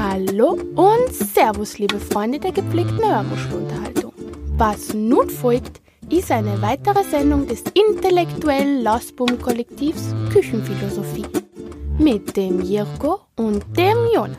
Hallo 0.00 0.56
und 0.76 1.12
Servus, 1.12 1.78
liebe 1.78 1.98
Freunde 1.98 2.38
der 2.38 2.52
gepflegten 2.52 3.00
Hörmuschelunterhaltung. 3.00 4.12
Was 4.56 4.94
nun 4.94 5.28
folgt, 5.28 5.80
ist 6.08 6.30
eine 6.30 6.62
weitere 6.62 7.02
Sendung 7.02 7.48
des 7.48 7.64
intellektuellen 7.74 8.84
Lausbum-Kollektivs 8.84 10.14
Küchenphilosophie 10.32 11.26
mit 11.98 12.36
dem 12.36 12.62
Jirko 12.62 13.22
und 13.34 13.64
dem 13.76 13.96
Jonas. 14.14 14.38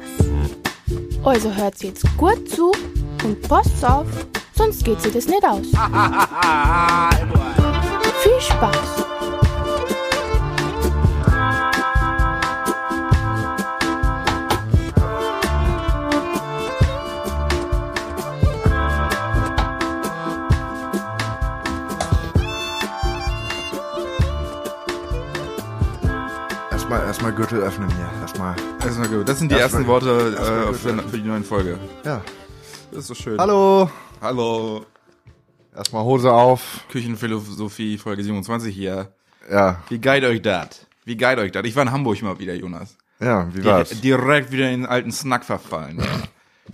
Also 1.25 1.53
hört 1.53 1.83
jetzt 1.83 2.05
gut 2.15 2.49
zu 2.49 2.71
und 3.25 3.41
passt 3.49 3.83
auf, 3.83 4.07
sonst 4.55 4.85
geht 4.85 5.01
sie 5.01 5.11
das 5.11 5.27
nicht 5.27 5.43
aus. 5.43 5.67
Viel 8.23 8.39
Spaß! 8.39 9.08
Erstmal, 27.19 27.35
Gürtel 27.35 27.59
öffnen 27.59 27.89
hier. 27.97 28.09
Erstmal. 28.21 28.55
Erstmal 28.81 29.09
gut. 29.09 29.27
Das 29.27 29.39
sind 29.39 29.51
die 29.51 29.55
ersten 29.55 29.85
Worte 29.87 30.37
äh, 30.39 30.73
für, 30.73 30.97
für 30.99 31.17
die 31.17 31.27
neue 31.27 31.43
Folge. 31.43 31.77
Ja. 32.05 32.21
Das 32.91 33.01
ist 33.01 33.07
so 33.07 33.13
schön. 33.13 33.37
Hallo. 33.37 33.91
Hallo. 34.21 34.85
Erstmal 35.75 36.05
Hose 36.05 36.31
auf. 36.31 36.85
Küchenphilosophie 36.89 37.97
Folge 37.97 38.23
27 38.23 38.73
hier. 38.73 39.11
Ja. 39.51 39.83
Wie 39.89 39.99
geil 39.99 40.23
euch 40.23 40.41
das? 40.41 40.87
Wie 41.03 41.17
geil 41.17 41.37
euch 41.39 41.51
das? 41.51 41.65
Ich 41.65 41.75
war 41.75 41.83
in 41.83 41.91
Hamburg 41.91 42.21
mal 42.21 42.39
wieder, 42.39 42.53
Jonas. 42.53 42.95
Ja, 43.19 43.53
wie 43.53 43.65
war's? 43.65 43.89
direkt 43.99 44.53
wieder 44.53 44.69
in 44.71 44.83
den 44.83 44.89
alten 44.89 45.11
Snack 45.11 45.43
verfallen. 45.43 46.01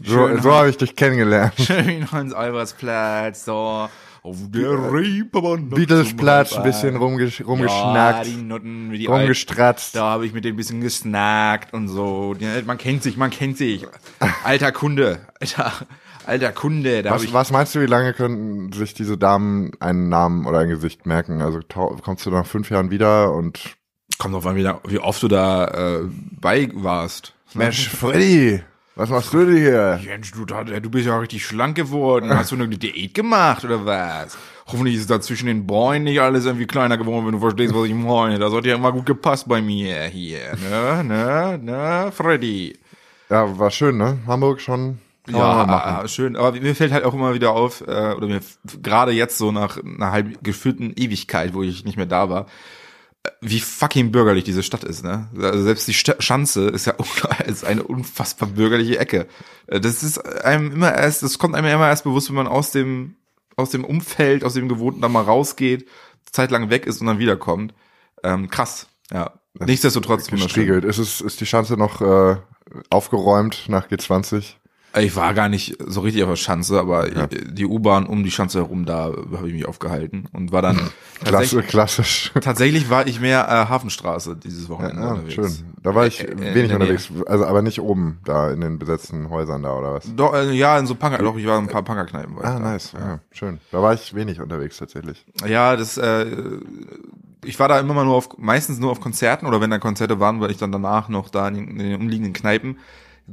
So, 0.04 0.28
Schön 0.28 0.42
so 0.44 0.54
habe 0.54 0.70
ich 0.70 0.78
dich 0.78 0.96
kennengelernt. 0.96 1.56
Schön 1.60 2.12
Hans-Albertsplatz, 2.12 3.46
so. 3.46 3.90
Auf 4.26 4.38
der 4.50 4.92
Reeperbahn. 4.92 5.70
Beatlesplatz, 5.70 6.54
ein 6.54 6.64
bisschen 6.64 6.96
rumgesch 6.96 7.42
Ja, 7.42 7.46
rumgeschnackt, 7.46 8.26
die 8.26 8.38
Nutten, 8.38 8.92
wie 8.92 8.98
die 8.98 9.08
alten. 9.08 9.20
rumgestratzt. 9.20 9.96
Da 9.96 10.04
habe 10.06 10.26
ich 10.26 10.34
mit 10.34 10.44
denen 10.46 10.56
ein 10.56 10.58
bisschen 10.58 10.82
gesnackt 10.82 11.74
und 11.74 11.88
so. 11.90 12.36
Ja, 12.40 12.50
Man 12.66 12.78
kennt 12.80 13.04
sich, 13.04 13.18
man 13.18 13.30
kennt 13.30 13.58
sich. 13.58 13.86
Alter 14.44 14.72
Kunde. 14.72 15.20
Alter, 15.40 15.72
alter 16.26 16.52
Kunde. 16.54 17.04
Da 17.04 17.12
Was, 17.12 17.24
ich, 17.24 17.34
was 17.34 17.52
meinst 17.52 17.76
du, 17.76 17.82
wie 17.82 17.86
lange 17.86 18.14
können 18.14 18.72
sich 18.72 18.96
diese 18.96 19.16
Damen 19.18 19.72
einen 19.80 20.10
Namen 20.10 20.48
oder 20.48 20.58
ein 20.60 20.70
Gesicht 20.70 21.06
merken? 21.06 21.42
Also 21.44 21.60
kommst 22.02 22.26
du 22.26 22.32
nach 22.32 22.48
fünf 22.48 22.72
Jahren 22.72 22.90
wieder 22.90 23.32
und 23.32 23.76
Kommt 24.18 24.34
drauf 24.34 24.48
an, 24.48 24.56
wie, 24.56 24.64
da- 24.64 24.80
wie 24.88 24.98
oft 25.00 25.22
du 25.22 25.28
da 25.28 25.66
äh, 26.00 26.04
bei 26.42 26.70
warst. 26.74 27.34
Mensch, 27.54 27.90
Freddy, 27.90 28.62
was 28.96 29.10
machst 29.10 29.34
du 29.34 29.46
denn 29.46 29.58
hier? 29.58 30.00
Mensch, 30.06 30.32
du, 30.32 30.46
du 30.46 30.90
bist 30.90 31.06
ja 31.06 31.18
richtig 31.20 31.46
schlank 31.46 31.76
geworden. 31.76 32.30
Hast 32.30 32.52
du 32.52 32.56
eine 32.56 32.68
Diät 32.68 33.14
gemacht 33.14 33.66
oder 33.66 33.86
was? 33.86 34.38
Hoffentlich 34.68 34.96
ist 34.96 35.10
da 35.10 35.20
zwischen 35.20 35.48
den 35.48 35.68
Bräunen 35.68 36.06
nicht 36.06 36.22
alles 36.22 36.46
irgendwie 36.46 36.66
kleiner 36.66 36.98
geworden, 36.98 37.26
wenn 37.26 37.34
du 37.34 37.40
verstehst, 37.40 37.76
was 37.76 37.88
ich 37.88 37.94
meine. 37.94 38.40
Das 38.40 38.54
hat 38.54 38.66
ja 38.66 38.76
immer 38.76 38.92
gut 38.92 39.06
gepasst 39.06 39.48
bei 39.48 39.62
mir 39.62 40.04
hier. 40.06 40.56
Ne, 40.70 41.04
ne, 41.04 41.60
ne, 41.62 42.12
Freddy. 42.12 42.80
Ja, 43.30 43.60
war 43.60 43.70
schön, 43.70 43.98
ne? 43.98 44.20
Hamburg 44.28 44.62
schon. 44.62 45.00
Kann 45.26 45.36
Ja, 45.36 46.02
ah, 46.02 46.08
schön. 46.08 46.36
Aber 46.36 46.54
mir 46.54 46.76
fällt 46.76 46.94
halt 46.94 47.04
auch 47.04 47.14
immer 47.14 47.34
wieder 47.34 47.52
auf, 47.52 47.82
äh, 47.82 48.14
oder 48.14 48.28
mir 48.28 48.42
gerade 48.82 49.12
jetzt 49.12 49.38
so 49.38 49.52
nach 49.52 49.78
einer 49.84 50.12
halb 50.12 50.44
gefühlten 50.44 50.94
Ewigkeit, 50.96 51.54
wo 51.54 51.64
ich 51.64 51.84
nicht 51.84 51.98
mehr 51.98 52.06
da 52.06 52.30
war, 52.30 52.42
äh, 52.42 52.75
wie 53.42 53.60
fucking 53.60 54.12
bürgerlich 54.12 54.44
diese 54.44 54.64
Stadt 54.64 54.84
ist, 54.84 55.04
ne? 55.04 55.30
Also 55.40 55.64
selbst 55.64 55.88
die 55.88 55.94
Sta 55.94 56.16
Schanze 56.20 56.68
ist 56.68 56.86
ja 56.86 56.96
ist 57.46 57.66
eine 57.66 57.84
unfassbar 57.84 58.50
bürgerliche 58.50 59.00
Ecke. 59.00 59.28
Äh, 59.68 59.80
Das 59.80 60.04
ist 60.04 60.20
einem 60.44 60.72
immer 60.72 60.94
erst, 60.94 61.24
das 61.24 61.38
kommt 61.38 61.56
einem 61.56 61.68
immer 61.68 61.88
erst 61.88 62.04
bewusst, 62.04 62.30
wenn 62.30 62.36
man 62.36 62.48
aus 62.48 62.72
dem 62.72 63.16
aus 63.58 63.70
dem 63.70 63.86
Umfeld, 63.86 64.44
aus 64.44 64.54
dem 64.54 64.68
Gewohnten 64.68 65.02
da 65.02 65.08
mal 65.08 65.24
rausgeht, 65.24 65.88
zeitlang 66.30 66.70
weg 66.70 66.86
ist 66.86 67.00
und 67.00 67.08
dann 67.08 67.20
wiederkommt. 67.20 67.74
Ähm, 68.24 68.50
krass, 68.50 68.88
ja. 69.12 69.32
Nichtsdestotrotz 69.58 70.30
wunderschön. 70.32 70.48
Gestriegelt. 70.48 70.84
Ist 70.84 70.98
es, 70.98 71.22
ist 71.22 71.40
die 71.40 71.46
Chance 71.46 71.78
noch 71.78 72.02
äh, 72.02 72.36
aufgeräumt 72.90 73.66
nach 73.70 73.88
G20? 73.88 74.56
Ich 74.98 75.16
war 75.16 75.34
gar 75.34 75.50
nicht 75.50 75.78
so 75.86 76.02
richtig 76.02 76.24
auf 76.24 76.30
der 76.30 76.36
Schanze, 76.38 76.80
aber 76.80 77.08
die 77.28 77.66
U-Bahn 77.66 78.06
um 78.06 78.24
die 78.24 78.32
Schanze 78.32 78.60
herum, 78.60 78.86
da 78.86 79.12
habe 79.36 79.48
ich 79.48 79.54
mich 79.54 79.68
aufgehalten 79.68 80.26
und 80.32 80.52
war 80.52 80.62
dann 80.62 80.80
Klasse, 81.24 81.62
klassisch. 81.64 82.32
tatsächlich 82.42 82.90
war 82.90 83.06
ich 83.08 83.20
mehr 83.20 83.46
äh, 83.48 83.70
Hafenstraße 83.70 84.36
dieses 84.36 84.70
Wochenende 84.70 85.02
Ja, 85.02 85.10
unterwegs. 85.12 85.34
schön. 85.34 85.52
Da 85.84 85.96
war 85.96 86.08
ich 86.08 86.22
Äh, 86.24 86.32
äh, 86.32 86.56
wenig 86.56 86.72
unterwegs, 86.74 87.10
also 87.26 87.46
aber 87.46 87.62
nicht 87.62 87.82
oben, 87.82 88.20
da 88.26 88.52
in 88.52 88.62
den 88.62 88.80
besetzten 88.80 89.30
Häusern 89.30 89.64
da 89.64 89.78
oder 89.78 89.94
was? 89.94 90.14
Doch, 90.16 90.34
äh, 90.34 90.52
ja, 90.54 90.78
in 90.80 90.88
so 90.88 90.96
Punker, 90.96 91.18
doch, 91.20 91.36
ich 91.38 91.46
war 91.46 91.58
in 91.60 91.66
ein 91.66 91.70
paar 91.70 91.84
Punkerkneipen. 91.84 92.36
ich 92.38 92.46
Ah, 92.46 92.60
nice. 92.60 92.94
Ja, 92.94 93.20
schön. 93.32 93.60
Da 93.72 93.82
war 93.82 93.94
ich 93.94 94.14
wenig 94.16 94.40
unterwegs 94.42 94.78
tatsächlich. 94.78 95.26
Ja, 95.48 95.76
das, 95.76 95.98
äh, 95.98 96.26
ich 97.44 97.60
war 97.60 97.68
da 97.68 97.80
immer 97.80 97.94
mal 97.94 98.06
nur 98.06 98.16
auf, 98.16 98.30
meistens 98.38 98.80
nur 98.80 98.92
auf 98.92 99.00
Konzerten 99.02 99.46
oder 99.46 99.62
wenn 99.62 99.70
da 99.70 99.78
Konzerte 99.78 100.20
waren, 100.20 100.42
war 100.42 100.50
ich 100.50 100.58
dann 100.58 100.72
danach 100.72 101.10
noch 101.10 101.30
da 101.30 101.48
in 101.48 101.54
den, 101.56 101.68
in 101.70 101.80
den 101.80 102.02
umliegenden 102.02 102.34
Kneipen. 102.34 102.78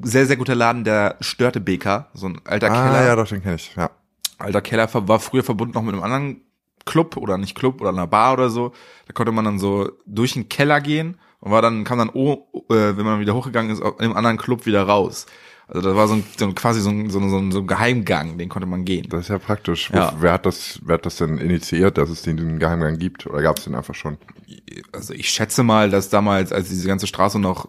Sehr, 0.00 0.26
sehr 0.26 0.36
guter 0.36 0.54
Laden, 0.54 0.84
der 0.84 1.16
Störte 1.20 1.60
BK, 1.60 2.08
so 2.14 2.26
ein 2.26 2.40
alter 2.44 2.70
Ah, 2.70 2.88
Keller. 2.88 3.06
ja, 3.06 3.16
doch, 3.16 3.28
den 3.28 3.42
kenne 3.42 3.56
ich. 3.56 3.74
Ja. 3.76 3.90
alter 4.38 4.62
Keller 4.62 4.88
war 4.92 5.20
früher 5.20 5.44
verbunden 5.44 5.74
noch 5.74 5.82
mit 5.82 5.94
einem 5.94 6.02
anderen 6.02 6.40
Club 6.84 7.16
oder 7.16 7.38
nicht 7.38 7.54
Club 7.54 7.80
oder 7.80 7.90
einer 7.90 8.06
Bar 8.06 8.32
oder 8.32 8.48
so. 8.50 8.72
Da 9.06 9.12
konnte 9.12 9.32
man 9.32 9.44
dann 9.44 9.58
so 9.58 9.90
durch 10.06 10.32
den 10.32 10.48
Keller 10.48 10.80
gehen 10.80 11.18
und 11.40 11.52
war 11.52 11.62
dann 11.62 11.84
kam 11.84 11.98
dann 11.98 12.10
oh, 12.12 12.46
äh, 12.70 12.96
wenn 12.96 13.04
man 13.04 13.20
wieder 13.20 13.34
hochgegangen 13.34 13.70
ist, 13.70 13.80
in 13.80 13.92
einem 13.98 14.16
anderen 14.16 14.38
Club 14.38 14.66
wieder 14.66 14.82
raus. 14.84 15.26
Also 15.68 15.88
das 15.88 15.96
war 15.96 16.08
so 16.08 16.14
ein, 16.14 16.24
so 16.36 16.44
ein 16.44 16.54
quasi 16.54 16.80
so 16.80 16.90
ein, 16.90 17.08
so, 17.08 17.18
ein, 17.18 17.52
so, 17.52 17.60
ein, 17.60 17.66
Geheimgang, 17.66 18.36
den 18.36 18.48
konnte 18.48 18.66
man 18.66 18.84
gehen. 18.84 19.06
Das 19.08 19.22
ist 19.22 19.28
ja 19.28 19.38
praktisch. 19.38 19.90
Ja. 19.90 20.12
Wer 20.18 20.32
hat 20.32 20.44
das, 20.44 20.80
wer 20.84 20.94
hat 20.94 21.06
das 21.06 21.16
denn 21.16 21.38
initiiert, 21.38 21.96
dass 21.98 22.10
es 22.10 22.22
den, 22.22 22.36
den 22.36 22.58
Geheimgang 22.58 22.98
gibt? 22.98 23.26
Oder 23.26 23.42
gab 23.42 23.58
es 23.58 23.64
den 23.64 23.74
einfach 23.74 23.94
schon? 23.94 24.18
Also 24.92 25.14
ich 25.14 25.30
schätze 25.30 25.62
mal, 25.62 25.88
dass 25.88 26.10
damals, 26.10 26.52
als 26.52 26.68
diese 26.68 26.88
ganze 26.88 27.06
Straße 27.06 27.38
noch 27.38 27.68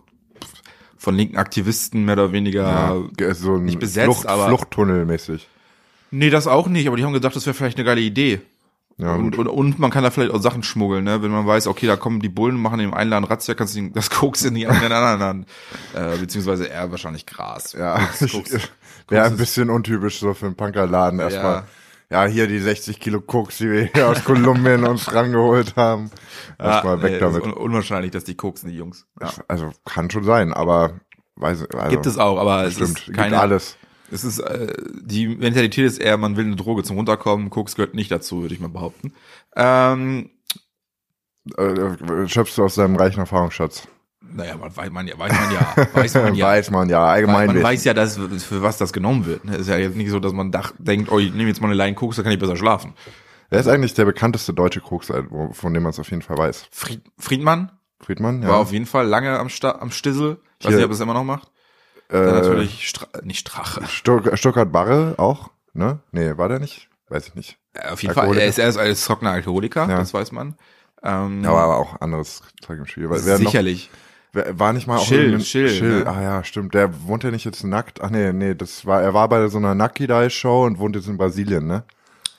von 1.04 1.16
linken 1.16 1.36
Aktivisten 1.38 2.06
mehr 2.06 2.14
oder 2.14 2.32
weniger 2.32 3.04
Ge- 3.18 3.34
so 3.34 3.56
ein 3.56 3.66
nicht 3.66 3.80
besetzt, 3.80 4.06
Flucht, 4.06 4.26
aber- 4.28 4.48
Fluchttunnel 4.48 5.06
mäßig. 5.06 5.48
Nee, 6.12 6.30
das 6.30 6.48
auch 6.48 6.68
nicht, 6.68 6.88
aber 6.88 6.96
die 6.96 7.04
haben 7.04 7.12
gedacht, 7.14 7.36
das 7.36 7.46
wäre 7.46 7.54
vielleicht 7.54 7.78
eine 7.78 7.86
geile 7.86 8.00
Idee. 8.02 8.40
Ja, 8.98 9.16
und, 9.16 9.36
und, 9.40 9.48
und 9.48 9.80
man 9.80 9.90
kann 9.90 10.04
da 10.04 10.12
vielleicht 10.12 10.32
auch 10.32 10.40
Sachen 10.42 10.62
schmuggeln, 10.62 11.04
ne? 11.04 11.24
Wenn 11.24 11.32
man 11.32 11.48
weiß, 11.48 11.66
okay, 11.66 11.88
da 11.88 11.96
kommen 11.98 12.20
die 12.20 12.30
Bullen, 12.30 12.56
machen 12.56 12.80
im 12.80 12.94
einen 12.94 13.10
Laden 13.10 13.26
Razzia, 13.26 13.56
kannst 13.56 13.76
du 13.76 13.90
das 13.90 14.12
Koks 14.12 14.44
in 14.44 14.54
die 14.54 14.68
anderen 14.68 14.94
Hand. 15.20 15.48
Äh, 15.96 16.18
beziehungsweise 16.18 16.66
eher 16.66 16.90
wahrscheinlich 16.92 17.26
Gras. 17.26 17.74
Ja, 17.74 17.98
Koks, 18.20 18.32
Koks, 18.32 18.52
wäre 19.10 19.26
ein 19.26 19.32
ist- 19.34 19.38
bisschen 19.40 19.70
untypisch 19.72 20.20
so 20.20 20.34
für 20.36 20.46
einen 20.46 20.56
Punkerladen. 20.56 21.20
Erstmal, 21.20 21.56
Ja. 21.56 21.64
Ja. 22.14 22.26
hier 22.26 22.48
die 22.48 22.60
60 22.60 23.00
Kilo 23.00 23.22
Koks, 23.22 23.58
die 23.58 23.70
wir 23.70 23.90
hier 23.94 24.08
aus 24.10 24.24
Kolumbien 24.24 24.84
uns 24.88 25.14
rangeholt 25.14 25.76
haben. 25.76 26.12
Erstmal 26.58 27.02
weg 27.02 27.14
nee, 27.14 27.20
damit. 27.20 27.42
Ist 27.42 27.48
un 27.48 27.54
unwahrscheinlich, 27.54 28.12
dass 28.12 28.24
die 28.24 28.36
koksen, 28.36 28.70
die 28.70 28.78
Jungs. 28.78 29.06
Ja. 29.20 29.32
Also 29.48 29.72
kann 29.86 30.10
schon 30.10 30.24
sein, 30.24 30.54
aber 30.54 31.02
weiß 31.36 31.66
also, 31.74 31.90
Gibt 31.90 32.06
es 32.06 32.18
auch, 32.18 32.38
aber 32.38 32.64
es 32.66 32.76
Stimmt, 32.76 33.00
ist 33.00 33.06
gibt 33.06 33.18
keine, 33.18 33.40
alles. 33.40 33.78
Es 34.12 34.24
ist, 34.24 34.40
äh, 34.40 34.74
die 35.02 35.28
Mentalität 35.28 35.86
ist 35.86 36.00
eher, 36.00 36.18
man 36.18 36.38
will 36.38 36.46
eine 36.46 36.56
Droge 36.56 36.84
zum 36.84 36.98
Runterkommen. 36.98 37.50
Koks 37.50 37.76
gehört 37.76 37.96
nicht 37.96 38.12
dazu, 38.12 38.42
würde 38.42 38.54
ich 38.54 38.62
mal 38.62 38.70
behaupten. 38.70 39.14
Ähm, 39.56 40.30
Äh, 41.58 42.28
schöpfst 42.28 42.58
du 42.58 42.64
aus 42.64 42.76
deinem 42.76 42.96
reichen 42.96 43.20
Erfahrungsschatz? 43.20 43.88
Naja, 44.32 44.56
man, 44.58 44.76
weiß 44.76 44.92
man 44.92 45.08
ja, 45.08 45.18
weiß 45.18 45.32
man 45.34 45.52
ja, 45.54 45.88
weiß 45.94 46.14
man 46.16 46.36
ja. 46.36 46.46
Weiß 46.48 46.72
man 46.72 46.90
ja, 46.90 47.06
allgemein. 47.06 47.48
man 47.48 47.64
weiß 47.64 47.84
ja, 47.84 47.94
dass, 47.94 48.18
für 48.18 48.62
was 48.62 48.78
das 48.78 48.94
genommen 48.94 49.26
wird. 49.26 49.46
ne? 49.46 49.58
Ist 49.58 49.68
ja 49.68 49.78
jetzt 49.78 49.96
nicht 49.96 50.10
so, 50.10 50.20
dass 50.20 50.34
man 50.34 50.52
dach, 50.52 50.74
denkt, 50.78 51.12
oh, 51.12 51.20
ich 51.20 51.34
nehme 51.34 51.50
jetzt 51.50 51.62
mal 51.62 51.68
eine 51.68 51.76
Line 51.76 51.96
Koks, 51.96 52.16
da 52.16 52.24
kann 52.24 52.32
ich 52.32 52.40
besser 52.40 52.56
schlafen. 52.56 52.94
Wer 53.50 53.60
ist 53.60 53.68
eigentlich 53.68 53.94
der 53.94 54.06
bekannteste 54.06 54.54
deutsche 54.54 54.82
Koks, 54.82 55.10
wo- 55.30 55.52
von 55.54 55.74
dem 55.74 55.84
man 55.84 55.92
es 55.92 56.00
auf 56.00 56.10
jeden 56.10 56.22
Fall 56.24 56.38
weiß? 56.38 56.66
Fried, 56.72 57.02
Friedmann 57.20 57.72
Friedmann? 58.02 58.42
Ja. 58.42 58.50
war 58.50 58.58
auf 58.58 58.72
jeden 58.72 58.86
Fall 58.88 59.06
lange 59.08 59.38
am, 59.40 59.50
Sta 59.50 59.78
am 59.80 59.92
Stissel. 59.92 60.38
Ich 60.60 60.66
weiß 60.66 60.76
nicht, 60.76 60.84
ob 60.84 60.92
er 60.92 60.96
es 60.96 61.00
immer 61.00 61.14
noch 61.14 61.24
macht. 61.24 61.52
Dann 62.10 62.28
äh, 62.28 62.32
natürlich, 62.32 62.88
Stra 62.88 63.08
nicht 63.24 63.40
Strache. 63.48 63.86
Stuck, 63.88 64.38
Stuttgart 64.38 64.72
Barre 64.72 65.16
auch? 65.18 65.52
Ne? 65.74 66.00
Nee, 66.12 66.38
war 66.38 66.50
der 66.50 66.60
nicht? 66.60 66.90
Weiß 67.10 67.28
ich 67.28 67.36
nicht. 67.36 67.58
Äh, 67.74 67.90
Auf 67.90 68.02
jeden 68.02 68.14
Fall, 68.14 68.36
er 68.38 68.48
ist 68.48 68.58
erst 68.60 68.78
als 68.78 69.06
trockener 69.06 69.32
Alkoholiker, 69.32 69.88
Ja. 69.90 69.98
das 70.00 70.14
weiß 70.14 70.32
man. 70.32 70.56
Ähm, 71.02 71.44
Aber, 71.46 71.62
aber 71.62 71.78
auch 71.78 72.02
anderes 72.02 72.42
Zeug 72.62 72.80
im 72.80 72.86
Spiel. 72.86 73.10
Weil 73.10 73.20
noch- 73.22 73.38
sicherlich. 73.38 73.90
Wer, 73.92 74.00
war 74.34 74.74
nicht 74.74 74.88
mal 74.88 74.98
auch 74.98 75.06
Schill, 75.06 75.20
irgendein- 75.20 75.46
Schill, 75.46 75.70
Schill. 75.70 76.00
ne? 76.04 76.08
Ah 76.08 76.22
ja, 76.22 76.44
stimmt. 76.44 76.74
Der 76.74 77.06
wohnt 77.08 77.24
ja 77.24 77.32
nicht 77.32 77.46
jetzt 77.46 77.64
nackt. 77.64 78.02
Ach 78.02 78.10
nee, 78.10 78.34
nee, 78.34 78.56
das 78.56 78.86
war, 78.86 79.02
er 79.02 79.14
war 79.14 79.30
bei 79.30 79.48
so 79.48 79.58
einer 79.60 79.76
Naki 79.76 80.08
Dai 80.08 80.30
Show 80.30 80.66
und 80.66 80.80
wohnt 80.80 80.96
jetzt 80.96 81.08
in 81.08 81.18
Brasilien, 81.18 81.68
ne? 81.68 81.84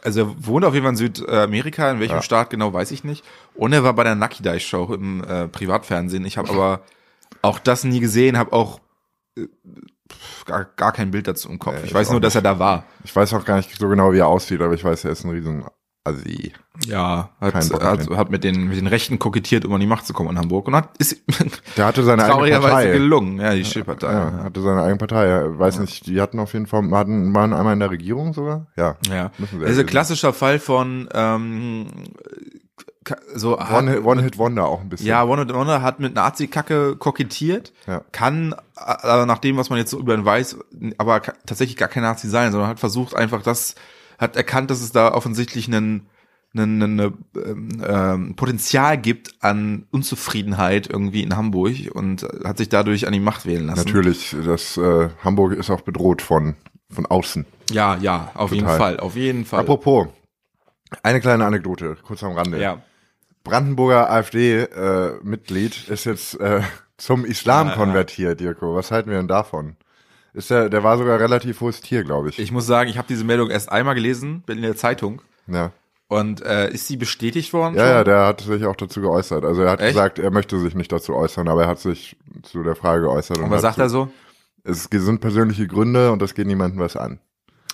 Also 0.02 0.20
er 0.20 0.46
wohnt 0.46 0.64
auf 0.66 0.74
jeden 0.74 0.84
Fall 0.84 0.92
in 0.92 0.96
Südamerika, 0.98 1.90
in 1.90 2.00
welchem 2.00 2.16
Ja. 2.16 2.22
Staat 2.22 2.50
genau 2.50 2.72
weiß 2.74 2.90
ich 2.90 3.04
nicht. 3.04 3.24
Und 3.54 3.72
er 3.72 3.84
war 3.84 3.94
bei 3.94 4.04
der 4.04 4.14
Nakidai 4.14 4.58
Show 4.58 4.92
im 4.92 5.24
äh, 5.24 5.48
Privatfernsehen. 5.48 6.24
Ich 6.26 6.36
habe 6.36 6.50
aber 6.50 6.80
auch 7.40 7.58
das 7.58 7.84
nie 7.84 8.00
gesehen, 8.00 8.36
habe 8.36 8.52
auch 8.52 8.80
äh, 9.38 9.46
gar, 10.44 10.64
gar 10.76 10.92
kein 10.92 11.10
Bild 11.10 11.26
dazu 11.26 11.48
im 11.48 11.58
Kopf. 11.58 11.74
Nee, 11.76 11.80
ich 11.84 11.86
ich 11.86 11.94
weiß 11.94 12.10
nur, 12.10 12.20
dass 12.20 12.34
er 12.34 12.42
nicht. 12.42 12.50
da 12.50 12.58
war. 12.58 12.84
Ich 13.04 13.16
weiß 13.16 13.32
auch 13.32 13.44
gar 13.46 13.56
nicht 13.56 13.74
so 13.78 13.88
genau, 13.88 14.12
wie 14.12 14.18
er 14.18 14.26
aussieht, 14.26 14.60
aber 14.60 14.74
ich 14.74 14.84
weiß, 14.84 15.04
er 15.06 15.12
ist 15.12 15.24
ein 15.24 15.30
riesen 15.30 15.64
Assi. 16.04 16.52
Ja, 16.86 17.30
hat, 17.40 17.54
hat, 17.54 18.10
hat 18.10 18.30
mit 18.30 18.44
den 18.44 18.68
mit 18.68 18.76
den 18.76 18.86
Rechten 18.86 19.18
kokettiert, 19.18 19.64
um 19.64 19.72
an 19.72 19.80
die 19.80 19.86
Macht 19.86 20.06
zu 20.06 20.12
kommen 20.12 20.30
in 20.30 20.38
Hamburg 20.38 20.66
und 20.68 20.74
hat 20.76 20.90
ist 20.98 21.22
Der 21.76 21.86
hatte 21.86 22.02
seine 22.02 22.24
eigene 22.24 22.60
Partei. 22.60 22.90
gelungen. 22.92 23.40
Ja, 23.40 23.54
die 23.54 23.64
Schiffpartei. 23.64 24.12
Ja, 24.12 24.44
hatte 24.44 24.60
seine 24.60 24.82
eigene 24.82 24.98
Partei. 24.98 25.28
Ja, 25.28 25.58
weiß 25.58 25.78
nicht, 25.78 26.06
die 26.06 26.20
hatten 26.20 26.38
auf 26.40 26.52
jeden 26.52 26.66
Fall, 26.66 26.90
hatten, 26.90 27.34
waren 27.34 27.52
einmal 27.54 27.72
in 27.72 27.80
der 27.80 27.90
Regierung 27.90 28.34
sogar? 28.34 28.66
Ja. 28.76 28.96
Ja, 29.08 29.30
das 29.38 29.70
ist 29.70 29.78
ein 29.78 29.86
klassischer 29.86 30.32
Fall 30.34 30.58
von 30.58 31.08
ähm, 31.14 31.86
so 33.34 33.58
hat- 33.58 33.72
One, 33.82 34.02
One 34.02 34.22
Hit 34.22 34.38
Wonder 34.38 34.66
auch 34.66 34.80
ein 34.80 34.88
bisschen. 34.88 35.06
ja, 35.06 35.24
One 35.24 35.42
Hit 35.42 35.54
Wonder 35.54 35.82
hat 35.82 36.00
mit 36.00 36.14
Nazi-Kacke 36.14 36.96
kokettiert, 36.96 37.72
Ja. 37.86 38.02
kann 38.12 38.54
äh, 38.76 39.26
nach 39.26 39.38
dem, 39.38 39.56
was 39.56 39.70
man 39.70 39.78
jetzt 39.78 39.90
so 39.90 39.98
über 39.98 40.14
ihn 40.14 40.24
weiß, 40.24 40.58
aber 40.98 41.20
tatsächlich 41.46 41.76
gar 41.76 41.88
kein 41.88 42.02
Nazi 42.02 42.28
sein, 42.28 42.50
sondern 42.52 42.68
hat 42.70 42.80
versucht 42.80 43.14
einfach 43.14 43.42
das, 43.42 43.74
hat 44.18 44.36
erkannt, 44.36 44.70
dass 44.70 44.80
es 44.80 44.92
da 44.92 45.12
offensichtlich 45.12 45.66
einen 45.68 46.06
einen, 46.56 46.82
einen, 46.82 47.14
ähm, 47.44 47.68
ähm, 47.84 48.34
Potenzial 48.36 48.96
gibt 48.96 49.34
an 49.40 49.86
Unzufriedenheit 49.90 50.88
irgendwie 50.88 51.22
in 51.22 51.36
Hamburg 51.36 51.74
und 51.92 52.22
hat 52.44 52.58
sich 52.58 52.68
dadurch 52.68 53.06
an 53.08 53.12
die 53.12 53.18
Macht 53.20 53.44
wählen 53.44 53.66
lassen. 53.66 53.84
Natürlich, 53.84 54.36
das 54.44 54.76
äh, 54.76 55.08
Hamburg 55.24 55.54
ist 55.54 55.70
auch 55.70 55.80
bedroht 55.80 56.22
von, 56.22 56.54
von 56.90 57.06
außen. 57.06 57.44
Ja, 57.72 57.96
ja, 57.96 58.30
auf 58.34 58.52
jeden 58.52 58.66
Total. 58.66 58.78
Fall, 58.78 59.00
auf 59.00 59.16
jeden 59.16 59.44
Fall. 59.44 59.60
Apropos, 59.60 60.06
eine 61.02 61.20
kleine 61.20 61.44
Anekdote, 61.44 61.96
kurz 62.02 62.22
am 62.22 62.32
Rande. 62.32 62.60
ja. 62.60 62.80
Brandenburger 63.42 64.10
AfD-Mitglied 64.10 65.88
ist 65.88 66.04
jetzt 66.06 66.40
äh, 66.40 66.62
zum 66.96 67.26
Islam 67.26 67.66
Ja, 67.66 67.72
ja. 67.74 67.78
konvertiert, 67.78 68.40
Dirko. 68.40 68.74
Was 68.74 68.90
halten 68.90 69.10
wir 69.10 69.18
denn 69.18 69.28
davon? 69.28 69.76
Ist 70.34 70.50
der, 70.50 70.68
der 70.68 70.82
war 70.84 70.98
sogar 70.98 71.18
relativ 71.20 71.60
hohes 71.60 71.80
Tier, 71.80 72.04
glaube 72.04 72.28
ich. 72.28 72.38
Ich 72.38 72.50
muss 72.52 72.66
sagen, 72.66 72.90
ich 72.90 72.98
habe 72.98 73.06
diese 73.08 73.24
Meldung 73.24 73.50
erst 73.50 73.70
einmal 73.72 73.94
gelesen, 73.94 74.42
bin 74.44 74.58
in 74.58 74.64
der 74.64 74.76
Zeitung. 74.76 75.22
ja. 75.46 75.72
Und 76.06 76.42
äh, 76.42 76.70
ist 76.70 76.86
sie 76.86 76.98
bestätigt 76.98 77.52
worden? 77.54 77.74
ja, 77.76 77.80
schon? 77.80 77.90
ja, 77.90 78.04
der 78.04 78.26
hat 78.26 78.42
sich 78.42 78.66
auch 78.66 78.76
dazu 78.76 79.00
geäußert. 79.00 79.42
Also 79.42 79.62
er 79.62 79.70
hat 79.70 79.80
Echt? 79.80 79.94
gesagt, 79.94 80.18
er 80.18 80.30
möchte 80.30 80.60
sich 80.60 80.74
nicht 80.74 80.92
dazu 80.92 81.14
äußern, 81.14 81.48
aber 81.48 81.62
er 81.62 81.68
hat 81.68 81.80
sich 81.80 82.16
zu 82.42 82.62
der 82.62 82.76
Frage 82.76 83.04
geäußert. 83.04 83.38
Und 83.38 83.50
was 83.50 83.62
sagt 83.62 83.78
er 83.78 83.88
so? 83.88 84.10
Es 84.64 84.84
sind 84.84 85.20
persönliche 85.20 85.66
Gründe 85.66 86.12
und 86.12 86.20
das 86.20 86.34
geht 86.34 86.46
niemandem 86.46 86.78
was 86.78 86.96
an. 86.96 87.20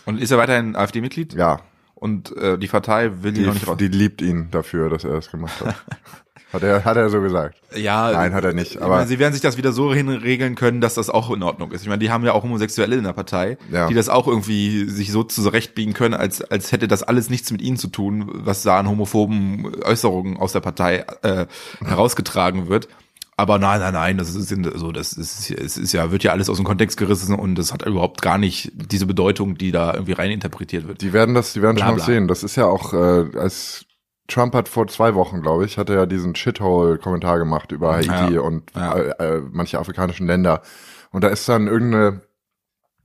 Und 0.06 0.20
ist 0.20 0.30
er 0.30 0.38
weiterhin 0.38 0.76
AfD-Mitglied? 0.76 1.34
Ja, 1.34 1.60
Und 1.94 2.34
äh, 2.36 2.56
die 2.56 2.68
Partei 2.68 3.10
will 3.20 3.32
ihn 3.36 3.40
die, 3.42 3.46
noch 3.46 3.54
nicht 3.54 3.66
raus. 3.66 3.76
die 3.78 3.88
liebt 3.88 4.22
ihn 4.22 4.48
dafür, 4.52 4.88
dass 4.90 5.02
er 5.04 5.10
das 5.12 5.30
gemacht 5.30 5.60
hat. 5.60 5.74
hat, 6.52 6.62
er, 6.62 6.84
hat 6.84 6.96
er 6.96 7.08
so 7.10 7.20
gesagt. 7.20 7.60
ja, 7.76 8.10
Nein, 8.12 8.32
hat 8.34 8.44
er 8.44 8.52
nicht, 8.52 8.72
Ich 8.76 8.82
aber- 8.82 8.96
meine, 8.96 9.08
sie 9.08 9.18
werden 9.18 9.32
sich 9.32 9.42
das 9.42 9.56
wieder 9.56 9.72
so 9.72 9.92
hinregeln 9.94 10.54
können, 10.54 10.80
dass 10.80 10.94
das 10.94 11.10
auch 11.10 11.30
in 11.30 11.42
Ordnung 11.42 11.72
ist. 11.72 11.82
Ich 11.82 11.88
meine, 11.88 11.98
die 12.00 12.10
haben 12.10 12.24
ja 12.24 12.32
auch 12.32 12.42
Homosexuelle 12.42 12.96
in 12.96 13.04
der 13.04 13.12
Partei, 13.12 13.56
Ja. 13.70 13.86
die 13.88 13.94
das 13.94 14.08
auch 14.08 14.26
irgendwie 14.26 14.88
sich 14.88 15.12
so 15.12 15.22
zurechtbiegen 15.22 15.94
können, 15.94 16.14
als 16.14 16.42
als 16.42 16.72
hätte 16.72 16.88
das 16.88 17.02
alles 17.02 17.30
nichts 17.30 17.50
mit 17.52 17.62
ihnen 17.62 17.76
zu 17.76 17.88
tun, 17.88 18.28
was 18.32 18.62
da 18.62 18.78
an 18.78 18.88
homophoben 18.88 19.82
Äußerungen 19.84 20.36
aus 20.36 20.52
der 20.52 20.60
Partei 20.60 21.04
äh, 21.22 21.46
herausgetragen 21.84 22.68
wird. 22.68 22.88
Aber 23.36 23.58
nein, 23.58 23.80
nein, 23.80 23.94
nein, 23.94 24.18
das 24.18 24.34
ist 24.34 24.50
so, 24.74 24.92
das 24.92 25.14
ist, 25.14 25.50
es 25.50 25.78
ist 25.78 25.92
ja, 25.92 26.10
wird 26.12 26.22
ja 26.24 26.32
alles 26.32 26.50
aus 26.50 26.56
dem 26.58 26.66
Kontext 26.66 26.98
gerissen 26.98 27.34
und 27.34 27.54
das 27.54 27.72
hat 27.72 27.86
überhaupt 27.86 28.20
gar 28.20 28.36
nicht 28.36 28.70
diese 28.74 29.06
Bedeutung, 29.06 29.56
die 29.56 29.72
da 29.72 29.94
irgendwie 29.94 30.12
rein 30.12 30.30
interpretiert 30.30 30.86
wird. 30.86 31.00
Die 31.00 31.14
werden 31.14 31.34
das, 31.34 31.54
die 31.54 31.62
werden 31.62 31.76
Bla, 31.76 31.86
schon 31.86 31.94
bla. 31.96 32.04
sehen. 32.04 32.28
Das 32.28 32.42
ist 32.42 32.56
ja 32.56 32.66
auch, 32.66 32.92
äh, 32.92 33.38
als 33.38 33.86
Trump 34.30 34.54
hat 34.54 34.68
vor 34.68 34.86
zwei 34.86 35.14
Wochen, 35.14 35.42
glaube 35.42 35.64
ich, 35.64 35.76
hat 35.78 35.90
er 35.90 35.96
ja 35.96 36.06
diesen 36.06 36.34
Shithole-Kommentar 36.34 37.38
gemacht 37.38 37.72
über 37.72 37.94
Haiti 37.94 38.34
Ja. 38.34 38.40
und 38.40 38.70
Ja. 38.74 38.94
Äh, 38.94 39.36
äh, 39.36 39.42
manche 39.50 39.78
afrikanischen 39.78 40.26
Länder. 40.26 40.62
Und 41.10 41.24
da 41.24 41.28
ist 41.28 41.48
dann 41.48 41.66
irgendeine 41.66 42.22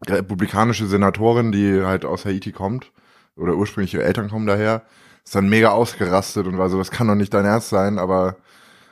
republikanische 0.08 0.86
Senatorin, 0.86 1.52
die 1.52 1.84
halt 1.84 2.06
aus 2.06 2.26
Haiti 2.26 2.52
kommt, 2.52 2.92
oder 3.36 3.56
ursprünglich 3.56 3.94
ihre 3.94 4.04
Eltern 4.04 4.30
kommen 4.30 4.46
daher, 4.48 4.84
ist 5.24 5.36
dann 5.36 5.50
mega 5.50 5.70
ausgerastet 5.70 6.46
und 6.48 6.58
war 6.58 6.70
so, 6.70 6.78
das 6.78 6.92
kann 6.92 7.08
doch 7.08 7.16
nicht 7.16 7.34
dein 7.34 7.46
Ernst 7.46 7.70
sein, 7.70 7.98
aber 7.98 8.38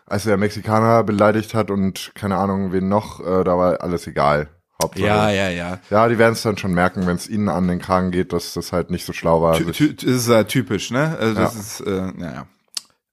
als 0.06 0.26
er 0.26 0.38
Mexikaner 0.38 1.04
beleidigt 1.04 1.54
hat 1.54 1.72
und 1.72 2.12
keine 2.16 2.38
Ahnung, 2.38 2.74
wen 2.74 2.90
noch, 2.90 3.20
äh, 3.20 3.44
da 3.44 3.58
war 3.58 3.82
alles 3.82 4.08
egal. 4.08 4.50
Hauptsache. 4.84 5.06
Ja, 5.08 5.30
ja, 5.30 5.50
ja. 5.50 5.80
Ja, 5.90 6.08
die 6.08 6.18
werden 6.18 6.34
es 6.34 6.42
dann 6.44 6.58
schon 6.58 6.74
merken, 6.74 7.06
wenn 7.08 7.16
es 7.16 7.28
ihnen 7.30 7.50
an 7.50 7.68
den 7.68 7.80
Kragen 7.80 8.12
geht, 8.12 8.32
dass 8.34 8.54
das 8.54 8.72
halt 8.72 8.92
nicht 8.92 9.06
so 9.06 9.14
schlau 9.14 9.42
war. 9.42 9.58
Ty 9.58 9.72
ty 9.72 9.96
das 9.96 10.04
ist 10.06 10.28
ja 10.30 10.44
typisch, 10.44 10.92
ne? 10.92 11.18
Also 11.20 11.34
das 11.42 11.54
Ja. 11.56 11.60
ist, 11.60 11.80
äh, 11.82 12.12
naja. 12.18 12.48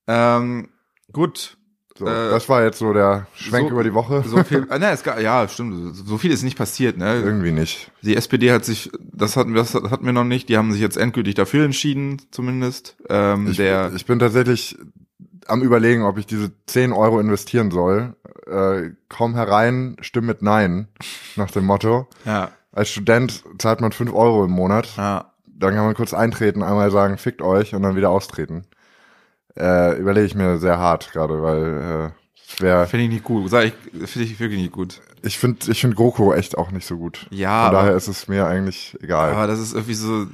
Ähm, 0.06 0.68
gut. 1.12 1.56
So, 1.98 2.06
Äh, 2.06 2.30
das 2.30 2.48
war 2.48 2.62
jetzt 2.64 2.78
so 2.78 2.92
der 2.94 3.26
Schwenk 3.34 3.68
so- 3.68 3.74
über 3.74 3.84
die 3.84 3.92
Woche. 3.92 4.24
So 4.26 4.42
viel, 4.42 4.66
äh, 4.70 4.78
ne, 4.78 4.90
es, 4.90 5.04
ja, 5.04 5.46
stimmt. 5.48 5.94
So 5.94 6.16
viel 6.16 6.30
ist 6.32 6.42
nicht 6.42 6.56
passiert, 6.56 6.96
ne? 6.96 7.16
Irgendwie 7.16 7.52
nicht. 7.52 7.90
Die 8.00 8.16
SPD 8.16 8.52
hat 8.52 8.64
sich, 8.64 8.90
das 9.12 9.36
hatten 9.36 9.52
wir, 9.54 9.60
das 9.60 9.74
hatten 9.74 10.06
wir 10.06 10.12
noch 10.14 10.24
nicht. 10.24 10.48
Die 10.48 10.56
haben 10.56 10.72
sich 10.72 10.80
jetzt 10.80 10.96
endgültig 10.96 11.34
dafür 11.34 11.64
entschieden, 11.66 12.22
zumindest. 12.30 12.96
Ähm, 13.10 13.48
Ich, 13.48 13.58
der, 13.58 13.92
ich 13.94 14.06
bin 14.06 14.18
tatsächlich 14.18 14.78
am 15.46 15.62
überlegen, 15.62 16.02
ob 16.04 16.18
ich 16.18 16.26
diese 16.26 16.52
10 16.66 16.92
Euro 16.92 17.20
investieren 17.20 17.70
soll. 17.70 18.14
Äh, 18.46 18.90
komm 19.08 19.34
herein, 19.34 19.96
stimm 20.00 20.26
mit 20.26 20.42
Nein, 20.42 20.88
nach 21.36 21.50
dem 21.50 21.64
Motto. 21.64 22.08
ja, 22.24 22.50
Als 22.72 22.90
Student 22.90 23.42
zahlt 23.58 23.80
man 23.80 23.92
5 23.92 24.12
Euro 24.12 24.44
im 24.44 24.50
Monat. 24.52 24.96
ja, 24.96 25.32
Dann 25.46 25.74
kann 25.74 25.84
man 25.84 25.94
kurz 25.94 26.14
eintreten, 26.14 26.62
einmal 26.62 26.90
sagen, 26.90 27.18
fickt 27.18 27.42
euch 27.42 27.74
und 27.74 27.82
dann 27.82 27.96
wieder 27.96 28.10
austreten. 28.10 28.64
Äh, 29.58 29.98
überlege 29.98 30.26
ich 30.26 30.34
mir 30.34 30.58
sehr 30.58 30.78
hart 30.78 31.12
gerade, 31.12 31.42
weil 31.42 32.12
äh, 32.58 32.62
wäre. 32.62 32.86
finde 32.86 33.04
ich 33.06 33.10
nicht 33.10 33.24
gut. 33.24 33.50
Sag 33.50 33.64
ich, 33.66 33.74
finde 34.08 34.28
ich 34.28 34.38
wirklich 34.40 34.60
nicht 34.60 34.72
gut. 34.72 35.00
Ich 35.22 35.38
finde 35.38 35.70
ich 35.70 35.80
find 35.80 35.96
GroKo 35.96 36.32
echt 36.32 36.56
auch 36.56 36.70
nicht 36.70 36.86
so 36.86 36.96
gut. 36.96 37.26
Ja, 37.30 37.64
Von 37.66 37.74
daher 37.74 37.94
ist 37.94 38.08
es 38.08 38.26
mir 38.28 38.46
eigentlich 38.46 38.96
egal. 39.02 39.32
Aber 39.32 39.46
das 39.46 39.58
ist 39.58 39.74
irgendwie 39.74 39.94
so, 39.94 40.26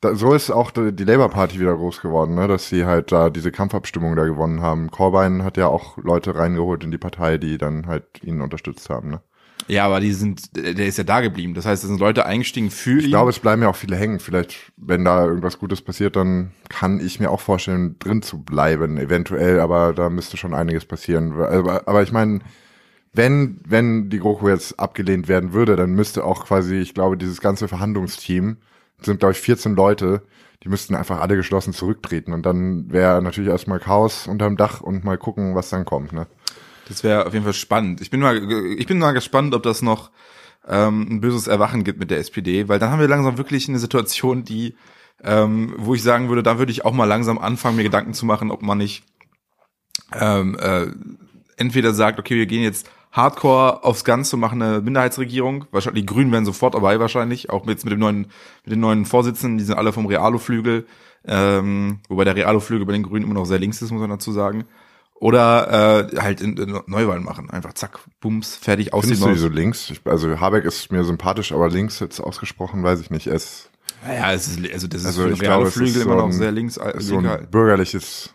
da, 0.00 0.14
so 0.14 0.34
ist 0.34 0.50
auch 0.50 0.70
die, 0.70 1.04
Labour 1.04 1.30
Party 1.30 1.58
wieder 1.58 1.74
groß 1.74 2.00
geworden, 2.02 2.34
ne? 2.34 2.48
dass 2.48 2.68
sie 2.68 2.84
halt 2.84 3.12
da 3.12 3.30
diese 3.30 3.50
Kampfabstimmung 3.52 4.14
da 4.16 4.24
gewonnen 4.24 4.60
haben. 4.60 4.90
Corbyn 4.90 5.42
hat 5.42 5.56
ja 5.56 5.68
auch 5.68 5.96
Leute 5.98 6.34
reingeholt 6.34 6.84
in 6.84 6.90
die 6.90 6.98
Partei, 6.98 7.38
die 7.38 7.58
dann 7.58 7.86
halt 7.86 8.04
ihn 8.22 8.40
unterstützt 8.40 8.90
haben. 8.90 9.10
Ne? 9.10 9.20
ja, 9.68 9.84
aber 9.84 10.00
die 10.00 10.12
sind, 10.12 10.54
der 10.56 10.86
ist 10.86 10.98
ja 10.98 11.04
da 11.04 11.20
geblieben. 11.20 11.54
Das 11.54 11.66
heißt, 11.66 11.82
es 11.82 11.88
sind 11.88 11.98
Leute 11.98 12.24
eingestiegen 12.26 12.70
für 12.70 12.98
Ich 12.98 13.04
ihn. 13.06 13.10
glaube, 13.10 13.30
es 13.30 13.40
bleiben 13.40 13.62
ja 13.62 13.68
auch 13.68 13.76
viele 13.76 13.96
hängen. 13.96 14.20
Vielleicht, 14.20 14.72
wenn 14.76 15.04
da 15.04 15.24
irgendwas 15.24 15.58
Gutes 15.58 15.82
passiert, 15.82 16.14
dann 16.14 16.52
kann 16.68 17.00
ich 17.00 17.18
mir 17.18 17.30
auch 17.30 17.40
vorstellen, 17.40 17.98
drin 17.98 18.22
zu 18.22 18.42
bleiben, 18.42 18.96
eventuell, 18.98 19.60
aber 19.60 19.92
da 19.92 20.08
müsste 20.08 20.36
schon 20.36 20.54
einiges 20.54 20.84
passieren. 20.84 21.32
Aber, 21.32 21.88
aber 21.88 22.02
ich 22.02 22.12
meine, 22.12 22.40
wenn, 23.12 23.60
wenn 23.66 24.08
die 24.10 24.18
GroKo 24.20 24.48
jetzt 24.48 24.78
abgelehnt 24.78 25.26
werden 25.26 25.52
würde, 25.52 25.74
dann 25.74 25.90
müsste 25.90 26.24
auch 26.24 26.44
quasi, 26.46 26.76
ich 26.76 26.94
glaube, 26.94 27.16
dieses 27.16 27.40
ganze 27.40 27.66
Verhandlungsteam, 27.66 28.58
sind 29.00 29.20
glaube 29.20 29.32
ich 29.32 29.40
14 29.40 29.74
Leute, 29.76 30.22
die 30.62 30.68
müssten 30.68 30.94
einfach 30.94 31.20
alle 31.20 31.36
geschlossen 31.36 31.72
zurücktreten 31.72 32.32
und 32.32 32.44
dann 32.44 32.90
wäre 32.90 33.22
natürlich 33.22 33.50
erstmal 33.50 33.78
Chaos 33.78 34.26
unterm 34.26 34.56
Dach 34.56 34.80
und 34.80 35.04
mal 35.04 35.18
gucken, 35.18 35.54
was 35.54 35.70
dann 35.70 35.84
kommt, 35.84 36.12
ne? 36.12 36.26
Das 36.88 37.02
wäre 37.02 37.26
auf 37.26 37.32
jeden 37.32 37.44
Fall 37.44 37.54
spannend. 37.54 38.00
Ich 38.00 38.10
bin 38.10 38.20
mal, 38.20 38.36
ich 38.78 38.86
bin 38.86 38.98
mal 38.98 39.12
gespannt, 39.12 39.54
ob 39.54 39.64
das 39.64 39.82
noch 39.82 40.10
ähm, 40.68 41.06
ein 41.10 41.20
böses 41.20 41.46
Erwachen 41.46 41.84
gibt 41.84 41.98
mit 41.98 42.10
der 42.10 42.18
SPD, 42.18 42.68
weil 42.68 42.78
dann 42.78 42.90
haben 42.90 43.00
wir 43.00 43.08
langsam 43.08 43.38
wirklich 43.38 43.68
eine 43.68 43.78
Situation, 43.78 44.44
die, 44.44 44.76
ähm, 45.22 45.74
wo 45.78 45.94
ich 45.94 46.02
sagen 46.02 46.28
würde, 46.28 46.42
da 46.42 46.58
würde 46.58 46.72
ich 46.72 46.84
auch 46.84 46.92
mal 46.92 47.04
langsam 47.04 47.38
anfangen, 47.38 47.76
mir 47.76 47.82
Gedanken 47.82 48.14
zu 48.14 48.24
machen, 48.24 48.50
ob 48.50 48.62
man 48.62 48.78
nicht 48.78 49.04
ähm, 50.14 50.56
äh, 50.58 50.86
entweder 51.56 51.92
sagt, 51.92 52.18
okay, 52.18 52.36
wir 52.36 52.46
gehen 52.46 52.62
jetzt 52.62 52.88
Hardcore 53.16 53.82
aufs 53.82 54.04
Ganze, 54.04 54.36
machen 54.36 54.60
eine 54.60 54.82
Minderheitsregierung. 54.82 55.64
Wahrscheinlich 55.70 56.02
die 56.04 56.06
Grünen 56.06 56.30
wären 56.32 56.44
sofort 56.44 56.74
dabei 56.74 57.00
wahrscheinlich, 57.00 57.48
auch 57.48 57.66
jetzt 57.66 57.84
mit 57.84 57.92
dem 57.92 58.00
neuen, 58.00 58.26
mit 58.64 58.72
den 58.72 58.80
neuen 58.80 59.06
Vorsitzenden, 59.06 59.56
die 59.56 59.64
sind 59.64 59.78
alle 59.78 59.92
vom 59.92 60.04
Realo-Flügel, 60.04 60.86
ähm, 61.24 62.00
wobei 62.08 62.24
der 62.24 62.36
Realo-Flügel 62.36 62.84
bei 62.86 62.92
den 62.92 63.02
Grünen 63.02 63.24
immer 63.24 63.34
noch 63.34 63.46
sehr 63.46 63.58
links 63.58 63.80
ist, 63.80 63.90
muss 63.90 64.00
man 64.00 64.10
dazu 64.10 64.32
sagen. 64.32 64.64
Oder 65.18 66.10
äh, 66.12 66.20
halt 66.20 66.42
in, 66.42 66.58
in 66.58 66.78
Neuwahlen 66.86 67.24
machen. 67.24 67.48
Einfach 67.48 67.72
zack, 67.72 68.00
bums, 68.20 68.54
fertig, 68.54 68.92
aus 68.92 69.04
Findest 69.04 69.24
du 69.24 69.30
die 69.30 69.38
so 69.38 69.48
links? 69.48 69.90
Ich, 69.90 70.02
also 70.04 70.38
Habeck 70.38 70.66
ist 70.66 70.92
mir 70.92 71.04
sympathisch, 71.04 71.52
aber 71.52 71.70
links 71.70 72.00
jetzt 72.00 72.20
ausgesprochen, 72.20 72.82
weiß 72.82 73.00
ich 73.00 73.10
nicht. 73.10 73.26
Ist 73.26 73.70
Naja, 74.06 74.34
es 74.34 74.46
ist, 74.46 74.72
also 74.72 74.86
das 74.88 75.00
ist 75.00 75.06
Also 75.06 75.22
für 75.22 75.28
den 75.28 75.34
es 75.36 75.40
Realo-Flügel 75.40 75.96
ist 75.96 76.04
immer 76.04 76.18
so 76.18 76.26
noch 76.26 76.32
sehr 76.32 76.52
links. 76.52 76.76
äh, 76.76 76.92
so 76.98 77.16
ein 77.16 77.48
bürgerliches, 77.50 78.34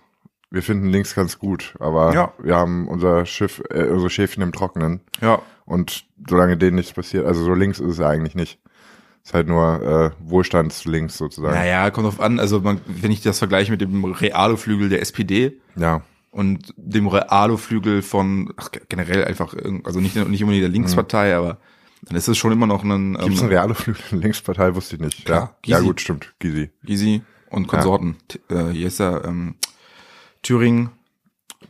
wir 0.51 0.61
finden 0.61 0.87
links 0.89 1.15
ganz 1.15 1.39
gut, 1.39 1.73
aber 1.79 2.13
Ja. 2.13 2.33
wir 2.43 2.55
haben 2.55 2.87
unser 2.87 3.25
Schiff, 3.25 3.61
äh, 3.69 3.85
unsere 3.85 4.09
Schäfchen 4.09 4.43
im 4.43 4.51
Trockenen. 4.51 4.99
Ja, 5.21 5.41
Und 5.65 6.05
solange 6.27 6.57
denen 6.57 6.75
nichts 6.75 6.91
passiert, 6.93 7.25
also 7.25 7.43
so 7.43 7.53
links 7.53 7.79
ist 7.79 7.91
es 7.93 7.97
ja 7.99 8.07
eigentlich 8.09 8.35
nicht. 8.35 8.59
Ist 9.23 9.33
halt 9.33 9.47
nur 9.47 9.81
äh, 9.81 10.29
Wohlstandslinks 10.29 11.17
sozusagen. 11.17 11.53
naja, 11.55 11.89
kommt 11.91 12.07
drauf 12.07 12.19
an. 12.19 12.39
Also 12.39 12.59
man, 12.61 12.81
wenn 12.87 13.11
ich 13.11 13.21
das 13.21 13.37
vergleiche 13.39 13.71
mit 13.71 13.79
dem 13.79 14.03
Realo-Flügel 14.03 14.89
der 14.89 15.01
SPD, 15.01 15.59
Ja. 15.75 16.01
und 16.31 16.73
dem 16.75 17.07
Realo-Flügel 17.07 18.01
von 18.01 18.51
ach, 18.57 18.69
generell 18.89 19.23
einfach, 19.25 19.53
also 19.83 19.99
nicht, 19.99 20.15
nicht 20.15 20.41
unbedingt 20.43 20.63
der 20.63 20.69
Linkspartei, 20.69 21.35
aber 21.35 21.57
dann 22.01 22.17
ist 22.17 22.27
es 22.27 22.37
schon 22.37 22.51
immer 22.51 22.65
noch 22.65 22.83
ein 22.83 23.13
Gibt 23.13 23.35
es 23.35 23.39
ähm, 23.41 23.45
eine 23.45 23.51
reale 23.55 23.75
Flügel 23.75 24.01
Linkspartei, 24.19 24.73
wusste 24.75 24.95
ich 24.95 25.01
nicht. 25.01 25.23
Klar, 25.25 25.55
ja. 25.65 25.71
ja, 25.73 25.77
Gysi. 25.77 25.87
gut, 25.87 26.01
stimmt. 26.01 26.33
Gysi. 26.39 26.69
Gysi 26.83 27.21
und 27.51 27.67
Konsorten. 27.67 28.17
T- 28.27 28.39
Äh, 28.49 28.71
hier 28.73 28.87
ist 28.87 28.99
er, 28.99 29.23
ähm, 29.25 29.53
Thüringen. 30.41 30.89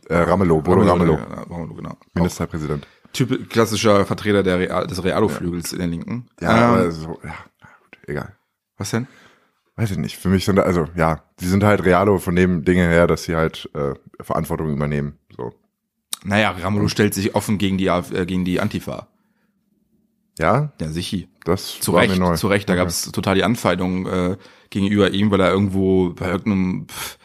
Äh, 0.08 0.16
Ramelow, 0.16 0.62
Bodo 0.62 0.82
Ramelow, 0.82 1.18
Ja, 1.18 1.42
Ramelow, 1.50 1.74
genau. 1.74 1.96
Ministerpräsident. 2.14 2.86
Typ, 3.12 3.50
klassischer 3.50 4.06
Vertreter 4.06 4.42
der 4.42 4.58
Real, 4.58 4.86
des 4.86 5.04
Realo-Flügels 5.04 5.72
in 5.72 5.78
der 5.78 5.86
Linken. 5.88 6.28
Ja, 6.40 6.50
ähm, 6.50 6.64
aber 6.80 6.90
so, 6.92 7.18
ja, 7.22 7.34
gut, 7.82 7.98
egal. 8.06 8.36
was 8.78 8.90
denn? 8.90 9.06
weiß 9.76 9.90
ich 9.92 9.98
nicht. 9.98 10.16
Für 10.18 10.28
mich 10.28 10.44
sind 10.44 10.56
da, 10.56 10.62
also 10.62 10.86
ja, 10.96 11.22
die 11.40 11.46
sind 11.46 11.64
halt 11.64 11.84
realo 11.84 12.18
von 12.18 12.36
dem 12.36 12.62
Dinge 12.64 12.86
her, 12.88 13.06
dass 13.06 13.24
sie 13.24 13.34
halt 13.36 13.68
äh, 13.74 13.94
Verantwortung 14.20 14.70
übernehmen. 14.72 15.18
So. 15.34 15.52
Naja, 16.24 16.50
Ramelow 16.52 16.88
stellt 16.88 17.14
sich 17.14 17.34
offen 17.34 17.58
gegen 17.58 17.78
die, 17.78 17.86
äh, 17.86 18.26
gegen 18.26 18.44
die 18.44 18.60
Antifa. 18.60 19.08
Ja, 20.38 20.72
Ja, 20.80 20.88
sicher. 20.88 21.26
das 21.44 21.80
Zu 21.80 21.92
Recht, 21.92 22.14
zu 22.38 22.48
Recht. 22.48 22.68
Da 22.68 22.74
Okay. 22.74 22.80
gab 22.80 22.88
es 22.88 23.10
total 23.12 23.34
die 23.34 23.44
Anfeindung 23.44 24.06
äh, 24.06 24.36
gegenüber 24.70 25.10
ihm, 25.10 25.30
weil 25.30 25.40
er 25.40 25.50
irgendwo 25.50 26.10
bei 26.10 26.28
irgendeinem 26.30 26.86
pff, 26.88 27.18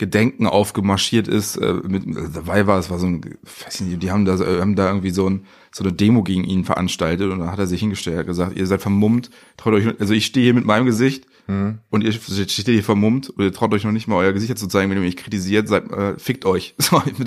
Gedenken 0.00 0.46
aufgemarschiert 0.46 1.28
ist. 1.28 1.56
Äh, 1.56 1.74
mit, 1.86 2.06
äh, 2.06 2.28
dabei 2.34 2.66
war 2.66 2.78
es 2.78 2.88
war 2.90 2.98
so 2.98 3.06
ein, 3.06 3.20
weiß 3.64 3.82
ich 3.82 3.86
nicht, 3.86 4.02
die 4.02 4.10
haben 4.10 4.24
da, 4.24 4.34
äh, 4.34 4.60
haben 4.60 4.74
da 4.74 4.88
irgendwie 4.88 5.10
so, 5.10 5.28
ein, 5.28 5.44
so 5.70 5.84
eine 5.84 5.92
Demo 5.92 6.22
gegen 6.24 6.42
ihn 6.44 6.64
veranstaltet 6.64 7.30
und 7.30 7.38
dann 7.38 7.52
hat 7.52 7.58
er 7.58 7.66
sich 7.66 7.80
hingestellt, 7.80 8.18
hat 8.18 8.26
gesagt, 8.26 8.56
ihr 8.56 8.66
seid 8.66 8.80
vermummt, 8.80 9.30
traut 9.58 9.74
euch, 9.74 9.86
also 10.00 10.14
ich 10.14 10.24
stehe 10.26 10.44
hier 10.44 10.54
mit 10.54 10.64
meinem 10.64 10.86
Gesicht 10.86 11.26
Mhm. 11.48 11.78
und 11.90 12.04
ihr 12.04 12.12
steht 12.12 12.50
hier 12.66 12.84
vermummt 12.84 13.28
und 13.30 13.42
ihr 13.42 13.52
traut 13.52 13.72
euch 13.74 13.82
noch 13.82 13.90
nicht 13.90 14.06
mal 14.06 14.14
euer 14.16 14.32
Gesicht 14.32 14.56
zu 14.56 14.68
zeigen, 14.68 14.88
wenn 14.90 14.98
ihr 14.98 15.04
mich 15.04 15.16
kritisiert, 15.16 15.66
seid, 15.66 15.90
äh, 15.90 16.16
fickt 16.18 16.44
euch. 16.44 16.74
So, 16.78 17.02
mit, 17.04 17.18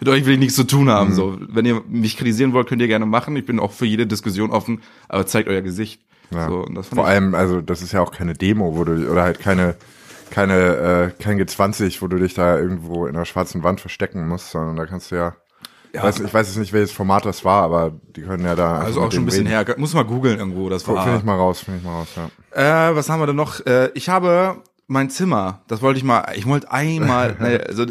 mit 0.00 0.08
euch 0.08 0.26
will 0.26 0.34
ich 0.34 0.38
nichts 0.38 0.54
zu 0.56 0.64
tun 0.64 0.84
Mhm. 0.84 0.88
haben. 0.90 1.14
So, 1.14 1.38
wenn 1.48 1.64
ihr 1.64 1.80
mich 1.88 2.16
kritisieren 2.18 2.52
wollt, 2.52 2.68
könnt 2.68 2.82
ihr 2.82 2.88
gerne 2.88 3.06
machen. 3.06 3.34
Ich 3.36 3.46
bin 3.46 3.58
auch 3.58 3.72
für 3.72 3.86
jede 3.86 4.06
Diskussion 4.06 4.50
offen, 4.50 4.82
aber 5.08 5.24
zeigt 5.26 5.48
euer 5.48 5.62
Gesicht. 5.62 6.02
Ja. 6.30 6.48
So, 6.48 6.66
Vor 6.94 7.06
allem, 7.06 7.34
also 7.34 7.60
das 7.62 7.80
ist 7.80 7.92
ja 7.92 8.00
auch 8.02 8.12
keine 8.12 8.34
Demo, 8.34 8.76
wo 8.76 8.84
du, 8.84 9.10
oder 9.10 9.22
halt 9.22 9.40
keine, 9.40 9.76
keine, 10.30 11.12
äh, 11.18 11.22
kein 11.22 11.38
G20, 11.40 12.00
wo 12.02 12.06
du 12.08 12.18
dich 12.18 12.34
da 12.34 12.58
irgendwo 12.58 13.06
in 13.06 13.16
einer 13.16 13.24
schwarzen 13.24 13.62
Wand 13.62 13.80
verstecken 13.80 14.26
musst, 14.28 14.50
sondern 14.50 14.76
da 14.76 14.86
kannst 14.86 15.10
du 15.10 15.16
ja, 15.16 15.34
Ja. 15.92 16.02
weiß, 16.04 16.20
ich 16.20 16.32
weiß 16.32 16.46
jetzt 16.48 16.56
nicht, 16.58 16.72
welches 16.72 16.92
Format 16.92 17.24
das 17.24 17.44
war, 17.44 17.62
aber 17.62 17.92
die 18.16 18.22
können 18.22 18.44
ja 18.44 18.54
da. 18.54 18.78
also 18.78 19.00
auch 19.02 19.10
schon 19.12 19.22
ein 19.22 19.26
bisschen 19.26 19.46
reden. 19.46 19.66
her. 19.66 19.74
Muss 19.78 19.94
mal 19.94 20.04
googeln 20.04 20.38
irgendwo, 20.38 20.68
das 20.68 20.84
Finde 20.84 21.00
war. 21.00 21.16
ich 21.16 21.24
mal 21.24 21.36
raus, 21.36 21.60
finde 21.60 21.78
ich 21.80 21.84
mal 21.84 21.92
raus, 21.92 22.08
ja. 22.16 22.90
Äh, 22.90 22.94
was 22.96 23.08
haben 23.10 23.20
wir 23.20 23.26
denn 23.26 23.36
noch? 23.36 23.64
Äh, 23.66 23.90
ich 23.94 24.08
habe 24.08 24.56
mein 24.86 25.10
Zimmer, 25.10 25.62
das 25.68 25.82
wollte 25.82 25.98
ich 25.98 26.04
mal, 26.04 26.24
ich 26.34 26.46
wollte 26.46 26.70
einmal, 26.72 27.36
also 27.68 27.86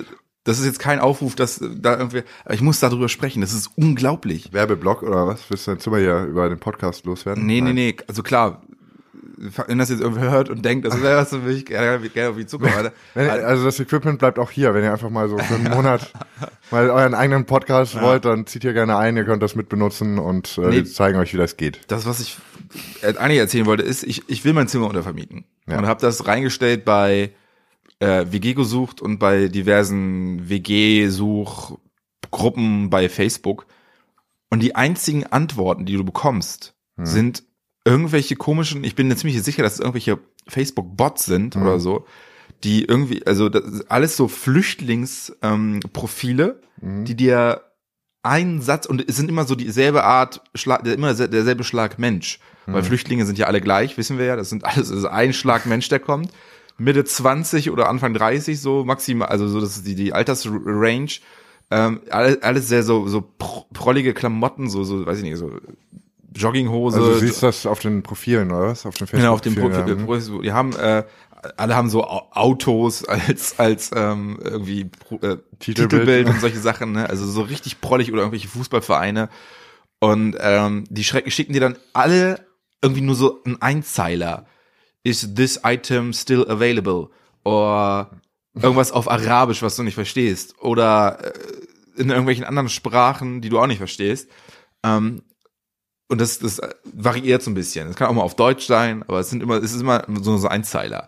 das 0.46 0.58
ist 0.60 0.66
jetzt 0.66 0.80
kein 0.80 1.00
Aufruf, 1.00 1.36
dass 1.36 1.62
da 1.76 1.98
irgendwie, 1.98 2.24
ich 2.50 2.62
muss 2.62 2.80
darüber 2.80 3.08
sprechen, 3.10 3.42
das 3.42 3.54
ist 3.54 3.70
unglaublich. 3.76 4.52
Werbeblock 4.54 5.04
oder 5.04 5.28
was? 5.28 5.42
Willst 5.50 5.68
du 5.68 5.72
dein 5.72 5.80
Zimmer 5.80 5.98
hier 6.00 6.24
über 6.24 6.50
den 6.50 6.60
Podcast 6.60 7.06
loswerden? 7.06 7.46
Nee, 7.46 7.62
nee, 7.62 7.68
Nein. 7.68 7.76
nee, 7.76 7.96
also 8.08 8.24
klar, 8.24 8.62
wenn 9.68 9.78
das 9.78 9.90
jetzt 9.90 10.02
irgendwer 10.02 10.32
hört 10.32 10.50
und 10.50 10.66
denkt, 10.66 10.86
das 10.86 11.02
wäre 11.02 11.16
was 11.18 11.30
für 11.30 11.38
mich, 11.38 11.66
gerne, 11.66 12.10
gerne 12.10 12.32
auf 12.32 12.36
die 12.36 12.46
Zukunft. 12.46 12.76
Wenn, 13.14 13.30
also 13.30 13.64
das 13.64 13.80
Equipment 13.80 14.20
bleibt 14.20 14.38
auch 14.38 14.52
hier. 14.52 14.74
Wenn 14.74 14.84
ihr 14.84 14.92
einfach 14.92 15.10
mal 15.10 15.30
so 15.30 15.38
für 15.38 15.56
einen 15.56 15.70
Monat 15.76 16.12
mal 16.72 16.90
euren 16.90 17.14
eigenen 17.14 17.46
Podcast 17.46 18.02
wollt, 18.02 18.26
dann 18.26 18.46
zieht 18.48 18.64
hier 18.64 18.74
gerne 18.74 18.98
ein. 18.98 19.16
Ihr 19.16 19.24
könnt 19.24 19.42
das 19.42 19.56
mitbenutzen 19.56 20.20
und 20.20 20.58
äh, 20.58 20.62
Nee. 20.68 20.72
wir 20.76 20.86
zeigen 20.86 21.18
euch, 21.18 21.34
wie 21.34 21.38
das 21.38 21.56
geht. 21.56 21.80
Das, 21.88 22.06
was 22.06 22.20
ich 22.20 22.38
äh, 23.02 23.16
eigentlich 23.18 23.40
erzählen 23.40 23.66
wollte, 23.66 23.84
ist, 23.84 24.04
ich, 24.04 24.24
ich 24.28 24.44
will 24.44 24.52
mein 24.54 24.68
Zimmer 24.68 24.88
untervermieten. 24.88 25.46
Ja. 25.68 25.78
Und 25.78 25.88
habe 25.88 26.02
das 26.02 26.28
reingestellt 26.28 26.84
bei 26.84 27.32
äh, 28.00 28.26
WG 28.30 28.54
gesucht 28.56 29.02
und 29.02 29.20
bei 29.20 29.48
diversen 29.48 30.50
WG-Suchgruppen 30.50 32.90
bei 32.90 33.08
Facebook. 33.10 33.68
Und 34.50 34.62
die 34.64 34.76
einzigen 34.76 35.26
Antworten, 35.28 35.86
die 35.86 35.96
du 35.96 36.04
bekommst, 36.04 36.74
sind 37.02 37.44
irgendwelche 37.90 38.36
komischen, 38.36 38.84
ich 38.84 38.96
bin 38.96 39.08
mir 39.08 39.16
ziemlich 39.16 39.42
sicher, 39.44 39.64
dass 39.64 39.74
es 39.74 39.80
irgendwelche 39.80 40.20
Facebook-Bots 40.48 41.26
sind 41.26 41.56
oder 41.56 41.80
so, 41.80 42.06
die 42.64 42.84
irgendwie, 42.86 43.26
also 43.26 43.50
das 43.50 43.64
alles 43.90 44.16
so 44.18 44.28
Flüchtlingsprofile, 44.28 45.38
ähm, 45.42 45.80
Profile, 45.94 46.62
die 47.06 47.16
dir 47.16 47.62
einen 48.24 48.62
Satz 48.62 48.86
und 48.86 49.08
es 49.10 49.16
sind 49.18 49.30
immer 49.30 49.46
so 49.46 49.56
dieselbe 49.56 50.04
Art, 50.04 50.42
Schlag, 50.54 50.86
immer 50.86 51.16
se- 51.16 51.30
derselbe 51.30 51.64
Schlag 51.64 52.00
Mensch. 52.00 52.40
Weil 52.66 52.84
Flüchtlinge 52.84 53.26
sind 53.26 53.38
ja 53.40 53.48
alle 53.48 53.62
gleich, 53.62 53.98
wissen 53.98 54.18
wir 54.20 54.26
ja. 54.26 54.36
Das 54.36 54.50
sind 54.50 54.64
alles, 54.64 54.90
das 54.90 54.98
ist 55.00 55.06
ein 55.06 55.34
Schlag 55.34 55.66
Mensch, 55.66 55.90
der 55.90 56.00
kommt. 56.00 56.30
Mitte 56.78 57.04
20 57.04 57.72
oder 57.72 57.90
Anfang 57.90 58.14
30 58.14 58.62
so 58.62 58.86
maximal, 58.86 59.28
also 59.30 59.48
so 59.48 59.60
das 59.60 59.78
ist 59.78 59.88
die, 59.88 59.96
die 59.96 60.14
Altersrange. 60.14 61.10
Ähm, 61.72 62.02
alles, 62.10 62.42
alles 62.44 62.68
sehr 62.68 62.84
so, 62.84 63.08
so 63.08 63.22
pro- 63.22 63.66
prollige 63.74 64.14
Klamotten, 64.14 64.70
so, 64.70 64.84
so, 64.84 65.06
weiß 65.06 65.18
ich 65.18 65.24
nicht, 65.24 65.38
so 65.38 65.52
Jogginghose. 66.36 66.98
Also 66.98 67.14
du 67.14 67.20
siehst 67.20 67.42
das 67.44 67.66
auf 67.66 67.80
den 67.80 68.04
Profilen, 68.04 68.52
oder 68.52 68.68
was? 68.68 68.86
Auf 68.86 68.96
den 68.96 69.08
Facebook 69.08 69.22
Genau, 69.22 69.34
auf 69.34 69.42
dem 69.42 69.56
Pro 69.56 69.70
ja. 69.70 69.86
Mhm. 69.86 70.06
Pro 70.06 70.42
die 70.42 70.52
haben, 70.52 70.76
äh, 70.76 71.04
alle 71.58 71.76
haben 71.76 71.90
so 71.90 72.04
Au- 72.04 72.28
Autos 72.32 73.06
als 73.06 73.58
als 73.60 73.92
ähm, 73.96 74.40
irgendwie 74.44 74.86
Pro, 74.86 75.16
äh, 75.16 75.38
Titelbild. 75.60 75.60
Titelbild. 75.60 76.28
und 76.30 76.40
solche 76.42 76.60
Sachen, 76.60 76.92
ne? 76.92 77.10
Also 77.10 77.26
so 77.26 77.42
richtig 77.42 77.82
prollig 77.82 78.12
oder 78.12 78.22
irgendwelche 78.22 78.48
Fußballvereine. 78.50 79.30
Und 80.00 80.38
ähm, 80.40 80.86
die 80.90 81.04
schreck- 81.04 81.30
schicken 81.32 81.54
dir 81.54 81.62
dann 81.62 81.78
alle 81.94 82.46
irgendwie 82.82 83.02
nur 83.02 83.16
so 83.16 83.42
einen 83.44 83.62
Einzeiler. 83.62 84.46
Is 85.04 85.34
this 85.36 85.60
item 85.64 86.14
still 86.14 86.46
available? 86.50 87.10
Oder 87.44 88.12
irgendwas 88.56 88.92
auf 88.92 89.10
Arabisch, 89.10 89.62
was 89.62 89.76
du 89.76 89.84
nicht 89.84 89.96
verstehst. 89.96 90.56
Oder 90.62 91.20
äh, 91.24 92.02
in 92.02 92.10
irgendwelchen 92.10 92.46
anderen 92.46 92.70
Sprachen, 92.70 93.42
die 93.42 93.50
du 93.50 93.60
auch 93.60 93.68
nicht 93.68 93.78
verstehst. 93.80 94.30
Ähm, 94.84 95.24
und 96.10 96.20
das, 96.20 96.40
das 96.40 96.60
variiert 96.84 97.42
so 97.42 97.52
ein 97.52 97.54
bisschen. 97.54 97.88
Es 97.88 97.96
kann 97.96 98.08
auch 98.08 98.14
mal 98.14 98.24
auf 98.24 98.36
Deutsch 98.36 98.68
sein, 98.68 99.04
aber 99.08 99.20
es 99.20 99.30
sind 99.30 99.42
immer, 99.42 99.58
es 99.64 99.74
ist 99.74 99.82
immer 99.82 100.06
so, 100.22 100.38
so 100.38 100.48
Einzeiler. 100.48 101.08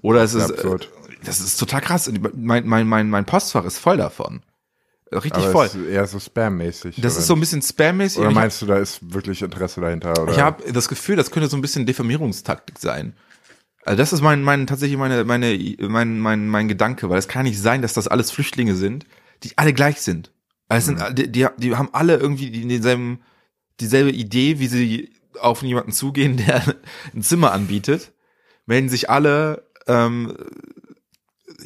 Oder 0.00 0.22
es 0.22 0.34
ist, 0.34 0.50
äh, 0.50 0.54
absurd. 0.54 0.90
das 1.24 1.40
ist 1.40 1.58
total 1.58 1.80
krass. 1.80 2.10
Mein, 2.34 2.66
mein, 2.66 2.86
mein, 2.86 3.10
mein 3.10 3.24
Postfach 3.24 3.64
ist 3.64 3.78
voll 3.78 3.96
davon. 3.96 4.42
Richtig 5.12 5.42
Aber 5.42 5.52
voll. 5.52 5.66
ist 5.66 5.76
eher 5.76 6.06
so 6.06 6.18
Spam-mäßig. 6.18 7.00
Das 7.00 7.18
ist 7.18 7.26
so 7.26 7.34
ein 7.34 7.40
bisschen 7.40 7.60
spammäßig. 7.60 8.18
Oder 8.18 8.28
hab- 8.28 8.34
meinst 8.34 8.62
du, 8.62 8.66
da 8.66 8.78
ist 8.78 9.12
wirklich 9.12 9.42
Interesse 9.42 9.80
dahinter? 9.80 10.12
Oder? 10.22 10.32
ich 10.32 10.38
habe 10.40 10.72
das 10.72 10.88
Gefühl, 10.88 11.16
das 11.16 11.30
könnte 11.30 11.48
so 11.48 11.56
ein 11.56 11.60
bisschen 11.60 11.84
Diffamierungstaktik 11.84 12.78
sein. 12.78 13.14
Also 13.84 13.98
das 13.98 14.12
ist 14.12 14.22
mein, 14.22 14.42
mein 14.42 14.66
tatsächlich 14.66 14.98
meine, 14.98 15.24
meine, 15.24 15.58
mein, 15.80 16.20
mein, 16.20 16.48
mein 16.48 16.68
Gedanke, 16.68 17.10
weil 17.10 17.18
es 17.18 17.28
kann 17.28 17.44
nicht 17.44 17.60
sein, 17.60 17.82
dass 17.82 17.92
das 17.94 18.08
alles 18.08 18.30
Flüchtlinge 18.30 18.74
sind, 18.74 19.06
die 19.42 19.58
alle 19.58 19.72
gleich 19.72 20.00
sind. 20.00 20.30
Also 20.68 20.92
es 20.92 20.98
sind, 20.98 21.18
die, 21.18 21.30
die, 21.30 21.46
die 21.58 21.76
haben 21.76 21.90
alle 21.92 22.16
irgendwie 22.16 22.50
denselben, 22.66 23.20
dieselbe 23.80 24.10
Idee, 24.10 24.58
wie 24.58 24.66
sie 24.66 25.10
auf 25.40 25.62
jemanden 25.62 25.92
zugehen, 25.92 26.36
der 26.46 26.62
ein 27.14 27.22
Zimmer 27.22 27.52
anbietet, 27.52 28.12
melden 28.66 28.88
sich 28.88 29.10
alle 29.10 29.64
ähm, 29.86 30.36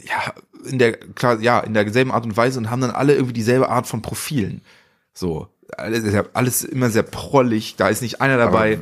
ja 0.04 0.34
in 0.64 0.78
der 0.78 0.92
klar 0.92 1.40
ja 1.40 1.60
in 1.60 1.75
derselben 1.75 2.10
Art 2.10 2.25
und 2.25 2.36
Weise 2.36 2.58
und 2.58 2.70
haben 2.70 2.80
dann 2.80 2.90
alle 2.90 3.14
irgendwie 3.14 3.34
dieselbe 3.34 3.68
Art 3.68 3.86
von 3.86 4.02
Profilen. 4.02 4.62
So 5.12 5.48
alles, 5.76 6.25
alles 6.32 6.64
immer 6.64 6.90
sehr 6.90 7.02
prollig. 7.02 7.76
Da 7.76 7.88
ist 7.88 8.02
nicht 8.02 8.20
einer 8.20 8.36
dabei, 8.36 8.80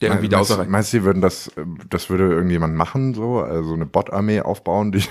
der 0.00 0.10
irgendwie 0.10 0.28
da 0.28 0.38
außer 0.38 0.64
meinst 0.64 0.92
du, 0.92 0.98
die 0.98 1.04
würden 1.04 1.20
das, 1.20 1.50
das 1.90 2.10
würde 2.10 2.28
irgendjemand 2.28 2.74
machen, 2.74 3.14
so, 3.14 3.40
also 3.40 3.74
eine 3.74 3.86
Bot-Armee 3.86 4.40
aufbauen, 4.40 4.92
die, 4.92 5.04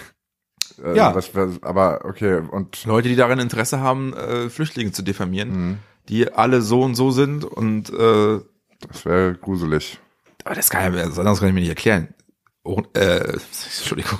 äh, 0.83 0.95
Ja. 0.95 1.15
Was, 1.15 1.35
was, 1.35 1.61
aber 1.61 2.01
okay, 2.05 2.41
und 2.51 2.85
Leute, 2.85 3.09
die 3.09 3.15
daran 3.15 3.39
Interesse 3.39 3.79
haben, 3.79 4.13
äh, 4.13 4.49
Flüchtlinge 4.49 4.91
zu 4.91 5.01
diffamieren, 5.03 5.49
Mhm. 5.49 5.77
Die 6.09 6.31
alle 6.31 6.61
so 6.61 6.81
und 6.81 6.95
so 6.95 7.11
sind 7.11 7.45
und 7.45 7.89
äh, 7.89 8.39
das 8.87 9.05
wäre 9.05 9.35
gruselig. 9.35 9.99
aber 10.43 10.55
das 10.55 10.69
kann 10.69 10.93
ja, 10.93 11.05
das 11.05 11.19
anderes 11.19 11.39
kann 11.39 11.49
ich 11.49 11.53
mir 11.53 11.61
nicht 11.61 11.69
erklären. 11.69 12.13
Oh, 12.63 12.81
äh, 12.93 13.33
Entschuldigung, 13.77 14.19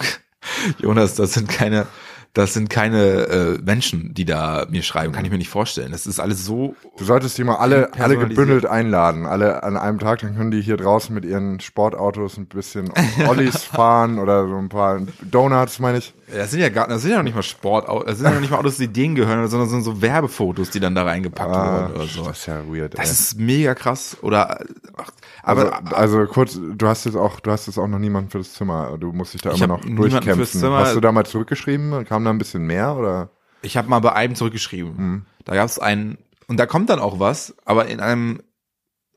Jonas, 0.80 1.16
das 1.16 1.34
sind 1.34 1.50
keine, 1.50 1.88
das 2.34 2.56
sind 2.56 2.70
keine 2.70 3.28
äh, 3.28 3.60
Menschen, 3.64 4.16
die 4.16 4.26
da 4.26 4.66
mir 4.68 4.82
schreiben, 4.82 5.14
kann 5.14 5.24
ich 5.24 5.30
mir 5.30 5.38
nicht 5.38 5.50
vorstellen. 5.50 5.92
Das 5.92 6.08
ist 6.08 6.20
alles 6.20 6.44
so. 6.44 6.76
Du 6.98 7.06
solltest 7.06 7.38
die 7.38 7.44
mal 7.44 7.58
alle, 7.58 7.92
alle 7.94 8.18
gebündelt 8.18 8.66
einladen, 8.66 9.28
alle 9.28 9.62
an 9.62 9.78
einem 9.78 10.00
Tag, 10.00 10.22
dann 10.22 10.36
können 10.36 10.50
die 10.50 10.62
hier 10.62 10.78
draußen 10.78 11.14
mit 11.14 11.26
ihren 11.26 11.60
Sportautos 11.60 12.38
ein 12.38 12.48
bisschen 12.48 12.92
Ollis 13.28 13.64
fahren 13.64 14.18
oder 14.18 14.48
so 14.48 14.58
ein 14.58 14.70
paar 14.70 15.00
Donuts, 15.22 15.78
meine 15.78 16.00
ich. 16.00 16.16
Das 16.34 16.50
sind 16.50 16.62
ja 16.62 16.70
gar, 16.70 16.88
das 16.88 17.04
sind 17.04 17.12
ja 17.12 17.18
noch 17.18 17.24
nicht 17.24 17.36
mal 17.36 17.44
Sportautos, 17.44 18.06
das 18.08 18.18
sind 18.18 18.26
ja 18.26 18.34
noch 18.34 18.42
nicht 18.42 18.50
mal 18.50 18.58
Autos, 18.58 18.78
die 18.78 18.88
denen 18.88 19.14
gehören, 19.14 19.48
sondern 19.48 19.70
sind 19.70 19.84
so 19.84 20.02
Werbefotos, 20.02 20.72
die 20.72 20.80
dann 20.80 20.96
da 20.96 21.04
reingepackt 21.04 21.54
Ah, 21.54 21.82
wurden 21.82 21.96
oder 21.96 22.08
so. 22.08 22.24
Das 22.24 22.40
ist 22.40 22.46
ja 22.48 22.62
weird. 22.68 22.98
Das 22.98 23.06
ey. 23.06 23.12
ist 23.12 23.40
mega 23.40 23.76
krass. 23.76 24.18
Oder 24.24 24.60
ach, 24.98 25.12
also, 25.44 25.72
aber 25.72 25.98
also 25.98 26.26
kurz, 26.26 26.58
du 26.58 26.88
hast 26.88 27.06
jetzt 27.06 27.16
auch, 27.16 27.42
du 27.42 27.52
hast 27.52 27.68
jetzt 27.68 27.78
auch 27.78 27.88
noch 27.88 28.00
niemanden 28.00 28.30
für 28.30 28.38
das 28.38 28.54
Zimmer. 28.54 28.98
Du 28.98 29.12
musst 29.12 29.34
dich 29.34 29.42
da 29.42 29.52
immer 29.52 29.68
noch 29.68 29.82
durchkämpfen. 29.82 30.64
Hast 30.72 30.96
du 30.96 31.02
da 31.02 31.12
mal 31.12 31.26
zurückgeschrieben? 31.26 32.06
Kam 32.06 32.23
da 32.26 32.32
ein 32.32 32.38
bisschen 32.38 32.66
mehr 32.66 32.96
oder? 32.96 33.30
ich 33.62 33.78
habe 33.78 33.88
mal 33.90 34.00
bei 34.00 34.12
einem 34.14 34.36
zurückgeschrieben. 34.36 34.94
Mhm. 34.98 35.26
Da 35.46 35.56
gab 35.56 35.68
es 35.70 35.80
einen, 35.80 36.18
und 36.48 36.58
da 36.60 36.66
kommt 36.66 36.90
dann 36.90 37.00
auch 37.00 37.20
was, 37.20 37.56
aber 37.66 37.86
in 37.88 38.00
einem 38.02 38.42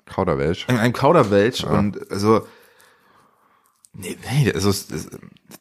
Kauderwelsch. 0.04 0.66
in 0.68 0.76
einem 0.78 0.92
Kauderwelsch 0.92 1.62
Ja. 1.64 1.70
und 1.70 2.10
also 2.12 2.46
nee, 3.92 4.16
nee, 4.30 4.52
also 4.52 4.68
das, 4.68 4.86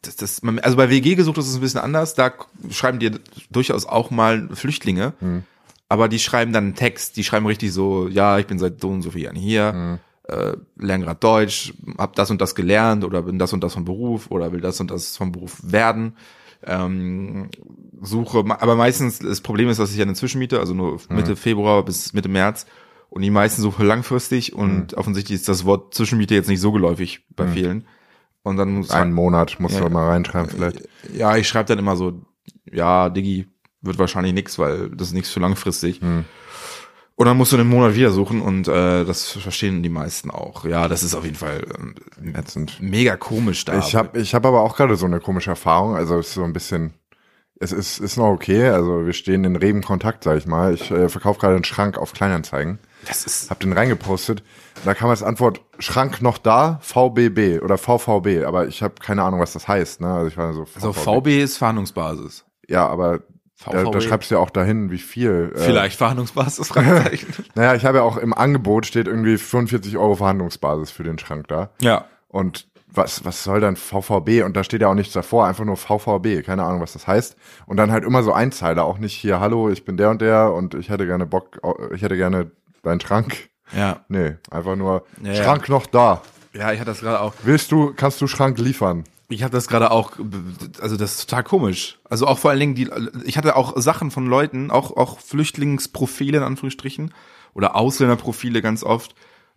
das, 0.02 0.16
das, 0.16 0.40
also 0.62 0.76
bei 0.76 0.90
WG 0.90 1.14
gesucht 1.14 1.38
ist 1.38 1.48
es 1.48 1.54
ein 1.56 1.60
bisschen 1.60 1.80
anders, 1.80 2.14
da 2.14 2.32
schreiben 2.70 2.98
dir 2.98 3.18
durchaus 3.50 3.86
auch 3.86 4.10
mal 4.10 4.48
Flüchtlinge, 4.54 5.14
Hm. 5.20 5.42
aber 5.88 6.08
die 6.08 6.18
schreiben 6.18 6.52
dann 6.52 6.64
einen 6.64 6.74
Text, 6.74 7.16
die 7.16 7.24
schreiben 7.24 7.46
richtig 7.46 7.72
so, 7.72 8.08
ja, 8.08 8.38
ich 8.38 8.46
bin 8.46 8.58
seit 8.58 8.80
so 8.80 8.88
und 8.90 9.02
so 9.02 9.10
vielen 9.10 9.24
Jahren 9.24 9.36
hier, 9.36 9.72
Hm. 9.72 9.98
äh, 10.28 10.56
lerne 10.76 11.04
gerade 11.04 11.20
Deutsch, 11.20 11.74
hab 11.98 12.14
das 12.14 12.30
und 12.30 12.40
das 12.40 12.54
gelernt 12.54 13.04
oder 13.04 13.22
bin 13.22 13.38
das 13.38 13.52
und 13.52 13.64
das 13.64 13.74
vom 13.74 13.84
Beruf 13.84 14.30
oder 14.30 14.52
will 14.52 14.60
das 14.60 14.80
und 14.80 14.90
das 14.90 15.16
vom 15.16 15.32
Beruf 15.32 15.58
werden. 15.62 16.16
Ähm, 16.66 17.48
suche, 18.02 18.38
aber 18.48 18.76
meistens 18.76 19.18
das 19.20 19.40
Problem 19.40 19.68
ist, 19.68 19.78
dass 19.78 19.90
ich 19.92 19.96
ja 19.96 20.02
eine 20.04 20.14
Zwischenmiete, 20.14 20.58
also 20.60 20.74
nur 20.74 21.00
Mitte 21.08 21.36
Februar 21.36 21.84
bis 21.84 22.12
Mitte 22.12 22.28
März 22.28 22.66
und 23.08 23.22
die 23.22 23.30
meisten 23.30 23.62
suchen 23.62 23.86
langfristig 23.86 24.52
und 24.54 24.94
offensichtlich 24.94 25.36
ist 25.36 25.48
das 25.48 25.64
Wort 25.64 25.94
Zwischenmiete 25.94 26.34
jetzt 26.34 26.48
nicht 26.48 26.60
so 26.60 26.72
geläufig 26.72 27.24
bei 27.34 27.46
vielen. 27.48 27.86
Und 28.42 28.56
dann 28.58 28.72
muss 28.74 28.90
Einen 28.90 29.12
Monat 29.12 29.58
musst 29.58 29.74
Ja. 29.76 29.80
du 29.84 29.90
mal 29.90 30.08
reinschreiben 30.08 30.50
vielleicht. 30.50 30.88
Ja, 31.12 31.36
ich 31.36 31.48
schreibe 31.48 31.68
dann 31.68 31.78
immer 31.78 31.96
so, 31.96 32.22
ja, 32.70 33.08
Diggi, 33.10 33.48
wird 33.82 33.98
wahrscheinlich 33.98 34.34
nix, 34.34 34.58
weil 34.58 34.90
das 34.90 35.08
ist 35.08 35.14
nichts 35.14 35.30
für 35.30 35.40
langfristig. 35.40 36.00
Hm. 36.00 36.24
Und 37.18 37.24
dann 37.24 37.38
musst 37.38 37.52
du 37.52 37.56
einen 37.56 37.68
Monat 37.68 37.94
wieder 37.94 38.10
suchen 38.10 38.42
und 38.42 38.68
äh, 38.68 39.04
das 39.04 39.30
verstehen 39.30 39.82
die 39.82 39.88
meisten 39.88 40.30
auch. 40.30 40.66
Ja, 40.66 40.86
das 40.86 41.02
ist 41.02 41.14
auf 41.14 41.24
jeden 41.24 41.36
Fall 41.36 41.64
ähm, 41.78 42.66
mega 42.78 43.16
komisch 43.16 43.64
da. 43.64 43.78
Ich 43.78 43.96
habe 43.96 44.20
ich 44.20 44.34
hab 44.34 44.44
aber 44.44 44.60
auch 44.60 44.76
gerade 44.76 44.96
so 44.96 45.06
eine 45.06 45.18
komische 45.18 45.48
Erfahrung. 45.48 45.96
Also 45.96 46.18
es 46.18 46.28
ist 46.28 46.34
so 46.34 46.44
ein 46.44 46.52
bisschen, 46.52 46.92
es 47.58 47.72
ist, 47.72 48.00
ist 48.00 48.18
noch 48.18 48.28
okay. 48.28 48.68
Also 48.68 49.06
wir 49.06 49.14
stehen 49.14 49.44
in 49.44 49.56
regen 49.56 49.80
Kontakt, 49.80 50.24
sag 50.24 50.36
ich 50.36 50.46
mal. 50.46 50.74
Ich 50.74 50.90
äh, 50.90 51.08
verkaufe 51.08 51.40
gerade 51.40 51.54
einen 51.54 51.64
Schrank 51.64 51.96
auf 51.96 52.12
Kleinanzeigen. 52.12 52.80
das 53.06 53.24
ist 53.24 53.48
Hab 53.48 53.60
den 53.60 53.72
reingepostet. 53.72 54.42
Da 54.84 54.92
kam 54.92 55.08
als 55.08 55.22
Antwort, 55.22 55.62
Schrank 55.78 56.20
noch 56.20 56.36
da, 56.36 56.80
VBB 56.82 57.62
oder 57.62 57.78
VVB. 57.78 58.44
Aber 58.44 58.68
ich 58.68 58.82
habe 58.82 58.96
keine 59.00 59.22
Ahnung, 59.22 59.40
was 59.40 59.54
das 59.54 59.66
heißt. 59.66 60.02
Ne? 60.02 60.12
Also 60.12 60.28
ich 60.28 60.36
war 60.36 60.52
so, 60.52 60.66
also 60.74 60.92
VB 60.92 61.42
ist 61.42 61.56
Verhandlungsbasis. 61.56 62.44
Ja, 62.68 62.86
aber 62.86 63.20
da, 63.64 63.70
VVB. 63.84 63.92
da 63.92 64.00
schreibst 64.00 64.30
du 64.30 64.34
ja 64.36 64.40
auch 64.40 64.50
dahin, 64.50 64.90
wie 64.90 64.98
viel. 64.98 65.52
äh, 65.54 65.58
Vielleicht 65.58 65.96
Verhandlungsbasis, 65.98 66.68
Fragezeichen. 66.68 67.32
Naja, 67.54 67.74
ich 67.74 67.84
habe 67.84 67.98
ja 67.98 68.04
auch 68.04 68.16
im 68.16 68.34
Angebot 68.34 68.86
steht 68.86 69.06
irgendwie 69.06 69.38
45 69.38 69.96
Euro 69.96 70.16
Verhandlungsbasis 70.16 70.90
für 70.90 71.02
den 71.04 71.18
Schrank 71.18 71.48
da. 71.48 71.70
ja. 71.80 72.04
Und 72.28 72.66
was, 72.88 73.24
was 73.24 73.44
soll 73.44 73.60
dann 73.60 73.76
VVB? 73.76 74.42
Und 74.44 74.56
da 74.56 74.64
steht 74.64 74.80
ja 74.80 74.88
auch 74.88 74.94
nichts 74.94 75.12
davor, 75.12 75.46
einfach 75.46 75.64
nur 75.64 75.76
VVB. 75.76 76.44
Keine 76.44 76.64
Ahnung, 76.64 76.80
was 76.80 76.92
das 76.94 77.06
heißt. 77.06 77.36
Und 77.66 77.76
dann 77.76 77.92
halt 77.92 78.04
immer 78.04 78.22
so 78.22 78.32
Einzeiler, 78.32 78.84
auch 78.84 78.96
nicht 78.98 79.14
hier, 79.14 79.38
hallo, 79.38 79.68
ich 79.70 79.84
bin 79.84 79.96
der 79.98 80.10
und 80.10 80.20
der 80.22 80.52
und 80.52 80.74
ich 80.74 80.88
hätte 80.88 81.06
gerne 81.06 81.26
Bock, 81.26 81.58
ich 81.94 82.00
hätte 82.02 82.16
gerne 82.16 82.50
deinen 82.82 83.00
Schrank. 83.00 83.48
Ja. 83.74 84.00
Nee, 84.08 84.36
einfach 84.50 84.76
nur, 84.76 85.04
Ja, 85.22 85.32
ja. 85.32 85.44
Schrank 85.44 85.68
noch 85.68 85.86
da. 85.86 86.22
Ja, 86.54 86.72
ich 86.72 86.78
hatte 86.80 86.90
das 86.90 87.00
gerade 87.00 87.20
auch. 87.20 87.34
Willst 87.42 87.70
du, 87.70 87.92
kannst 87.94 88.20
du 88.20 88.26
Schrank 88.26 88.58
liefern? 88.58 89.04
Ich 89.28 89.42
habe 89.42 89.52
das 89.52 89.66
gerade 89.66 89.90
auch, 89.90 90.12
also 90.80 90.96
das 90.96 91.14
ist 91.16 91.28
total 91.28 91.42
komisch. 91.42 91.98
Also 92.04 92.26
auch 92.26 92.38
vor 92.38 92.50
allen 92.50 92.60
Dingen 92.60 92.74
die, 92.74 92.88
ich 93.24 93.36
hatte 93.36 93.56
auch 93.56 93.74
Sachen 93.76 94.10
von 94.10 94.26
Leuten, 94.26 94.70
auch 94.70 94.96
auch 94.96 95.18
Flüchtlingsprofile 95.18 96.38
in 96.38 96.44
Anführungsstrichen 96.44 97.12
oder 97.54 97.74
Ausländerprofile 97.74 98.62
ganz 98.62 98.84
oft. 98.84 99.14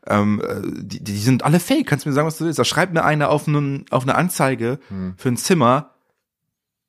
Ähm, 0.08 0.42
äh, 0.42 0.62
die, 0.82 1.04
die 1.04 1.18
sind 1.18 1.44
alle 1.44 1.60
fake. 1.60 1.86
Kannst 1.86 2.06
du 2.06 2.10
mir 2.10 2.16
sagen, 2.16 2.28
was 2.28 2.38
du 2.38 2.46
willst? 2.46 2.58
Da 2.58 2.66
schreibt 2.66 2.94
mir 2.94 3.04
einer 3.04 3.30
auf, 3.30 3.48
einen, 3.48 3.86
auf 3.92 4.04
eine 4.04 4.16
Anzeige 4.16 4.80
für 5.18 5.30
ein 5.30 5.38
Zimmer. 5.38 5.92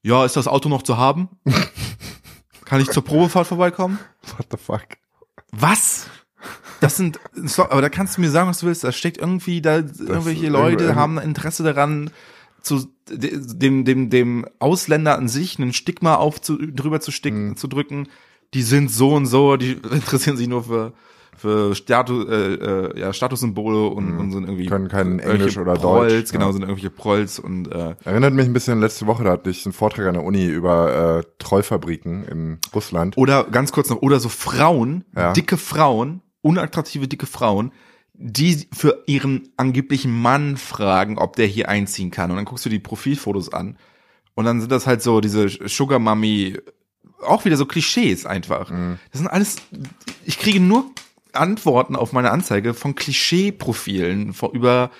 Ja, 0.02 0.25
ist 0.25 0.37
das 0.37 0.49
Auto 0.49 0.68
noch 0.68 0.82
zu 0.82 0.96
haben? 0.96 1.28
Kann 2.64 2.80
ich 2.80 2.90
zur 2.90 3.04
Probefahrt 3.04 3.49
vorbeikommen? 3.49 3.99
What 4.37 4.46
the 4.50 4.56
fuck? 4.56 4.87
Was? 5.50 6.06
Das 6.80 6.96
sind, 6.96 7.20
aber 7.58 7.82
da 7.82 7.90
kannst 7.90 8.16
du 8.16 8.22
mir 8.22 8.30
sagen, 8.30 8.49
was 8.49 8.60
du 8.60 8.66
willst. 8.66 8.84
Da 8.84 8.92
steckt 8.92 9.18
irgendwie, 9.18 9.60
da 9.60 9.76
irgendwelche 9.76 10.46
ist 10.46 10.52
Leute 10.52 10.94
haben 10.94 11.18
Interesse 11.18 11.62
daran, 11.62 12.10
zu 12.62 12.86
de- 13.10 13.38
dem 13.40 13.84
dem 13.84 14.10
dem 14.10 14.46
Ausländer 14.58 15.16
an 15.18 15.28
sich 15.28 15.58
ein 15.58 15.72
Stigma 15.72 16.14
auf 16.16 16.40
zu, 16.40 16.56
drüber 16.58 17.00
zu, 17.00 17.10
stick, 17.10 17.34
Mhm. 17.34 17.56
zu 17.56 17.66
drücken. 17.68 18.08
Die 18.54 18.62
sind 18.62 18.90
so 18.90 19.14
und 19.14 19.26
so, 19.26 19.56
die 19.56 19.72
interessieren 19.92 20.36
sich 20.36 20.48
nur 20.48 20.64
für 20.64 20.92
für 21.36 21.74
Status, 21.74 22.28
äh, 22.28 22.34
äh, 22.54 23.00
ja, 23.00 23.12
Statussymbole 23.14 23.86
und, 23.86 24.18
und 24.18 24.30
sind 24.30 24.44
irgendwie 24.44 24.64
Mhm. 24.64 24.68
Können 24.68 24.88
kein 24.88 25.18
Englisch 25.20 25.56
oder 25.56 25.72
Prolls, 25.74 26.12
Deutsch, 26.12 26.32
genau, 26.32 26.46
ja. 26.48 26.52
sind 26.52 26.62
irgendwelche 26.62 26.90
Prolls 26.90 27.38
und 27.38 27.72
äh, 27.72 27.94
Erinnert 28.04 28.34
mich 28.34 28.44
ein 28.44 28.52
bisschen, 28.52 28.78
letzte 28.80 29.06
Woche, 29.06 29.24
da 29.24 29.30
hatte 29.30 29.48
ich 29.48 29.64
einen 29.64 29.72
Vortrag 29.72 30.06
an 30.06 30.14
der 30.14 30.24
Uni 30.24 30.44
über 30.44 31.20
äh, 31.20 31.24
Trollfabriken 31.38 32.24
in 32.24 32.58
Russland. 32.74 33.16
Oder 33.16 33.44
ganz 33.44 33.72
kurz 33.72 33.88
noch, 33.88 34.02
oder 34.02 34.20
so 34.20 34.28
Frauen, 34.28 35.04
Ja. 35.16 35.32
dicke 35.32 35.56
Frauen, 35.56 36.20
unattraktive 36.42 37.08
dicke 37.08 37.24
Frauen, 37.26 37.72
die 38.22 38.68
für 38.72 39.02
ihren 39.06 39.48
angeblichen 39.56 40.12
Mann 40.20 40.58
fragen, 40.58 41.16
ob 41.16 41.36
der 41.36 41.46
hier 41.46 41.70
einziehen 41.70 42.10
kann. 42.10 42.30
Und 42.30 42.36
dann 42.36 42.44
guckst 42.44 42.66
du 42.66 42.68
die 42.68 42.78
Profilfotos 42.78 43.50
an. 43.52 43.78
Und 44.34 44.44
dann 44.44 44.60
sind 44.60 44.70
das 44.70 44.86
halt 44.86 45.00
so 45.02 45.22
diese 45.22 45.48
Sugar 45.48 45.98
Mummy, 45.98 46.58
auch 47.22 47.46
wieder 47.46 47.56
so 47.56 47.64
Klischees 47.64 48.26
einfach. 48.26 48.70
Mhm. 48.70 48.98
Das 49.10 49.20
sind 49.20 49.28
alles, 49.28 49.56
ich 50.26 50.38
kriege 50.38 50.60
nur 50.60 50.90
Antworten 51.32 51.96
auf 51.96 52.12
meine 52.12 52.30
Anzeige 52.30 52.74
von 52.74 52.94
Klischee-Profilen, 52.94 54.34
von- 54.34 54.52
über 54.52 54.90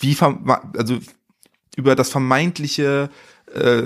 wie, 0.00 0.16
also 0.76 0.98
über 1.76 1.94
das 1.94 2.10
vermeintliche 2.10 3.10
äh, 3.54 3.84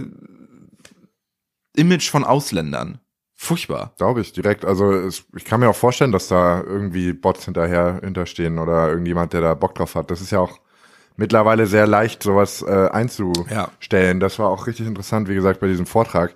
Image 1.77 2.09
von 2.09 2.25
Ausländern. 2.25 2.99
Furchtbar. 3.45 3.93
Glaube 3.99 4.23
ich 4.23 4.33
direkt. 4.33 4.65
Also 4.65 4.91
es, 4.91 5.25
ich 5.37 5.45
kann 5.45 5.61
mir 5.61 5.69
auch 5.69 5.77
vorstellen, 5.77 6.13
dass 6.13 6.29
da 6.29 6.63
irgendwie 6.63 7.13
Bots 7.13 7.45
hinterher 7.45 8.01
hinterstehen 8.03 8.59
oder 8.59 8.89
irgendjemand, 8.89 9.35
der 9.35 9.43
da 9.43 9.53
Bock 9.53 9.75
drauf 9.75 9.97
hat. 9.97 10.11
Das 10.11 10.23
ist 10.23 10.31
ja 10.31 10.41
auch 10.41 10.59
mittlerweile 11.17 11.67
sehr 11.67 11.87
leicht, 11.87 12.23
sowas 12.23 12.63
äh, 12.63 12.89
einzustellen. 12.89 14.19
Das 14.19 14.39
war 14.39 14.49
auch 14.49 14.67
richtig 14.67 14.87
interessant, 14.87 15.29
wie 15.29 15.35
gesagt, 15.35 15.61
bei 15.61 15.67
diesem 15.67 15.85
Vortrag. 15.85 16.35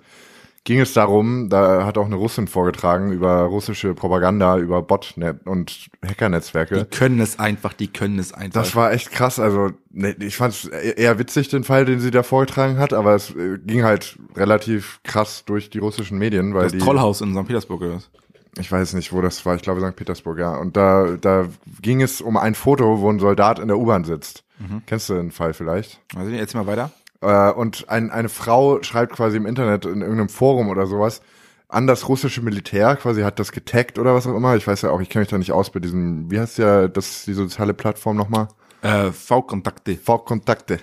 Ging 0.69 0.81
es 0.81 0.93
darum, 0.93 1.49
da 1.49 1.83
hat 1.83 1.97
auch 1.97 2.05
eine 2.05 2.15
Russin 2.15 2.47
vorgetragen 2.47 3.11
über 3.11 3.41
russische 3.45 3.95
Propaganda, 3.95 4.59
über 4.59 4.83
Botnet 4.83 5.47
und 5.47 5.89
Hackernetzwerke. 6.05 6.83
Die 6.83 6.95
können 6.95 7.19
es 7.19 7.39
einfach, 7.39 7.73
die 7.73 7.87
können 7.87 8.19
es 8.19 8.33
einfach. 8.35 8.61
Das 8.61 8.75
war 8.75 8.93
echt 8.93 9.09
krass. 9.09 9.39
Also 9.39 9.71
ne, 9.89 10.15
ich 10.19 10.37
fand 10.37 10.53
es 10.53 10.65
eher 10.65 11.17
witzig, 11.17 11.47
den 11.47 11.63
Fall, 11.63 11.85
den 11.85 11.99
sie 11.99 12.11
da 12.11 12.21
vorgetragen 12.21 12.77
hat, 12.77 12.93
aber 12.93 13.15
es 13.15 13.31
äh, 13.31 13.57
ging 13.65 13.83
halt 13.83 14.19
relativ 14.35 14.99
krass 15.03 15.43
durch 15.43 15.71
die 15.71 15.79
russischen 15.79 16.19
Medien, 16.19 16.53
weil 16.53 16.65
das 16.65 16.73
die 16.73 16.77
Trollhaus 16.77 17.21
in 17.21 17.33
St. 17.33 17.47
Petersburg 17.47 17.81
oder 17.81 17.95
was? 17.95 18.11
ich 18.59 18.71
weiß 18.71 18.93
nicht, 18.93 19.11
wo 19.11 19.21
das 19.21 19.43
war, 19.47 19.55
ich 19.55 19.63
glaube 19.63 19.81
St. 19.81 19.95
Petersburg, 19.95 20.37
ja. 20.37 20.55
Und 20.55 20.77
da, 20.77 21.17
da 21.19 21.47
ging 21.81 22.03
es 22.03 22.21
um 22.21 22.37
ein 22.37 22.53
Foto, 22.53 22.99
wo 22.99 23.09
ein 23.09 23.17
Soldat 23.17 23.57
in 23.57 23.69
der 23.69 23.79
U-Bahn 23.79 24.03
sitzt. 24.03 24.43
Kennst 24.85 25.09
du 25.09 25.13
den 25.13 25.31
Fall 25.31 25.53
vielleicht? 25.53 26.01
Also 26.15 26.31
jetzt 26.31 26.53
mal 26.53 26.67
weiter. 26.67 26.91
Äh, 27.21 27.51
und 27.51 27.89
ein, 27.89 28.11
eine 28.11 28.29
Frau 28.29 28.81
schreibt 28.83 29.13
quasi 29.13 29.37
im 29.37 29.45
Internet 29.45 29.85
in 29.85 30.01
irgendeinem 30.01 30.29
Forum 30.29 30.69
oder 30.69 30.87
sowas 30.87 31.21
an 31.69 31.85
das 31.85 32.09
russische 32.09 32.41
Militär, 32.41 32.95
quasi 32.95 33.21
hat 33.21 33.37
das 33.37 33.51
getaggt 33.51 33.99
oder 33.99 34.15
was 34.15 34.25
auch 34.25 34.35
immer. 34.35 34.55
Ich 34.55 34.65
weiß 34.65 34.81
ja 34.81 34.89
auch, 34.89 35.01
ich 35.01 35.09
kenne 35.09 35.21
mich 35.21 35.29
da 35.29 35.37
nicht 35.37 35.51
aus 35.51 35.69
bei 35.69 35.79
diesem, 35.79 36.29
wie 36.31 36.39
heißt 36.39 36.57
ja 36.57 36.87
das, 36.87 37.25
die 37.25 37.33
soziale 37.33 37.75
Plattform 37.75 38.17
nochmal? 38.17 38.47
Äh, 38.81 39.11
V-Kontakte. 39.11 39.95
V-Kontakte. 39.95 40.79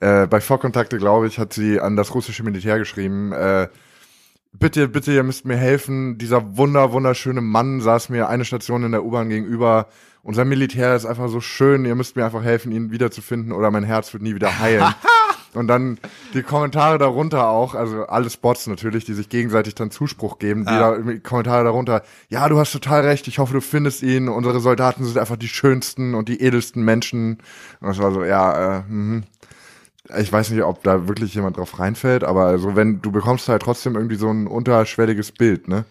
Äh, 0.00 0.26
bei 0.26 0.40
V-Kontakte, 0.40 0.98
glaube 0.98 1.26
ich, 1.26 1.38
hat 1.38 1.54
sie 1.54 1.80
an 1.80 1.96
das 1.96 2.14
russische 2.14 2.42
Militär 2.42 2.78
geschrieben, 2.78 3.32
äh, 3.32 3.68
bitte, 4.52 4.86
bitte, 4.88 5.12
ihr 5.12 5.22
müsst 5.22 5.46
mir 5.46 5.56
helfen. 5.56 6.18
Dieser 6.18 6.58
wunder, 6.58 6.92
wunderschöne 6.92 7.40
Mann 7.40 7.80
saß 7.80 8.10
mir 8.10 8.28
eine 8.28 8.44
Station 8.44 8.84
in 8.84 8.92
der 8.92 9.04
U-Bahn 9.04 9.30
gegenüber. 9.30 9.88
Unser 10.22 10.44
Militär 10.44 10.94
ist 10.94 11.06
einfach 11.06 11.28
so 11.28 11.40
schön, 11.40 11.86
ihr 11.86 11.94
müsst 11.94 12.16
mir 12.16 12.26
einfach 12.26 12.42
helfen, 12.42 12.70
ihn 12.70 12.90
wiederzufinden 12.90 13.52
oder 13.52 13.70
mein 13.70 13.84
Herz 13.84 14.12
wird 14.12 14.22
nie 14.22 14.34
wieder 14.34 14.58
heilen. 14.58 14.94
Und 15.54 15.66
dann 15.68 15.98
die 16.34 16.42
Kommentare 16.42 16.98
darunter 16.98 17.48
auch, 17.48 17.74
also 17.74 18.04
alles 18.06 18.36
Bots 18.36 18.66
natürlich, 18.66 19.04
die 19.04 19.14
sich 19.14 19.28
gegenseitig 19.28 19.74
dann 19.74 19.90
Zuspruch 19.90 20.38
geben, 20.38 20.64
die 20.66 20.72
Ja. 20.72 20.96
da, 20.96 21.18
Kommentare 21.22 21.64
darunter, 21.64 22.02
ja, 22.28 22.48
du 22.48 22.58
hast 22.58 22.72
total 22.72 23.02
recht, 23.02 23.28
ich 23.28 23.38
hoffe, 23.38 23.54
du 23.54 23.60
findest 23.60 24.02
ihn, 24.02 24.28
unsere 24.28 24.60
Soldaten 24.60 25.04
sind 25.04 25.16
einfach 25.18 25.36
die 25.36 25.48
schönsten 25.48 26.14
und 26.14 26.28
die 26.28 26.40
edelsten 26.42 26.84
Menschen. 26.84 27.38
Und 27.80 27.88
das 27.88 27.98
war 27.98 28.12
so, 28.12 28.24
ja, 28.24 28.78
äh, 28.78 28.82
mhm. 28.88 29.24
Ich 30.16 30.32
weiß 30.32 30.50
nicht, 30.50 30.62
ob 30.62 30.82
da 30.84 31.06
wirklich 31.06 31.34
jemand 31.34 31.58
drauf 31.58 31.78
reinfällt, 31.78 32.24
aber 32.24 32.46
also 32.46 32.74
wenn 32.76 33.02
du 33.02 33.12
bekommst 33.12 33.46
halt 33.50 33.60
trotzdem 33.60 33.94
irgendwie 33.94 34.16
so 34.16 34.30
ein 34.30 34.46
unterschwelliges 34.46 35.32
Bild, 35.32 35.68
ne? 35.68 35.84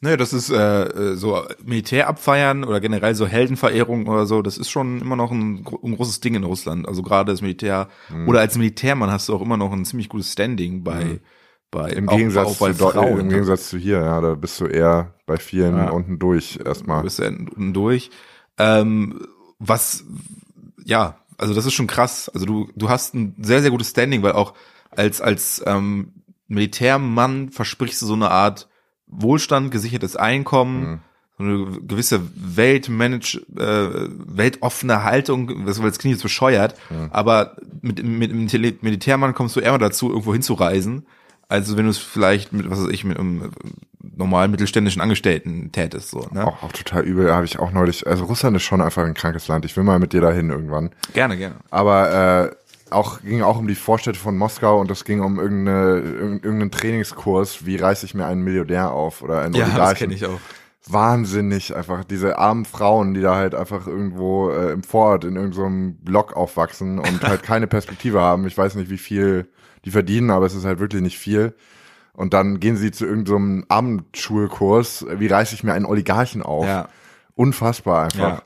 Naja, 0.00 0.16
das 0.16 0.32
ist 0.32 0.50
äh, 0.50 0.82
äh, 0.84 1.14
so 1.16 1.42
Militär 1.64 2.08
abfeiern 2.08 2.64
oder 2.64 2.80
generell 2.80 3.14
so 3.14 3.26
Heldenverehrung 3.26 4.06
oder 4.06 4.26
so, 4.26 4.42
das 4.42 4.58
ist 4.58 4.68
schon 4.70 5.00
immer 5.00 5.16
noch 5.16 5.30
ein, 5.30 5.64
ein 5.82 5.94
großes 5.96 6.20
Ding 6.20 6.34
in 6.34 6.44
Russland. 6.44 6.86
Also 6.86 7.02
gerade 7.02 7.32
das 7.32 7.40
Militär 7.42 7.88
Mhm. 8.10 8.28
oder 8.28 8.40
als 8.40 8.56
Militärmann 8.58 9.10
hast 9.10 9.28
du 9.28 9.34
auch 9.34 9.40
immer 9.40 9.56
noch 9.56 9.72
ein 9.72 9.84
ziemlich 9.84 10.08
gutes 10.08 10.32
Standing 10.32 10.82
bei 10.84 11.20
bei 11.70 11.90
Im 11.90 12.08
auch, 12.08 12.16
Gegensatz 12.16 12.46
auch 12.46 12.58
bei 12.58 12.72
zu 12.72 12.88
Frauen. 12.88 13.18
im 13.18 13.28
Gegensatz 13.30 13.68
zu 13.70 13.78
hier, 13.78 13.98
ja, 13.98 14.20
da 14.20 14.34
bist 14.34 14.60
du 14.60 14.66
eher 14.66 15.14
bei 15.26 15.38
vielen 15.38 15.76
Ja. 15.76 15.90
unten 15.90 16.20
durch 16.20 16.54
Du 16.58 16.64
erstmal. 16.64 17.02
bist 17.02 17.18
ja 17.18 17.26
unten 17.26 17.72
durch. 17.72 18.10
Ähm, 18.58 19.26
was, 19.58 20.04
ja, 20.84 21.16
also 21.36 21.52
das 21.52 21.66
ist 21.66 21.72
schon 21.72 21.88
krass. 21.88 22.28
Also 22.32 22.46
du, 22.46 22.68
du 22.76 22.88
hast 22.88 23.14
ein 23.14 23.34
sehr, 23.40 23.60
sehr 23.60 23.72
gutes 23.72 23.90
Standing, 23.90 24.22
weil 24.22 24.32
auch 24.32 24.54
als, 24.92 25.20
als 25.20 25.62
ähm, 25.66 26.12
Militärmann 26.46 27.50
versprichst 27.50 28.00
du 28.02 28.06
so 28.06 28.14
eine 28.14 28.30
Art 28.30 28.68
Wohlstand, 29.06 29.70
gesichertes 29.70 30.16
Einkommen, 30.16 31.00
so 31.38 31.44
eine 31.44 31.80
gewisse 31.86 32.20
Weltmanage, 32.34 33.38
äh, 33.56 34.08
weltoffene 34.26 35.02
Haltung, 35.04 35.66
das, 35.66 35.80
weil 35.80 35.88
das 35.90 35.98
klingt 35.98 36.14
jetzt 36.16 36.22
bescheuert, 36.22 36.74
aber 37.10 37.56
mit, 37.82 38.02
mit 38.04 38.50
Tele- 38.50 38.74
Militärmann 38.80 39.34
kommst 39.34 39.56
du 39.56 39.60
eher 39.60 39.72
mal 39.72 39.78
dazu, 39.78 40.10
irgendwo 40.10 40.32
hinzureisen, 40.32 41.06
also 41.48 41.76
wenn 41.76 41.84
du 41.84 41.90
es 41.90 41.98
vielleicht 41.98 42.52
mit, 42.52 42.70
was 42.70 42.80
weiß 42.80 42.88
ich, 42.90 43.04
mit 43.04 43.18
einem 43.18 43.50
normalen 44.16 44.50
mittelständischen 44.50 45.02
Angestellten 45.02 45.72
tätest, 45.72 46.10
so, 46.10 46.28
ne? 46.30 46.46
Auch, 46.46 46.62
auch 46.62 46.72
total 46.72 47.02
übel, 47.04 47.32
habe 47.32 47.44
ich 47.46 47.58
auch 47.58 47.72
neulich. 47.72 48.06
Also 48.06 48.24
Russland 48.24 48.56
ist 48.56 48.62
schon 48.62 48.80
einfach 48.80 49.02
ein 49.04 49.14
krankes 49.14 49.48
Land. 49.48 49.64
Ich 49.64 49.76
will 49.76 49.82
mal 49.84 49.98
mit 49.98 50.12
dir 50.12 50.20
dahin 50.20 50.50
irgendwann. 50.50 50.90
Gerne, 51.14 51.36
gerne. 51.36 51.56
Aber 51.70 52.50
äh, 52.52 52.54
auch 52.90 53.20
ging 53.22 53.42
auch 53.42 53.58
um 53.58 53.66
die 53.66 53.74
Vorstädte 53.74 54.18
von 54.18 54.36
Moskau 54.36 54.78
und 54.80 54.90
es 54.90 55.04
ging 55.04 55.20
um 55.20 55.38
irgendeine, 55.40 55.98
irg- 56.00 56.44
irgendeinen 56.44 56.70
Trainingskurs, 56.70 57.66
wie 57.66 57.76
reiße 57.76 58.06
ich 58.06 58.14
mir 58.14 58.26
einen 58.26 58.42
Milliardär 58.42 58.92
auf 58.92 59.22
oder 59.22 59.40
einen 59.40 59.54
Ja, 59.54 59.64
das 59.64 59.70
Oligarchen. 59.74 59.98
kenne 59.98 60.14
ich 60.14 60.26
auch. 60.26 60.40
wahnsinnig 60.86 61.74
einfach 61.74 62.04
diese 62.04 62.38
armen 62.38 62.64
Frauen, 62.66 63.14
die 63.14 63.20
da 63.22 63.34
halt 63.36 63.54
einfach 63.54 63.86
irgendwo 63.86 64.50
äh, 64.50 64.72
im 64.72 64.82
Vorort 64.82 65.24
in 65.24 65.36
irgendeinem 65.36 65.96
Block 65.96 66.34
aufwachsen 66.36 66.98
und 66.98 67.22
halt 67.26 67.42
keine 67.42 67.66
Perspektive 67.66 68.20
haben. 68.20 68.46
Ich 68.46 68.56
weiß 68.56 68.74
nicht, 68.76 68.90
wie 68.90 68.98
viel 68.98 69.48
die 69.84 69.90
verdienen, 69.90 70.30
aber 70.30 70.46
es 70.46 70.54
ist 70.54 70.64
halt 70.64 70.78
wirklich 70.78 71.02
nicht 71.02 71.18
viel. 71.18 71.54
Und 72.12 72.32
dann 72.32 72.60
gehen 72.60 72.76
sie 72.76 72.90
zu 72.92 73.06
irgendeinem 73.06 73.64
Abendschulkurs. 73.68 75.06
Wie 75.16 75.26
reiße 75.26 75.54
ich 75.54 75.64
mir 75.64 75.72
einen 75.74 75.84
Oligarchen 75.86 76.42
auf? 76.42 76.64
Ja. 76.66 76.88
Unfassbar 77.34 78.04
einfach. 78.04 78.18
Ja. 78.38 78.42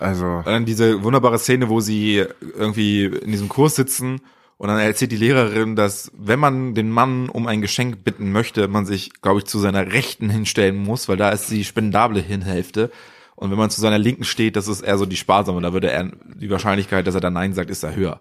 Also, 0.00 0.24
Und 0.24 0.46
dann 0.46 0.64
diese 0.64 1.02
wunderbare 1.04 1.38
Szene, 1.38 1.68
wo 1.68 1.80
sie 1.80 2.24
irgendwie 2.58 3.04
in 3.04 3.30
diesem 3.30 3.48
Kurs 3.48 3.76
sitzen 3.76 4.20
und 4.56 4.68
dann 4.68 4.78
erzählt 4.78 5.12
die 5.12 5.16
Lehrerin, 5.16 5.76
dass 5.76 6.10
wenn 6.16 6.38
man 6.38 6.74
den 6.74 6.90
Mann 6.90 7.28
um 7.28 7.46
ein 7.46 7.60
Geschenk 7.60 8.02
bitten 8.04 8.32
möchte, 8.32 8.66
man 8.68 8.86
sich, 8.86 9.12
glaube 9.22 9.38
ich, 9.40 9.44
zu 9.46 9.58
seiner 9.58 9.92
Rechten 9.92 10.28
hinstellen 10.30 10.76
muss, 10.76 11.08
weil 11.08 11.16
da 11.16 11.30
ist 11.30 11.50
die 11.50 11.64
spendable 11.64 12.20
Hinhälfte. 12.20 12.90
Und 13.36 13.50
wenn 13.50 13.58
man 13.58 13.70
zu 13.70 13.80
seiner 13.80 13.98
Linken 13.98 14.24
steht, 14.24 14.56
das 14.56 14.68
ist 14.68 14.82
eher 14.82 14.98
so 14.98 15.06
die 15.06 15.16
sparsame. 15.16 15.62
Da 15.62 15.72
würde 15.72 15.90
er, 15.90 16.10
die 16.34 16.50
Wahrscheinlichkeit, 16.50 17.06
dass 17.06 17.14
er 17.14 17.22
dann 17.22 17.32
Nein 17.32 17.54
sagt, 17.54 17.70
ist 17.70 17.82
da 17.82 17.90
höher. 17.90 18.20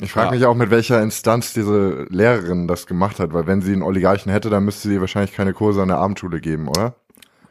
ich 0.00 0.10
frage 0.10 0.26
Ja. 0.26 0.32
mich 0.32 0.44
auch, 0.44 0.56
mit 0.56 0.70
welcher 0.70 1.00
Instanz 1.02 1.52
diese 1.52 2.06
Lehrerin 2.10 2.66
das 2.66 2.86
gemacht 2.86 3.20
hat, 3.20 3.32
weil 3.32 3.46
wenn 3.46 3.62
sie 3.62 3.72
einen 3.72 3.82
Oligarchen 3.82 4.30
hätte, 4.32 4.50
dann 4.50 4.64
müsste 4.64 4.88
sie 4.88 5.00
wahrscheinlich 5.00 5.34
keine 5.34 5.52
Kurse 5.52 5.82
an 5.82 5.88
der 5.88 5.98
Abendschule 5.98 6.40
geben, 6.40 6.66
oder? 6.68 6.96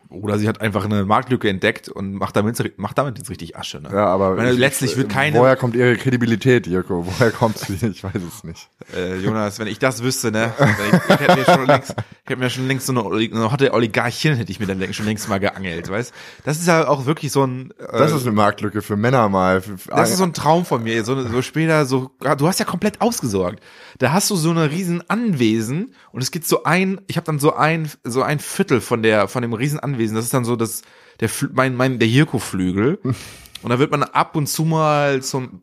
Oder 0.09 0.37
sie 0.37 0.47
hat 0.47 0.61
einfach 0.61 0.85
eine 0.85 1.03
Marktlücke 1.03 1.49
entdeckt 1.49 1.89
und 1.89 2.13
macht 2.13 2.35
damit, 2.35 2.77
macht 2.77 2.97
damit 2.97 3.17
jetzt 3.17 3.29
richtig 3.29 3.57
Asche. 3.57 3.81
Ne? 3.81 3.89
Ja, 3.91 4.05
aber 4.07 4.35
meine, 4.35 4.51
ich- 4.53 4.57
letztlich 4.59 4.95
wird 4.97 5.09
keine, 5.09 5.39
Woher 5.39 5.55
kommt 5.55 5.75
ihre 5.75 5.95
Kredibilität, 5.97 6.67
Jirko? 6.67 7.05
Woher 7.05 7.31
kommt 7.31 7.57
sie? 7.57 7.73
Ich 7.87 8.03
weiß 8.03 8.13
es 8.15 8.43
nicht. 8.43 8.69
äh, 8.95 9.17
Jonas, 9.17 9.59
wenn 9.59 9.67
ich 9.67 9.79
das 9.79 10.03
wüsste, 10.03 10.31
ne, 10.31 10.53
ich, 10.59 10.93
ich 11.13 11.19
hätte 11.19 11.35
mir 11.37 11.45
schon 11.45 11.65
längst, 11.65 11.91
ich 12.23 12.29
hätte 12.29 12.39
mir 12.39 12.49
schon 12.49 12.67
längst 12.67 12.85
so 12.87 12.93
eine, 12.93 13.25
eine 13.33 13.51
hotte 13.51 13.73
Oligarchin 13.73 14.35
hätte 14.35 14.51
ich 14.51 14.59
mir 14.59 14.67
dann 14.67 14.93
schon 14.93 15.05
längst 15.05 15.27
mal 15.27 15.39
geangelt, 15.39 15.89
weißt? 15.89 16.13
Das 16.43 16.57
ist 16.59 16.67
ja 16.67 16.87
auch 16.87 17.05
wirklich 17.05 17.31
so 17.31 17.43
ein, 17.45 17.71
äh, 17.79 17.97
Das 17.97 18.11
ist 18.11 18.23
eine 18.23 18.31
Marktlücke 18.31 18.81
für 18.81 18.95
Männer 18.95 19.27
mal. 19.29 19.61
Für, 19.61 19.75
das 19.89 20.11
ist 20.11 20.17
so 20.17 20.23
ein 20.23 20.33
Traum 20.33 20.65
von 20.65 20.83
mir, 20.83 21.03
so, 21.03 21.21
so 21.27 21.41
später 21.41 21.85
so, 21.85 22.11
du 22.37 22.47
hast 22.47 22.59
ja 22.59 22.65
komplett 22.65 23.01
ausgesorgt. 23.01 23.59
Da 23.97 24.11
hast 24.11 24.29
du 24.29 24.35
so 24.35 24.49
eine 24.51 24.71
riesen 24.71 25.09
Anwesen 25.09 25.93
und 26.11 26.21
es 26.21 26.31
gibt 26.31 26.45
so 26.47 26.63
ein, 26.63 26.99
ich 27.07 27.15
habe 27.17 27.25
dann 27.25 27.39
so 27.39 27.53
ein, 27.55 27.89
so 28.03 28.21
ein 28.23 28.39
Viertel 28.39 28.81
von 28.81 29.01
der, 29.03 29.27
von 29.27 29.41
dem 29.41 29.53
riesen 29.53 29.79
Anwesen, 29.79 29.94
das 29.97 30.25
ist 30.25 30.33
dann 30.33 30.45
so 30.45 30.55
das, 30.55 30.81
der, 31.19 31.29
mein, 31.53 31.75
mein, 31.75 31.99
der 31.99 32.07
Jirko-Flügel. 32.07 32.99
Und 33.03 33.69
da 33.69 33.79
wird 33.79 33.91
man 33.91 34.03
ab 34.03 34.35
und 34.35 34.47
zu 34.47 34.63
mal 34.63 35.21
zum, 35.23 35.61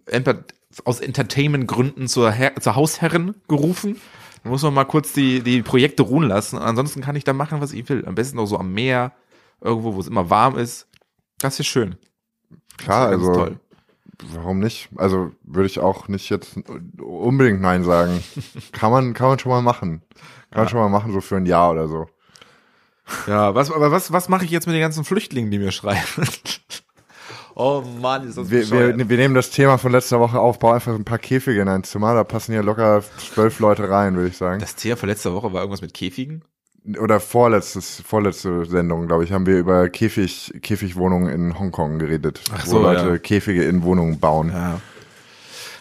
aus 0.85 1.01
Entertainment-Gründen 1.01 2.09
zur, 2.09 2.35
zur 2.61 2.77
Hausherrin 2.77 3.35
gerufen. 3.49 3.97
Da 4.43 4.51
muss 4.51 4.63
man 4.63 4.75
mal 4.75 4.85
kurz 4.85 5.13
die, 5.13 5.41
die 5.41 5.63
Projekte 5.63 6.03
ruhen 6.03 6.27
lassen. 6.29 6.59
Ansonsten 6.59 7.01
kann 7.01 7.17
ich 7.17 7.25
da 7.25 7.33
machen, 7.33 7.61
was 7.61 7.73
ich 7.73 7.89
will. 7.89 8.05
Am 8.07 8.15
besten 8.15 8.39
auch 8.39 8.47
so 8.47 8.59
am 8.59 8.73
Meer, 8.73 9.13
irgendwo, 9.61 9.95
wo 9.95 10.01
es 10.01 10.09
immer 10.09 10.31
warm 10.31 10.59
ist. 10.59 10.89
Das 11.39 11.61
ist 11.61 11.67
schön. 11.67 11.97
Klar, 12.77 13.13
ist 13.13 13.21
also 13.21 13.35
toll. 13.35 13.61
warum 14.33 14.59
nicht? 14.59 14.89
Also 14.97 15.31
würde 15.43 15.67
ich 15.67 15.79
auch 15.79 16.09
nicht 16.09 16.29
jetzt 16.31 16.57
unbedingt 17.01 17.61
Nein 17.61 17.85
sagen. 17.85 18.23
kann 18.73 18.91
man, 18.91 19.15
kann 19.15 19.29
man 19.29 19.39
schon 19.39 19.51
mal 19.51 19.63
machen. 19.63 20.03
Kann 20.51 20.63
man 20.63 20.69
schon 20.69 20.81
mal 20.81 20.89
machen, 20.89 21.13
so 21.13 21.21
für 21.21 21.37
ein 21.37 21.47
Jahr 21.47 21.71
oder 21.71 21.87
so. 21.87 22.07
Ja, 23.27 23.55
was, 23.55 23.71
aber 23.71 23.91
was, 23.91 24.13
was 24.13 24.29
mache 24.29 24.45
ich 24.45 24.51
jetzt 24.51 24.67
mit 24.67 24.75
den 24.75 24.83
ganzen 24.83 25.05
Flüchtlingen, 25.05 25.51
die 25.51 25.59
mir 25.59 25.73
schreiben? 25.73 26.01
oh 27.55 27.83
Mann, 28.01 28.29
ist 28.29 28.39
das 28.39 28.51
Wir, 28.51 28.71
wir, 28.71 29.09
wir 29.09 29.17
nehmen 29.17 29.35
das 29.35 29.51
Thema 29.51 29.79
von 29.79 29.93
letzter 29.93 30.21
Woche 30.21 30.39
auf, 30.39 30.59
bau 30.59 30.73
einfach 30.73 30.95
ein 30.95 31.05
paar 31.05 31.19
Käfige 31.19 31.61
in 31.61 31.69
ein 31.69 31.85
Zimmer, 31.85 32.15
da 32.15 32.25
passen 32.25 32.53
hier 32.53 32.63
locker 32.63 33.03
zwölf 33.19 33.59
Leute 33.61 33.89
rein, 33.89 34.17
würde 34.17 34.29
ich 34.29 34.37
sagen. 34.37 34.61
Das 34.61 34.77
Thema 34.77 34.97
von 34.97 35.09
letzter 35.09 35.35
Woche 35.35 35.53
war 35.53 35.61
irgendwas 35.61 35.83
mit 35.83 35.95
Käfigen? 35.95 36.45
Oder 36.99 37.21
vorletztes, 37.21 38.03
vorletzte 38.05 38.65
Sendung, 38.65 39.07
glaube 39.07 39.23
ich, 39.23 39.31
haben 39.31 39.47
wir 39.47 39.57
über 39.57 39.89
Käfig, 39.89 40.53
Käfigwohnungen 40.63 41.33
in 41.33 41.59
Hongkong 41.59 42.01
geredet, 42.01 42.41
Ach 42.53 42.67
wo 42.67 42.71
so, 42.71 42.83
Leute 42.83 43.09
ja. 43.09 43.19
Käfige 43.19 43.63
in 43.65 43.85
Wohnungen 43.85 44.19
bauen. 44.19 44.49
Ja. 44.49 44.81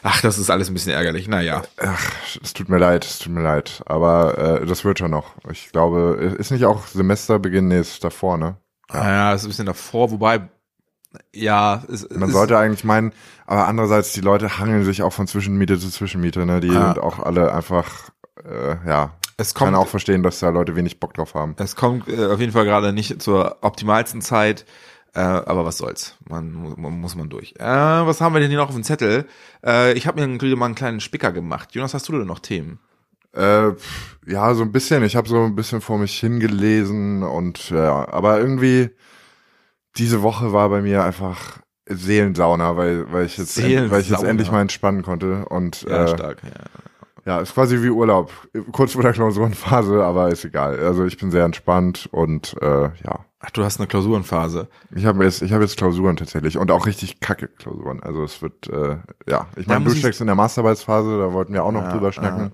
Ach, 0.04 0.22
das 0.22 0.38
ist 0.38 0.50
alles 0.50 0.70
ein 0.70 0.74
bisschen 0.74 0.94
ärgerlich. 0.94 1.28
Naja. 1.28 1.62
Ach, 1.78 2.12
es 2.42 2.54
tut 2.54 2.70
mir 2.70 2.78
leid, 2.80 3.06
es 3.06 3.20
tut 3.20 3.32
mir 3.34 3.44
leid. 3.44 3.84
Aber 3.86 4.62
äh, 4.62 4.66
das 4.66 4.84
wird 4.84 5.00
schon 5.00 5.12
noch. 5.12 5.36
Ich 5.52 5.72
glaube, 5.72 6.36
ist 6.38 6.52
nicht 6.52 6.66
auch 6.66 6.88
Semesterbeginn 6.88 7.68
nee, 7.68 7.80
ist 7.80 8.04
davor, 8.04 8.38
ne? 8.38 8.56
Ja, 8.92 9.32
das 9.32 9.42
ist 9.42 9.48
ein 9.48 9.50
bisschen 9.52 9.66
davor, 9.68 10.12
wobei, 10.12 10.50
ja, 11.34 11.84
es, 11.92 12.10
Man 12.10 12.30
es, 12.30 12.36
sollte 12.36 12.58
eigentlich 12.58 12.84
meinen, 12.84 13.14
aber 13.46 13.68
andererseits, 13.68 14.12
die 14.14 14.22
Leute 14.22 14.58
hangeln 14.60 14.84
sich 14.84 15.02
auch 15.04 15.14
von 15.14 15.28
Zwischenmiete 15.28 15.78
zu 15.80 15.90
Zwischenmiete, 15.90 16.46
ne? 16.46 16.60
Die 16.60 16.70
Ah. 16.72 16.88
sind 16.94 17.00
auch 17.00 17.20
alle 17.20 17.54
einfach, 17.54 18.10
äh, 18.44 18.76
ja, 18.88 19.12
es 19.38 19.54
kann 19.54 19.68
kommt, 19.74 19.78
auch 19.78 19.88
verstehen, 19.88 20.24
dass 20.24 20.40
da 20.40 20.50
Leute 20.50 20.76
wenig 20.76 21.00
Bock 21.00 21.14
drauf 21.14 21.36
haben. 21.36 21.56
es 21.58 21.76
kommt 21.76 22.08
äh, 22.08 22.26
auf 22.26 22.40
jeden 22.40 22.52
Fall 22.52 22.66
gerade 22.66 22.92
nicht 22.94 23.22
zur 23.22 23.58
optimalsten 23.62 24.22
Zeit. 24.22 24.66
Äh, 25.14 25.20
aber 25.20 25.66
was 25.66 25.78
soll's, 25.78 26.16
man, 26.30 26.76
man 26.78 27.00
muss 27.00 27.16
man 27.16 27.30
durch. 27.30 27.54
Äh, 27.60 27.66
was 27.66 28.22
haben 28.22 28.34
wir 28.34 28.40
denn 28.40 28.50
hier 28.50 28.60
noch 28.60 28.70
auf 28.70 28.76
dem 28.76 28.84
Zettel? 28.84 29.26
Äh, 29.66 29.94
ich 29.94 30.08
habe 30.08 30.22
mir 30.22 30.28
natürlich 30.28 30.56
mal 30.58 30.68
einen 30.68 30.76
kleinen 30.76 31.02
Spicker 31.02 31.34
gemacht. 31.34 31.76
Jonas, 31.76 31.94
hast 31.94 32.08
du 32.08 32.14
denn 32.14 32.28
noch 32.28 32.40
Themen? 32.40 32.80
Äh, 33.34 33.72
ja, 34.26 34.54
so 34.54 34.62
ein 34.64 34.72
bisschen. 34.72 35.04
Ich 35.04 35.16
habe 35.16 35.28
so 35.28 35.44
ein 35.44 35.56
bisschen 35.56 35.82
vor 35.82 35.98
mich 35.98 36.20
hingelesen 36.20 37.24
und 37.24 37.70
ja, 37.70 38.08
aber 38.10 38.40
irgendwie 38.40 38.90
diese 39.98 40.22
Woche 40.22 40.54
war 40.54 40.70
bei 40.70 40.82
mir 40.82 41.04
einfach 41.04 41.60
Seelensauna, 41.88 42.78
weil 42.78 43.12
weil 43.12 43.26
ich 43.26 43.38
jetzt 43.38 43.62
weil 43.62 44.02
ich 44.02 44.10
jetzt 44.10 44.24
endlich 44.24 44.52
mal 44.52 44.62
entspannen 44.62 45.02
konnte 45.02 45.46
und 45.46 45.84
Ja, 45.84 46.06
äh, 46.06 46.08
stark. 46.08 46.42
Ja. 46.44 46.91
Ja, 47.26 47.40
ist 47.40 47.54
quasi 47.54 47.82
wie 47.84 47.90
Urlaub, 47.90 48.32
kurz 48.72 48.94
vor 48.94 49.04
der 49.04 49.14
Klausurenphase, 49.14 50.04
aber 50.04 50.30
ist 50.30 50.44
egal. 50.46 50.80
Also 50.80 51.06
ich 51.06 51.18
bin 51.18 51.32
sehr 51.32 51.46
entspannt 51.46 52.08
und 52.12 52.56
äh, 52.62 52.84
ja, 52.84 53.26
Ach, 53.44 53.50
du 53.52 53.64
hast 53.64 53.80
eine 53.80 53.88
Klausurenphase. 53.88 54.68
ich 54.96 55.06
habe 55.06 55.24
jetzt 55.24 55.42
ich 55.42 55.52
habe 55.52 55.64
jetzt 55.64 55.76
Klausuren 55.78 56.16
tatsächlich 56.16 56.58
und 56.58 56.70
auch 56.72 56.86
richtig 56.86 57.20
kacke 57.20 57.48
Klausuren. 57.48 58.02
Also 58.04 58.24
es 58.24 58.42
wird 58.42 58.68
äh, 58.68 58.98
ja, 59.28 59.48
ich 59.56 59.68
meine, 59.68 59.86
du 59.86 59.96
steckst 59.96 60.22
in 60.22 60.28
der 60.28 60.36
Masterarbeitsphase, 60.36 61.18
da 61.18 61.34
wollten 61.34 61.54
wir 61.54 61.64
auch 61.64 61.72
noch 61.72 61.84
Ja, 61.84 61.92
drüber 61.92 62.12
schnacken. 62.12 62.52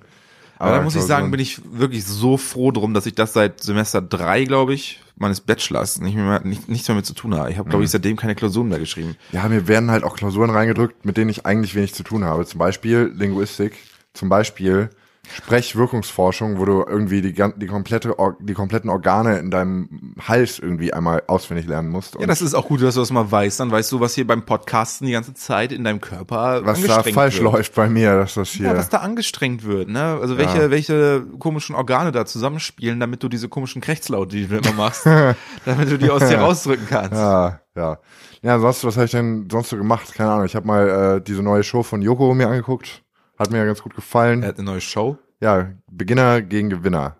Aber 0.60 0.72
da 0.78 0.82
muss 0.82 0.96
ich 0.96 1.04
sagen, 1.04 1.30
bin 1.30 1.40
ich 1.40 1.62
wirklich 1.72 2.04
so 2.06 2.36
froh 2.36 2.72
drum, 2.72 2.94
dass 2.96 3.06
ich 3.06 3.14
das 3.14 3.34
seit 3.34 3.62
Semester 3.62 4.02
drei, 4.02 4.44
glaube 4.44 4.74
ich, 4.74 5.00
meines 5.16 5.40
Bachelors 5.42 6.00
nicht 6.02 6.16
mehr, 6.16 6.42
nicht, 6.44 6.68
nichts 6.68 6.88
mehr 6.88 6.96
mit 6.96 7.06
zu 7.06 7.14
tun 7.14 7.36
habe. 7.36 7.52
Ich 7.52 7.60
habe, 7.60 7.70
glaube 7.70 7.84
ich, 7.84 7.92
seitdem 7.92 8.16
keine 8.16 8.34
Klausuren 8.34 8.68
mehr 8.70 8.80
geschrieben. 8.80 9.16
Ja, 9.32 9.48
mir 9.50 9.68
werden 9.68 9.92
halt 9.92 10.04
auch 10.04 10.16
Klausuren 10.16 10.50
reingedrückt, 10.50 11.06
mit 11.06 11.16
denen 11.18 11.30
ich 11.30 11.46
eigentlich 11.46 11.76
wenig 11.76 11.94
zu 11.94 12.02
tun 12.02 12.24
habe. 12.24 12.44
Zum 12.48 12.58
Beispiel 12.58 13.12
Linguistik, 13.16 13.78
zum 14.18 14.30
Beispiel 14.30 14.90
Sprechwirkungsforschung, 15.30 16.58
wo 16.58 16.64
du 16.66 16.86
irgendwie 16.88 17.22
die, 17.22 17.34
die 17.34 17.68
komplette, 17.68 18.16
die 18.40 18.54
kompletten 18.54 18.90
Organe 18.90 19.40
in 19.40 19.52
deinem 19.52 20.16
Hals 20.26 20.58
irgendwie 20.58 20.94
einmal 20.94 21.24
auswendig 21.28 21.68
lernen 21.68 21.90
musst. 21.90 22.16
Ja, 22.20 22.26
das 22.28 22.42
ist 22.42 22.54
auch 22.54 22.68
gut, 22.68 22.82
dass 22.82 22.96
du 22.96 23.02
das 23.02 23.12
mal 23.12 23.30
weißt. 23.30 23.60
Dann 23.60 23.70
weißt 23.70 23.92
du, 23.92 24.00
was 24.00 24.16
hier 24.16 24.26
beim 24.26 24.46
Podcasten 24.46 25.06
die 25.06 25.14
ganze 25.14 25.34
Zeit 25.34 25.74
in 25.74 25.84
deinem 25.84 26.00
Körper 26.00 26.66
was 26.66 26.82
da 26.84 27.04
falsch 27.04 27.42
wird. 27.42 27.52
läuft 27.54 27.76
bei 27.76 27.90
mir, 27.90 28.16
dass 28.16 28.36
das 28.36 28.50
hier. 28.50 28.68
Ja, 28.68 28.78
was 28.78 28.88
da 28.88 29.00
angestrengt 29.00 29.66
wird, 29.66 29.90
ne? 29.90 30.18
Also 30.22 30.38
welche, 30.38 30.58
Ja. 30.64 30.72
welche 30.72 31.26
komischen 31.40 31.76
Organe 31.76 32.12
da 32.14 32.26
zusammenspielen, 32.26 33.00
damit 33.00 33.22
du 33.22 33.28
diese 33.28 33.50
komischen 33.50 33.82
Krächzlaute, 33.82 34.36
die 34.36 34.48
du 34.48 34.58
immer 34.58 34.74
machst, 34.74 35.06
damit 35.66 35.92
du 35.92 35.98
die 35.98 36.10
aus 36.10 36.26
dir 36.28 36.38
rausdrücken 36.40 36.88
kannst. 36.90 37.14
ja, 37.14 37.60
ja. 37.76 37.98
Ja, 38.44 38.60
sonst, 38.60 38.84
was 38.86 38.96
habe 38.96 39.06
ich 39.06 39.12
denn 39.12 39.48
sonst 39.52 39.70
so 39.70 39.78
gemacht? 39.78 40.14
Keine 40.14 40.30
Ahnung. 40.32 40.46
Ich 40.46 40.56
habe 40.56 40.66
mal 40.68 41.18
äh, 41.18 41.22
diese 41.22 41.42
neue 41.42 41.64
Show 41.64 41.82
von 41.84 42.02
Yoko 42.02 42.34
mir 42.36 42.48
angeguckt. 42.48 43.04
Hat 43.38 43.52
mir 43.52 43.58
ja 43.60 43.66
ganz 43.66 43.82
gut 43.82 43.96
gefallen. 43.96 44.42
Er 44.44 44.50
hat 44.50 44.58
eine 44.58 44.66
neue 44.66 44.82
Show. 44.82 45.18
Ja, 45.40 45.70
Beginner 45.92 46.42
gegen 46.42 46.70
Gewinner. 46.70 47.18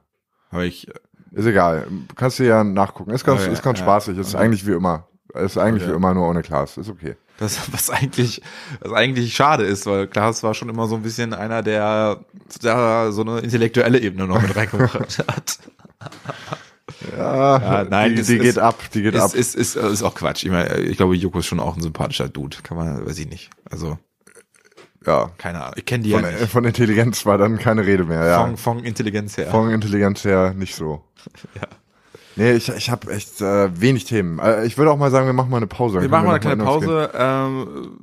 Habe 0.52 0.66
ich, 0.66 0.88
äh, 0.88 0.94
Ist 1.34 1.46
egal. 1.46 1.88
Kannst 2.16 2.40
du 2.40 2.44
ja 2.46 2.64
nachgucken. 2.64 3.12
Ist 3.12 3.24
ganz, 3.24 3.42
Oh 3.42 3.46
ja, 3.46 3.52
ist 3.52 3.62
ganz 3.64 3.80
ja. 3.80 3.86
spaßig. 3.86 4.18
Ist 4.18 4.36
eigentlich 4.36 4.66
wie 4.66 4.72
immer. 4.72 5.08
Ist 5.34 5.58
eigentlich 5.58 5.84
Okay. 5.84 5.92
wie 5.92 5.96
immer 5.98 6.14
nur 6.14 6.28
ohne 6.28 6.42
Klaas. 6.42 6.78
Ist 6.78 6.90
okay. 6.90 7.16
Das, 7.38 7.72
was 7.72 7.92
eigentlich, 7.92 8.42
was 8.82 8.94
eigentlich 8.94 9.36
schade 9.36 9.64
ist, 9.64 9.86
weil 9.86 10.08
Klaas 10.08 10.42
war 10.42 10.56
schon 10.56 10.70
immer 10.70 10.88
so 10.88 10.96
ein 10.96 11.04
bisschen 11.04 11.36
einer, 11.36 11.62
der 11.62 12.22
da 12.64 13.12
so 13.12 13.22
eine 13.22 13.40
intellektuelle 13.42 14.00
Ebene 14.00 14.26
noch 14.26 14.42
mit 14.42 14.56
reingebracht 14.56 15.20
hat. 15.28 15.60
Ja, 17.16 17.58
Ja, 17.60 17.84
nein, 17.84 18.16
die, 18.16 18.24
die 18.24 18.34
ist- 18.38 18.42
geht 18.42 18.58
ab. 18.60 18.80
Die 18.94 19.02
geht 19.04 19.16
ab. 19.16 19.36
Ist, 19.36 19.56
ist, 19.56 19.76
ist, 19.76 19.76
ist 19.76 20.04
auch 20.04 20.16
Quatsch. 20.16 20.44
Ich 20.46 20.50
meine, 20.52 20.78
ich 20.80 20.98
glaube, 20.98 21.16
Joko 21.16 21.40
ist 21.40 21.46
schon 21.46 21.60
auch 21.60 21.76
ein 21.76 21.82
sympathischer 21.82 22.28
Dude. 22.30 22.58
Kann 22.64 22.78
man, 22.78 23.06
weiß 23.06 23.20
ich 23.20 23.30
nicht. 23.30 23.50
Also, 23.70 24.00
ja. 25.08 25.32
keine 25.38 25.62
Ahnung. 25.62 25.74
Ich 25.78 25.86
kenne 25.86 26.04
die 26.04 26.12
Von, 26.12 26.24
ja 26.24 26.32
nicht. 26.32 26.52
von 26.52 26.64
Intelligenz 26.66 27.26
war 27.26 27.38
dann 27.38 27.58
keine 27.58 27.86
Rede 27.86 28.04
mehr. 28.04 28.26
Ja. 28.26 28.42
Von, 28.42 28.58
von 28.58 28.84
Intelligenz 28.84 29.38
her. 29.38 29.50
Von 29.50 29.72
Intelligenz 29.72 30.24
her 30.24 30.54
nicht 30.54 30.76
so. 30.76 31.02
Ja. 31.56 31.68
Nee, 32.38 32.52
ich, 32.52 32.70
ich 32.70 32.92
habe 32.92 33.12
echt 33.12 33.42
äh, 33.42 33.82
wenig 33.82 34.06
Themen. 34.06 34.38
Äh, 34.38 34.66
ich 34.66 34.78
würde 34.78 34.92
auch 34.92 34.98
mal 34.98 35.10
sagen, 35.10 35.26
wir 35.26 35.34
machen 35.34 35.50
mal 35.50 35.58
eine 35.58 35.66
Pause. 35.66 36.02
Wir 36.02 36.08
machen 36.08 36.26
mal 36.26 36.34
eine 36.34 36.40
kleine 36.40 36.64
Pause. 36.64 37.10
Ähm, 37.16 37.98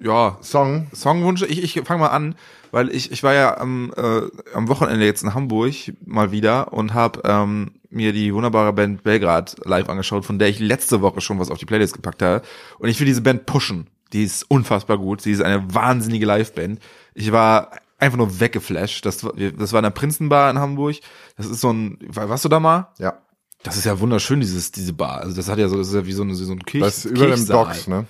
ja, 0.00 0.38
Song. 0.42 0.86
Songwunsch. 0.94 1.42
Ich, 1.42 1.60
ich 1.62 1.84
fange 1.84 2.00
mal 2.00 2.08
an, 2.08 2.36
weil 2.70 2.88
ich, 2.94 3.10
ich 3.10 3.24
war 3.24 3.34
ja 3.34 3.58
am, 3.58 3.92
äh, 3.96 4.22
am 4.54 4.68
Wochenende 4.68 5.04
jetzt 5.04 5.24
in 5.24 5.34
Hamburg 5.34 5.74
mal 6.06 6.30
wieder 6.30 6.72
und 6.72 6.94
habe 6.94 7.22
ähm, 7.24 7.72
mir 7.90 8.12
die 8.12 8.32
wunderbare 8.32 8.72
Band 8.72 9.02
Belgrad 9.02 9.56
live 9.64 9.88
angeschaut, 9.88 10.24
von 10.24 10.38
der 10.38 10.48
ich 10.48 10.60
letzte 10.60 11.00
Woche 11.00 11.20
schon 11.20 11.40
was 11.40 11.50
auf 11.50 11.58
die 11.58 11.66
Playlist 11.66 11.94
gepackt 11.94 12.22
habe. 12.22 12.42
Und 12.78 12.88
ich 12.88 13.00
will 13.00 13.06
diese 13.06 13.22
Band 13.22 13.46
pushen. 13.46 13.88
Die 14.14 14.22
ist 14.24 14.44
unfassbar 14.50 14.96
gut. 14.96 15.20
Sie 15.20 15.32
ist 15.32 15.42
eine 15.42 15.74
wahnsinnige 15.74 16.24
Liveband. 16.24 16.78
Ich 17.14 17.30
war 17.32 17.72
einfach 17.98 18.16
nur 18.16 18.40
weggeflasht. 18.40 19.04
Das, 19.04 19.22
war- 19.24 19.32
das 19.34 19.72
war 19.72 19.80
in 19.80 19.84
der 19.84 19.90
Prinzenbar 19.90 20.50
in 20.50 20.58
Hamburg. 20.58 20.96
Das 21.36 21.46
ist 21.46 21.60
so 21.60 21.70
ein, 21.72 21.98
warst 22.08 22.44
du 22.44 22.48
da 22.48 22.60
mal? 22.60 22.88
Ja. 22.98 23.18
Das 23.64 23.76
ist 23.76 23.84
ja 23.84 23.98
wunderschön, 23.98 24.40
dieses, 24.40 24.72
diese 24.72 24.92
Bar. 24.92 25.20
Also 25.22 25.34
das 25.36 25.48
hat 25.48 25.58
ja 25.58 25.68
so, 25.68 25.76
das 25.78 25.88
ist 25.88 25.94
ja 25.94 26.06
wie 26.06 26.12
so, 26.12 26.22
eine, 26.22 26.34
so 26.34 26.52
ein 26.52 26.64
Kirch, 26.64 26.84
Das 26.84 26.98
ist 26.98 27.04
über 27.06 27.26
dem. 27.26 27.46
Docks, 27.46 27.86
ne? 27.88 28.06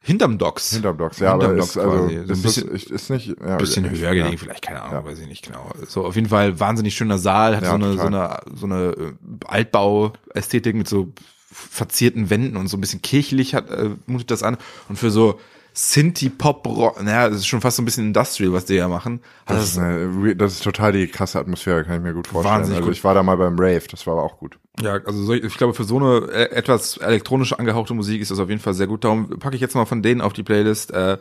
Hinterm 0.00 0.36
Docks. 0.36 0.70
Hinterm 0.72 0.98
Docks, 0.98 1.18
ja, 1.20 1.30
Hinterm 1.30 1.50
aber 1.52 1.58
Docks 1.60 1.70
ist, 1.70 1.78
also, 1.78 1.90
quasi. 2.06 2.14
So 2.26 2.32
ein 2.34 2.42
bisschen- 2.42 2.68
ist, 2.68 2.90
ist 2.90 3.10
nicht, 3.10 3.28
ja, 3.40 3.56
bisschen 3.56 3.88
höher 3.88 4.10
gelegen, 4.12 4.32
ja. 4.32 4.36
vielleicht, 4.36 4.62
keine 4.62 4.82
Ahnung, 4.82 4.92
Ja. 4.92 5.04
weiß 5.10 5.18
ich 5.20 5.28
nicht 5.28 5.46
genau. 5.46 5.70
So, 5.86 6.04
auf 6.04 6.14
jeden 6.16 6.28
Fall 6.28 6.60
wahnsinnig 6.60 6.94
schöner 6.94 7.16
Saal, 7.18 7.56
hat 7.56 7.62
Ja, 7.62 7.70
so 7.70 7.74
eine, 7.76 7.92
so 7.94 8.00
eine, 8.02 8.38
so 8.54 8.66
eine 8.66 8.84
äh, 8.90 9.12
Altbau-Ästhetik 9.46 10.74
mit 10.74 10.88
so 10.88 11.12
verzierten 11.54 12.30
Wänden 12.30 12.56
und 12.56 12.68
so 12.68 12.76
ein 12.76 12.80
bisschen 12.80 13.02
kirchlich 13.02 13.54
hat, 13.54 13.70
äh, 13.70 13.90
mutet 14.06 14.30
das 14.30 14.42
an. 14.42 14.56
Und 14.88 14.98
für 14.98 15.10
so 15.10 15.38
Synthie-Pop, 15.76 17.02
naja, 17.02 17.28
das 17.28 17.38
ist 17.38 17.46
schon 17.46 17.60
fast 17.60 17.76
so 17.76 17.82
ein 17.82 17.84
bisschen 17.84 18.06
Industrial, 18.06 18.52
was 18.52 18.64
die 18.64 18.74
ja 18.74 18.86
machen. 18.86 19.20
Hat 19.44 19.56
Das 19.56 19.64
ist, 19.64 19.78
eine, 19.78 20.36
das 20.36 20.52
ist 20.52 20.62
total 20.62 20.92
die 20.92 21.08
krasse 21.08 21.40
Atmosphäre, 21.40 21.84
kann 21.84 21.96
ich 21.96 22.02
mir 22.02 22.14
gut 22.14 22.28
vorstellen. 22.28 22.54
Wahnsinnig 22.54 22.76
also 22.78 22.88
gut. 22.88 22.96
ich 22.96 23.02
war 23.02 23.14
da 23.14 23.24
mal 23.24 23.36
beim 23.36 23.58
Rave, 23.58 23.82
das 23.90 24.06
war 24.06 24.14
aber 24.14 24.22
auch 24.22 24.38
gut. 24.38 24.56
Ja, 24.80 25.00
also 25.04 25.24
so, 25.24 25.32
ich 25.32 25.56
glaube, 25.56 25.74
für 25.74 25.82
so 25.82 25.96
eine 25.96 26.30
äh, 26.30 26.50
etwas 26.52 26.96
elektronische 26.98 27.58
angehauchte 27.58 27.92
Musik 27.92 28.20
ist 28.20 28.30
das 28.30 28.38
auf 28.38 28.48
jeden 28.48 28.60
Fall 28.60 28.74
sehr 28.74 28.86
gut. 28.86 29.02
Darum 29.02 29.28
packe 29.40 29.56
ich 29.56 29.60
jetzt 29.60 29.74
mal 29.74 29.84
von 29.84 30.00
denen 30.00 30.20
auf 30.20 30.32
die 30.32 30.44
Playlist. 30.44 30.92
Äh, 30.92 31.18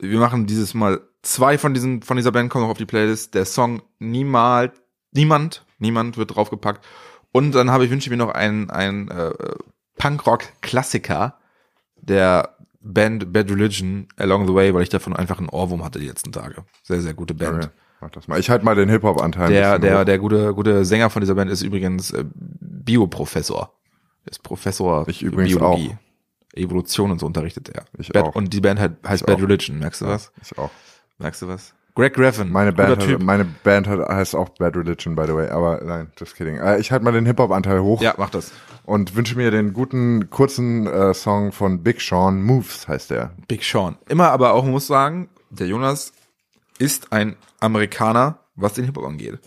wir 0.00 0.18
machen 0.18 0.46
dieses 0.46 0.74
Mal 0.74 1.00
zwei 1.22 1.56
von 1.56 1.72
diesen 1.72 2.02
von 2.02 2.16
dieser 2.16 2.32
Band 2.32 2.50
kommen 2.50 2.64
noch 2.64 2.70
auf 2.70 2.78
die 2.78 2.86
Playlist. 2.86 3.34
Der 3.34 3.44
Song 3.44 3.82
Niemals, 4.00 4.72
niemand, 5.12 5.64
niemand 5.78 6.16
wird 6.16 6.34
draufgepackt. 6.34 6.84
Und 7.30 7.54
dann 7.54 7.70
habe 7.70 7.84
ich 7.84 7.90
wünsche 7.90 8.06
ich 8.06 8.10
mir 8.10 8.16
noch 8.16 8.34
einen 8.34 8.68
einen 8.70 9.08
äh, 9.08 9.32
Punkrock-Klassiker 9.98 11.38
der 12.00 12.56
Band 12.80 13.32
Bad 13.32 13.50
Religion 13.50 14.08
Along 14.16 14.46
the 14.46 14.54
Way, 14.54 14.74
weil 14.74 14.82
ich 14.82 14.88
davon 14.88 15.14
einfach 15.14 15.38
einen 15.38 15.48
Ohrwurm 15.48 15.84
hatte 15.84 16.00
die 16.00 16.08
letzten 16.08 16.32
Tage. 16.32 16.64
Sehr 16.82 17.00
sehr 17.00 17.14
gute 17.14 17.34
Band. 17.34 17.70
Mach 18.00 18.10
das 18.10 18.26
mal. 18.26 18.40
Ich 18.40 18.50
halte 18.50 18.64
mal 18.64 18.74
den 18.74 18.88
Hip-Hop-Anteil. 18.88 19.48
Der, 19.50 19.78
der, 19.78 20.00
hoch. 20.00 20.04
der 20.04 20.18
gute, 20.18 20.54
gute 20.54 20.84
Sänger 20.84 21.08
von 21.08 21.20
dieser 21.20 21.36
Band 21.36 21.50
ist 21.50 21.62
übrigens 21.62 22.10
äh, 22.10 22.24
Bioprofessor. 22.34 23.72
Ist 24.24 24.42
Professor 24.42 25.06
Ich 25.08 25.22
übrigens 25.22 25.56
Biologie. 25.56 25.96
Evolution 26.54 27.12
und 27.12 27.20
so 27.20 27.26
unterrichtet 27.26 27.68
er. 27.68 27.84
Ich 27.98 28.08
Bad, 28.08 28.24
auch. 28.24 28.34
Und 28.34 28.52
die 28.52 28.60
Band 28.60 28.80
heißt 28.80 29.22
Ich 29.22 29.26
Bad 29.26 29.36
auch. 29.36 29.42
Religion. 29.42 29.78
Merkst 29.78 30.00
du 30.00 30.06
was? 30.06 30.32
Ich 30.42 30.58
auch. 30.58 30.70
Merkst 31.18 31.42
du 31.42 31.48
was? 31.48 31.74
Greg 31.94 32.14
Graffin. 32.14 32.50
Meine 32.50 32.72
Band, 32.72 33.02
hat, 33.02 33.22
meine 33.22 33.44
Band 33.44 33.86
hat, 33.86 34.00
heißt 34.08 34.34
auch 34.34 34.48
Bad 34.50 34.76
Religion, 34.76 35.14
by 35.14 35.24
the 35.26 35.34
way, 35.34 35.48
aber 35.50 35.82
nein, 35.84 36.10
just 36.18 36.34
kidding. 36.36 36.56
Äh, 36.56 36.78
ich 36.78 36.90
halte 36.90 37.04
mal 37.04 37.12
den 37.12 37.26
Hip-Hop-Anteil 37.26 37.82
hoch 37.82 38.00
ja, 38.00 38.14
mach 38.16 38.30
das. 38.30 38.50
Und 38.84 39.14
wünsche 39.16 39.36
mir 39.36 39.50
den 39.50 39.72
guten, 39.72 40.30
kurzen 40.30 40.86
äh, 40.86 41.14
Song 41.14 41.52
von 41.52 41.82
Big 41.82 42.00
Sean, 42.00 42.42
Moves 42.42 42.88
heißt 42.88 43.10
der. 43.10 43.32
Big 43.48 43.62
Sean. 43.64 43.96
Immer 44.08 44.30
aber 44.30 44.54
auch, 44.54 44.64
muss 44.64 44.86
sagen, 44.86 45.28
der 45.50 45.66
Jonas 45.66 46.12
ist 46.78 47.12
ein 47.12 47.36
Amerikaner, 47.60 48.38
was 48.56 48.74
den 48.74 48.84
Hip-Hop 48.84 49.04
angeht. 49.04 49.38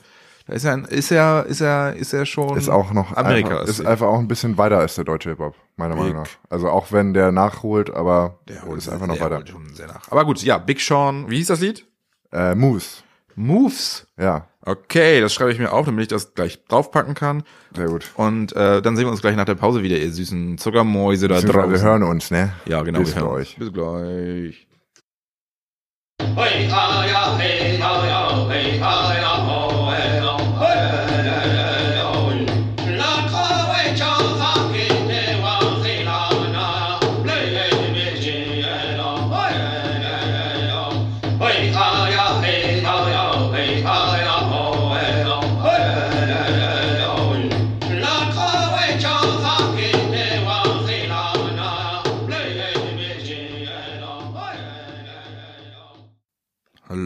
Da 0.47 0.53
ist 0.53 0.63
er, 0.63 0.87
ist 0.89 1.11
er, 1.11 1.45
ist 1.47 1.61
er, 1.61 1.95
ist 1.95 2.13
er 2.13 2.25
schon. 2.25 2.55
Ist 2.55 2.69
auch 2.69 2.91
noch 2.93 3.17
Amerika. 3.17 3.49
einfach, 3.49 3.67
ist 3.67 3.83
einfach 3.83 4.07
auch 4.07 4.19
ein 4.19 4.27
bisschen 4.27 4.57
weiter 4.59 4.77
als 4.77 4.93
der 4.93 5.03
deutsche 5.03 5.29
Hip-Hop, 5.29 5.55
meiner 5.75 5.95
Meinung 5.95 6.17
nach. 6.17 6.29
Also 6.49 6.69
auch 6.69 6.91
wenn 6.91 7.13
der 7.15 7.31
nachholt, 7.31 7.89
aber 7.89 8.39
der 8.47 8.63
ist 8.77 8.87
einfach 8.87 9.07
noch 9.07 9.15
der 9.15 9.25
weiter. 9.25 9.37
holt 9.37 9.49
schon 9.49 9.73
sehr 9.73 9.87
nach. 9.87 10.11
Aber 10.11 10.23
gut, 10.23 10.41
ja, 10.43 10.59
Big 10.59 10.79
Sean. 10.79 11.29
Wie 11.29 11.37
hieß 11.37 11.47
das 11.47 11.61
Lied? 11.61 11.87
Äh, 12.31 12.53
Moves, 12.53 13.03
Moves. 13.35 14.05
ja, 14.19 14.47
Okay, 14.67 15.21
das 15.21 15.31
schreibe 15.31 15.51
ich 15.51 15.59
mir 15.59 15.71
auf, 15.71 15.85
damit 15.85 16.01
ich 16.01 16.07
das 16.07 16.33
gleich 16.33 16.65
draufpacken 16.65 17.13
kann. 17.13 17.43
sehr 17.75 17.85
gut. 17.85 18.09
Und 18.15 18.55
äh, 18.55 18.81
dann 18.81 18.95
sehen 18.95 19.05
wir 19.05 19.11
uns 19.11 19.21
gleich 19.21 19.35
nach 19.35 19.45
der 19.45 19.53
Pause 19.53 19.83
wieder, 19.83 19.95
ihr 19.95 20.11
süßen 20.11 20.57
Zuckermäuse 20.57 21.27
da 21.27 21.39
draußen. 21.39 21.71
Wir 21.71 21.81
hören 21.81 22.01
uns, 22.01 22.31
ne? 22.31 22.53
ja, 22.65 22.81
genau. 22.81 22.99
Bis 22.99 23.15
wir 23.15 23.21
hören 23.21 23.35
gleich. 23.35 23.59
uns. 23.59 23.59
Bis 23.59 23.73
gleich. 23.73 24.67
Hey, 26.35 26.67
ah, 26.71 27.05
ja, 27.05 27.37
hey, 27.37 27.79
ah, 27.79 28.05
ja, 28.07 28.49
hey, 28.49 28.81
ah, 28.81 29.04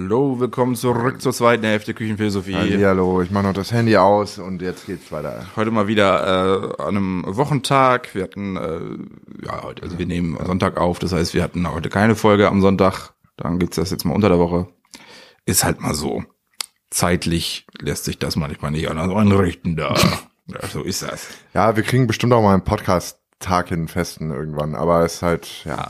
Hallo, 0.09 0.39
willkommen 0.39 0.75
zurück 0.75 1.21
zur 1.21 1.33
zweiten 1.33 1.63
Hälfte 1.63 1.93
Küchenphilosophie. 1.93 2.83
Hallo, 2.83 3.21
ich 3.21 3.29
mache 3.29 3.43
noch 3.43 3.53
das 3.53 3.71
Handy 3.71 3.95
aus 3.95 4.39
und 4.39 4.59
jetzt 4.59 4.87
geht's 4.87 5.11
weiter. 5.11 5.45
Heute 5.55 5.69
mal 5.69 5.85
wieder 5.85 6.77
äh, 6.79 6.81
an 6.81 6.97
einem 6.97 7.23
Wochentag. 7.27 8.15
Wir 8.15 8.23
hatten, 8.23 8.57
äh, 8.57 9.45
ja, 9.45 9.61
heute, 9.61 9.83
also 9.83 9.99
wir 9.99 10.07
nehmen 10.07 10.35
Sonntag 10.43 10.77
auf, 10.77 10.97
das 10.97 11.13
heißt, 11.13 11.35
wir 11.35 11.43
hatten 11.43 11.71
heute 11.71 11.89
keine 11.89 12.15
Folge 12.15 12.47
am 12.47 12.59
Sonntag. 12.59 13.11
Dann 13.37 13.59
gibt's 13.59 13.75
das 13.75 13.91
jetzt 13.91 14.03
mal 14.03 14.15
unter 14.15 14.29
der 14.29 14.39
Woche. 14.39 14.65
Ist 15.45 15.63
halt 15.63 15.79
mal 15.79 15.93
so. 15.93 16.23
Zeitlich 16.89 17.67
lässt 17.79 18.05
sich 18.05 18.17
das 18.17 18.35
manchmal 18.35 18.71
nicht 18.71 18.89
anders 18.89 19.15
einrichten 19.15 19.75
da. 19.75 19.93
ja, 20.47 20.67
so 20.73 20.81
ist 20.81 21.03
das. 21.03 21.27
Ja, 21.53 21.75
wir 21.75 21.83
kriegen 21.83 22.07
bestimmt 22.07 22.33
auch 22.33 22.41
mal 22.41 22.55
einen 22.55 22.63
Podcast-Tag 22.63 23.69
hin 23.69 23.87
festen 23.87 24.31
irgendwann, 24.31 24.73
aber 24.73 25.05
es 25.05 25.17
ist 25.17 25.21
halt, 25.21 25.65
ja, 25.65 25.87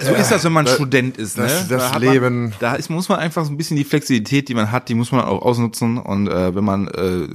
So 0.00 0.14
ist 0.14 0.30
das, 0.30 0.44
wenn 0.44 0.52
man 0.52 0.66
Student 0.66 1.16
ist, 1.18 1.36
ne? 1.36 1.44
das- 1.44 1.68
das 1.68 1.92
Da 1.92 1.98
Leben- 1.98 2.44
Man, 2.44 2.52
da 2.60 2.74
ist, 2.74 2.88
muss 2.90 3.08
man 3.08 3.18
einfach 3.18 3.44
so 3.44 3.50
ein 3.50 3.56
bisschen 3.56 3.76
die 3.76 3.84
Flexibilität, 3.84 4.48
die 4.48 4.54
man 4.54 4.70
hat, 4.72 4.88
die 4.88 4.94
muss 4.94 5.12
man 5.12 5.20
auch 5.24 5.42
ausnutzen. 5.42 5.98
Und 5.98 6.28
äh, 6.28 6.54
wenn 6.54 6.64
man 6.64 6.88
äh, 6.88 7.28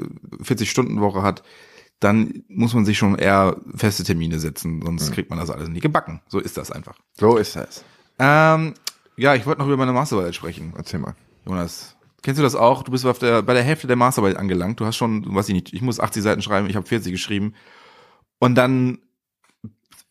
40-Stunden-Woche 0.44 1.22
hat, 1.22 1.44
dann 2.00 2.44
muss 2.50 2.74
man 2.74 2.86
sich 2.86 2.98
schon 2.98 3.16
eher 3.18 3.56
feste 3.76 4.04
Termine 4.04 4.40
setzen, 4.40 4.82
sonst 4.84 5.12
kriegt 5.14 5.30
man 5.30 5.40
das 5.40 5.50
alles 5.50 5.70
nicht 5.70 5.82
gebacken. 5.82 6.22
So 6.28 6.40
ist 6.40 6.58
das 6.58 6.72
einfach. 6.72 6.96
so 7.18 7.38
ist 7.38 7.56
es. 7.56 7.84
Ähm, 8.20 8.74
ja, 9.18 9.34
ich 9.36 9.46
wollte 9.46 9.60
noch 9.62 9.68
über 9.68 9.78
meine 9.78 9.94
Masterarbeit 9.94 10.36
sprechen. 10.36 10.74
Erzähl 10.78 11.00
mal. 11.00 11.16
Jonas, 11.46 11.96
kennst 12.22 12.38
du 12.40 12.44
das 12.44 12.56
auch? 12.56 12.84
Du 12.84 12.92
bist 12.92 13.06
auf 13.06 13.20
der, 13.20 13.42
bei 13.44 13.54
der 13.54 13.64
Hälfte 13.64 13.88
der 13.88 13.96
Masterarbeit 13.96 14.36
angelangt. 14.38 14.80
Du 14.80 14.86
hast 14.86 14.98
schon, 14.98 15.34
weiß 15.34 15.48
ich 15.50 15.56
nicht, 15.56 15.74
ich 15.74 15.82
muss 15.82 16.00
80 16.02 16.22
Seiten 16.22 16.42
schreiben, 16.42 16.70
ich 16.70 16.76
habe 16.76 16.86
40 16.86 17.12
geschrieben. 17.14 17.54
Und 18.40 18.56
dann 18.56 18.98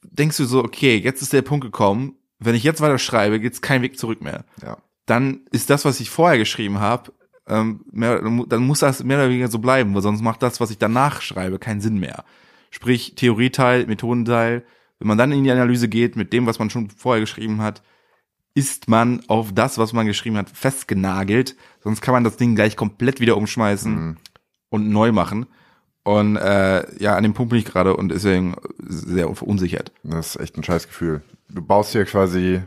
denkst 0.03 0.37
du 0.39 0.45
so, 0.47 0.65
okay, 0.65 0.97
jetzt 0.97 1.23
ist 1.23 1.33
der 1.33 1.43
Punkt 1.43 1.65
gekommen, 1.65 2.15
wenn 2.39 2.55
ich 2.55 2.65
jetzt 2.65 2.81
weiter 2.81 2.99
schreibe, 2.99 3.41
geht's 3.41 3.61
kein 3.61 3.83
Weg 3.83 3.99
zurück 3.99 4.23
mehr. 4.23 4.45
Ja. 4.63 4.79
Dann 5.07 5.41
ist 5.53 5.71
das, 5.71 5.85
was 5.85 6.01
ich 6.01 6.11
vorher 6.11 6.39
geschrieben 6.39 6.81
habe, 6.81 7.13
ähm, 7.47 7.85
mehr, 7.91 8.23
dann 8.23 8.67
muss 8.67 8.81
das 8.81 9.05
mehr 9.05 9.19
oder 9.19 9.29
weniger 9.29 9.49
so 9.49 9.59
bleiben, 9.59 9.95
weil 9.95 10.03
sonst 10.03 10.23
macht 10.23 10.43
das, 10.43 10.61
was 10.61 10.71
ich 10.71 10.79
danach 10.79 11.21
schreibe, 11.21 11.59
keinen 11.59 11.81
Sinn 11.81 11.99
mehr. 11.99 12.25
Sprich, 12.71 13.15
Theorieteil, 13.15 13.87
Methodenteil. 13.87 14.65
Wenn 14.99 15.09
man 15.09 15.19
dann 15.19 15.33
in 15.33 15.45
die 15.45 15.51
Analyse 15.51 15.89
geht 15.89 16.17
mit 16.17 16.33
dem, 16.33 16.47
was 16.47 16.59
man 16.59 16.71
schon 16.71 16.91
vorher 16.91 17.21
geschrieben 17.21 17.61
hat, 17.61 17.83
ist 18.55 18.89
man 18.89 19.23
auf 19.29 19.53
das, 19.53 19.79
was 19.79 19.93
man 19.93 20.07
geschrieben 20.07 20.37
hat, 20.37 20.49
festgenagelt. 20.49 21.57
Sonst 21.81 22.01
kann 22.01 22.15
man 22.15 22.25
das 22.25 22.37
Ding 22.37 22.55
gleich 22.55 22.77
komplett 22.77 23.21
wieder 23.21 23.37
umschmeißen 23.37 24.17
und 24.71 24.89
neu 24.89 25.13
machen. 25.13 25.47
Und 26.05 26.37
äh, 26.37 26.85
ja, 27.03 27.17
an 27.17 27.23
dem 27.23 27.33
Punkt 27.33 27.51
bin 27.51 27.59
ich 27.59 27.65
gerade 27.65 27.97
und 27.97 28.11
deswegen 28.11 28.55
sehr 28.79 29.35
verunsichert. 29.35 29.91
Das 30.03 30.37
ist 30.37 30.41
echt 30.41 30.57
ein 30.57 30.63
scheiß 30.63 30.87
Gefühl. 30.87 31.23
Du 31.49 31.63
baust 31.63 31.93
hier 31.93 32.05
quasi 32.05 32.63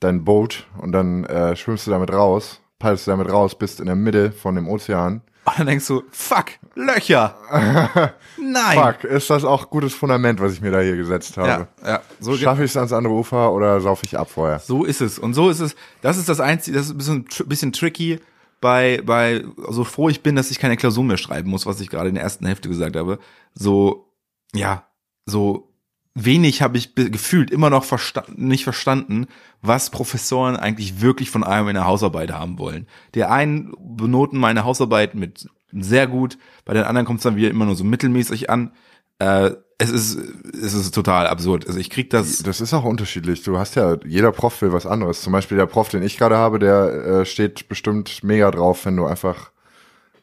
dein 0.00 0.24
Boot 0.24 0.66
und 0.78 0.90
dann 0.92 1.24
äh, 1.24 1.54
schwimmst 1.54 1.86
du 1.86 1.92
damit 1.92 2.12
raus, 2.12 2.60
peilst 2.80 3.06
du 3.06 3.12
damit 3.12 3.30
raus, 3.30 3.56
bist 3.56 3.78
in 3.78 3.86
der 3.86 3.94
Mitte 3.94 4.32
von 4.32 4.56
dem 4.56 4.68
Ozean. 4.68 5.22
Und 5.44 5.58
dann 5.58 5.66
denkst 5.66 5.86
du, 5.86 6.02
fuck, 6.10 6.46
Löcher. 6.74 7.36
Nein. 8.36 8.78
Fuck, 8.78 9.04
ist 9.04 9.30
das 9.30 9.44
auch 9.44 9.70
gutes 9.70 9.94
Fundament, 9.94 10.40
was 10.40 10.52
ich 10.52 10.60
mir 10.60 10.70
da 10.70 10.80
hier 10.80 10.96
gesetzt 10.96 11.36
habe? 11.36 11.68
Ja, 11.82 11.88
ja. 11.88 12.00
So, 12.20 12.36
Schaffe 12.36 12.64
ich 12.64 12.70
es 12.70 12.76
ans 12.76 12.92
andere 12.92 13.14
Ufer 13.14 13.52
oder 13.52 13.80
saufe 13.80 14.06
ich 14.06 14.18
ab 14.18 14.30
vorher? 14.30 14.58
so 14.60 14.84
ist 14.84 15.00
es. 15.00 15.18
Und 15.18 15.34
so 15.34 15.50
ist 15.50 15.60
es. 15.60 15.76
Das 16.00 16.16
ist 16.16 16.28
das 16.28 16.40
Einzige, 16.40 16.76
das 16.76 16.86
ist 16.86 16.92
ein 16.92 16.98
bisschen, 16.98 17.26
bisschen 17.46 17.72
tricky 17.72 18.20
bei, 18.62 19.02
bei, 19.04 19.44
so 19.68 19.82
froh 19.82 20.08
ich 20.08 20.22
bin, 20.22 20.36
dass 20.36 20.52
ich 20.52 20.60
keine 20.60 20.76
Klausur 20.76 21.02
mehr 21.02 21.18
schreiben 21.18 21.50
muss, 21.50 21.66
was 21.66 21.80
ich 21.80 21.90
gerade 21.90 22.08
in 22.08 22.14
der 22.14 22.24
ersten 22.24 22.46
Hälfte 22.46 22.68
gesagt 22.68 22.94
habe. 22.96 23.18
So, 23.54 24.14
ja, 24.54 24.86
so 25.26 25.74
wenig 26.14 26.62
habe 26.62 26.78
ich 26.78 26.94
gefühlt 26.94 27.50
immer 27.50 27.70
noch 27.70 27.84
versta 27.84 28.24
nicht 28.36 28.62
verstanden, 28.62 29.26
was 29.62 29.90
Professoren 29.90 30.56
eigentlich 30.56 31.00
wirklich 31.00 31.28
von 31.28 31.42
einem 31.42 31.68
in 31.68 31.74
der 31.74 31.86
Hausarbeit 31.86 32.30
haben 32.30 32.58
wollen. 32.60 32.86
Der 33.14 33.32
einen 33.32 33.74
benoten 33.80 34.38
meine 34.38 34.64
Hausarbeit 34.64 35.16
mit 35.16 35.48
sehr 35.72 36.06
gut, 36.06 36.38
bei 36.64 36.72
den 36.72 36.84
anderen 36.84 37.04
kommt 37.04 37.18
es 37.18 37.24
dann 37.24 37.36
wieder 37.36 37.50
immer 37.50 37.64
nur 37.64 37.74
so 37.74 37.82
mittelmäßig 37.82 38.48
an. 38.48 38.72
Äh, 39.18 39.52
es 39.82 39.90
ist, 39.90 40.18
es 40.54 40.74
ist 40.74 40.94
total 40.94 41.26
absurd. 41.26 41.66
Also 41.66 41.78
ich 41.78 41.90
krieg 41.90 42.10
das. 42.10 42.42
Das 42.42 42.60
ist 42.60 42.72
auch 42.74 42.84
unterschiedlich. 42.84 43.42
Du 43.42 43.58
hast 43.58 43.74
ja, 43.74 43.96
jeder 44.04 44.32
Prof 44.32 44.60
will 44.62 44.72
was 44.72 44.86
anderes. 44.86 45.22
Zum 45.22 45.32
Beispiel 45.32 45.56
der 45.58 45.66
Prof, 45.66 45.88
den 45.88 46.02
ich 46.02 46.16
gerade 46.18 46.36
habe, 46.36 46.58
der 46.58 46.84
äh, 47.20 47.24
steht 47.24 47.68
bestimmt 47.68 48.22
mega 48.22 48.50
drauf, 48.50 48.84
wenn 48.84 48.96
du 48.96 49.06
einfach 49.06 49.50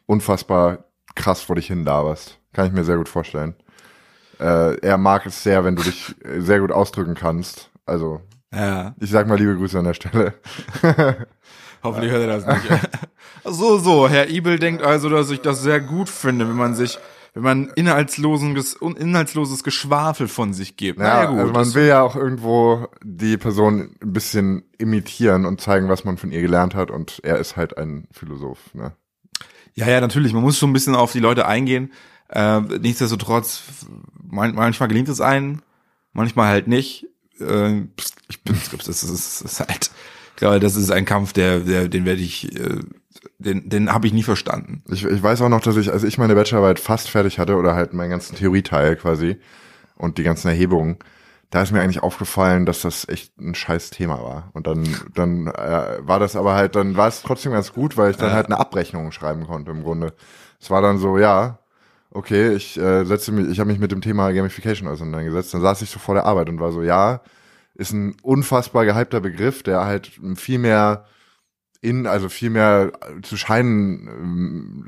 unfassbar 0.06 0.84
krass 1.14 1.42
vor 1.42 1.56
dich 1.56 1.66
hin 1.68 1.84
laberst. 1.84 2.38
Kann 2.52 2.66
ich 2.66 2.72
mir 2.72 2.84
sehr 2.84 2.96
gut 2.96 3.08
vorstellen. 3.08 3.54
Äh, 4.38 4.76
er 4.80 4.98
mag 4.98 5.26
es 5.26 5.42
sehr, 5.42 5.64
wenn 5.64 5.76
du 5.76 5.82
dich 5.82 6.14
äh, 6.24 6.40
sehr 6.40 6.60
gut 6.60 6.72
ausdrücken 6.72 7.14
kannst. 7.14 7.70
Also, 7.86 8.20
Ja. 8.52 8.94
ich 9.00 9.10
sag 9.10 9.26
mal 9.28 9.38
liebe 9.38 9.56
Grüße 9.56 9.78
an 9.78 9.84
der 9.84 9.94
Stelle. 9.94 10.34
Hoffentlich 11.82 12.10
hört 12.12 12.22
er 12.28 12.38
das 12.40 12.46
nicht. 12.46 12.88
so, 13.44 13.78
so. 13.78 14.08
Herr 14.08 14.28
Ibel 14.28 14.58
denkt 14.58 14.82
also, 14.82 15.08
dass 15.08 15.30
ich 15.30 15.40
das 15.40 15.62
sehr 15.62 15.80
gut 15.80 16.08
finde, 16.08 16.48
wenn 16.48 16.56
man 16.56 16.74
sich 16.74 16.98
wenn 17.34 17.42
man 17.42 17.68
inhaltslosen, 17.76 18.56
un- 18.80 18.96
inhaltsloses 18.96 19.62
Geschwafel 19.62 20.28
von 20.28 20.52
sich 20.52 20.76
gibt. 20.76 20.98
Ja, 20.98 21.04
naja, 21.24 21.30
gut. 21.30 21.38
also 21.40 21.52
man 21.52 21.74
will 21.74 21.86
ja 21.86 22.02
auch 22.02 22.16
irgendwo 22.16 22.88
die 23.04 23.36
Person 23.36 23.94
ein 24.02 24.12
bisschen 24.12 24.64
imitieren 24.78 25.46
und 25.46 25.60
zeigen, 25.60 25.88
was 25.88 26.04
man 26.04 26.16
von 26.16 26.32
ihr 26.32 26.40
gelernt 26.42 26.74
hat. 26.74 26.90
Und 26.90 27.20
er 27.22 27.38
ist 27.38 27.56
halt 27.56 27.78
ein 27.78 28.08
Philosoph. 28.12 28.74
Ne? 28.74 28.92
Ja, 29.74 29.88
ja, 29.88 30.00
natürlich. 30.00 30.32
Man 30.32 30.42
muss 30.42 30.58
schon 30.58 30.70
ein 30.70 30.74
bisschen 30.74 30.96
auf 30.96 31.12
die 31.12 31.20
Leute 31.20 31.46
eingehen. 31.46 31.92
Äh, 32.28 32.60
nichtsdestotrotz, 32.60 33.62
man, 34.22 34.54
manchmal 34.54 34.88
gelingt 34.88 35.08
es 35.08 35.20
einen, 35.20 35.62
manchmal 36.12 36.48
halt 36.48 36.68
nicht. 36.68 37.06
Äh, 37.40 37.82
ich 38.28 38.42
bin, 38.44 38.56
das 38.70 38.88
ist, 38.88 39.02
das 39.10 39.42
ist 39.42 39.60
halt, 39.60 39.90
ich 40.30 40.36
glaube, 40.36 40.60
das 40.60 40.76
ist 40.76 40.90
ein 40.90 41.04
Kampf, 41.04 41.32
der, 41.32 41.60
der, 41.60 41.88
den 41.88 42.04
werde 42.04 42.22
ich, 42.22 42.54
äh, 42.58 42.80
den, 43.38 43.68
den 43.68 43.92
habe 43.92 44.06
ich 44.06 44.12
nie 44.12 44.22
verstanden. 44.22 44.82
Ich, 44.90 45.04
ich 45.04 45.22
weiß 45.22 45.42
auch 45.42 45.48
noch, 45.48 45.60
dass 45.60 45.76
ich, 45.76 45.92
als 45.92 46.02
ich 46.04 46.18
meine 46.18 46.34
Bachelorarbeit 46.34 46.80
fast 46.80 47.10
fertig 47.10 47.38
hatte 47.38 47.56
oder 47.56 47.74
halt 47.74 47.92
meinen 47.92 48.10
ganzen 48.10 48.36
Theorieteil 48.36 48.96
quasi 48.96 49.38
und 49.96 50.18
die 50.18 50.22
ganzen 50.22 50.48
Erhebungen, 50.48 50.98
da 51.50 51.62
ist 51.62 51.72
mir 51.72 51.80
eigentlich 51.80 52.02
aufgefallen, 52.02 52.64
dass 52.64 52.82
das 52.82 53.08
echt 53.08 53.36
ein 53.38 53.54
scheiß 53.54 53.90
Thema 53.90 54.22
war. 54.22 54.50
Und 54.52 54.66
dann, 54.66 54.86
dann 55.14 55.48
äh, 55.48 55.98
war 56.00 56.20
das 56.20 56.36
aber 56.36 56.54
halt, 56.54 56.76
dann 56.76 56.96
war 56.96 57.08
es 57.08 57.22
trotzdem 57.22 57.52
ganz 57.52 57.72
gut, 57.72 57.96
weil 57.96 58.12
ich 58.12 58.16
dann 58.16 58.28
Ja. 58.30 58.34
halt 58.36 58.46
eine 58.46 58.58
Abrechnung 58.58 59.10
schreiben 59.10 59.46
konnte 59.46 59.72
im 59.72 59.82
Grunde. 59.82 60.14
Es 60.60 60.70
war 60.70 60.80
dann 60.80 60.98
so, 60.98 61.18
ja, 61.18 61.58
okay, 62.12 62.54
ich 62.54 62.78
äh, 62.78 63.04
setze 63.04 63.32
mich, 63.32 63.48
ich 63.48 63.58
habe 63.58 63.70
mich 63.70 63.80
mit 63.80 63.90
dem 63.90 64.00
Thema 64.00 64.30
Gamification 64.32 64.88
auseinandergesetzt. 64.88 65.52
Dann 65.52 65.60
saß 65.60 65.82
ich 65.82 65.90
so 65.90 65.98
vor 65.98 66.14
der 66.14 66.24
Arbeit 66.24 66.48
und 66.48 66.60
war 66.60 66.70
so, 66.72 66.82
ja, 66.82 67.20
ist 67.74 67.92
ein 67.92 68.14
unfassbar 68.22 68.84
gehypter 68.84 69.20
Begriff, 69.20 69.62
der 69.64 69.84
halt 69.84 70.10
viel 70.36 70.58
mehr 70.58 71.04
in, 71.80 72.06
also 72.06 72.28
viel 72.28 72.50
mehr 72.50 72.92
zu 73.22 73.36
scheinen, 73.36 74.08
ähm, 74.08 74.86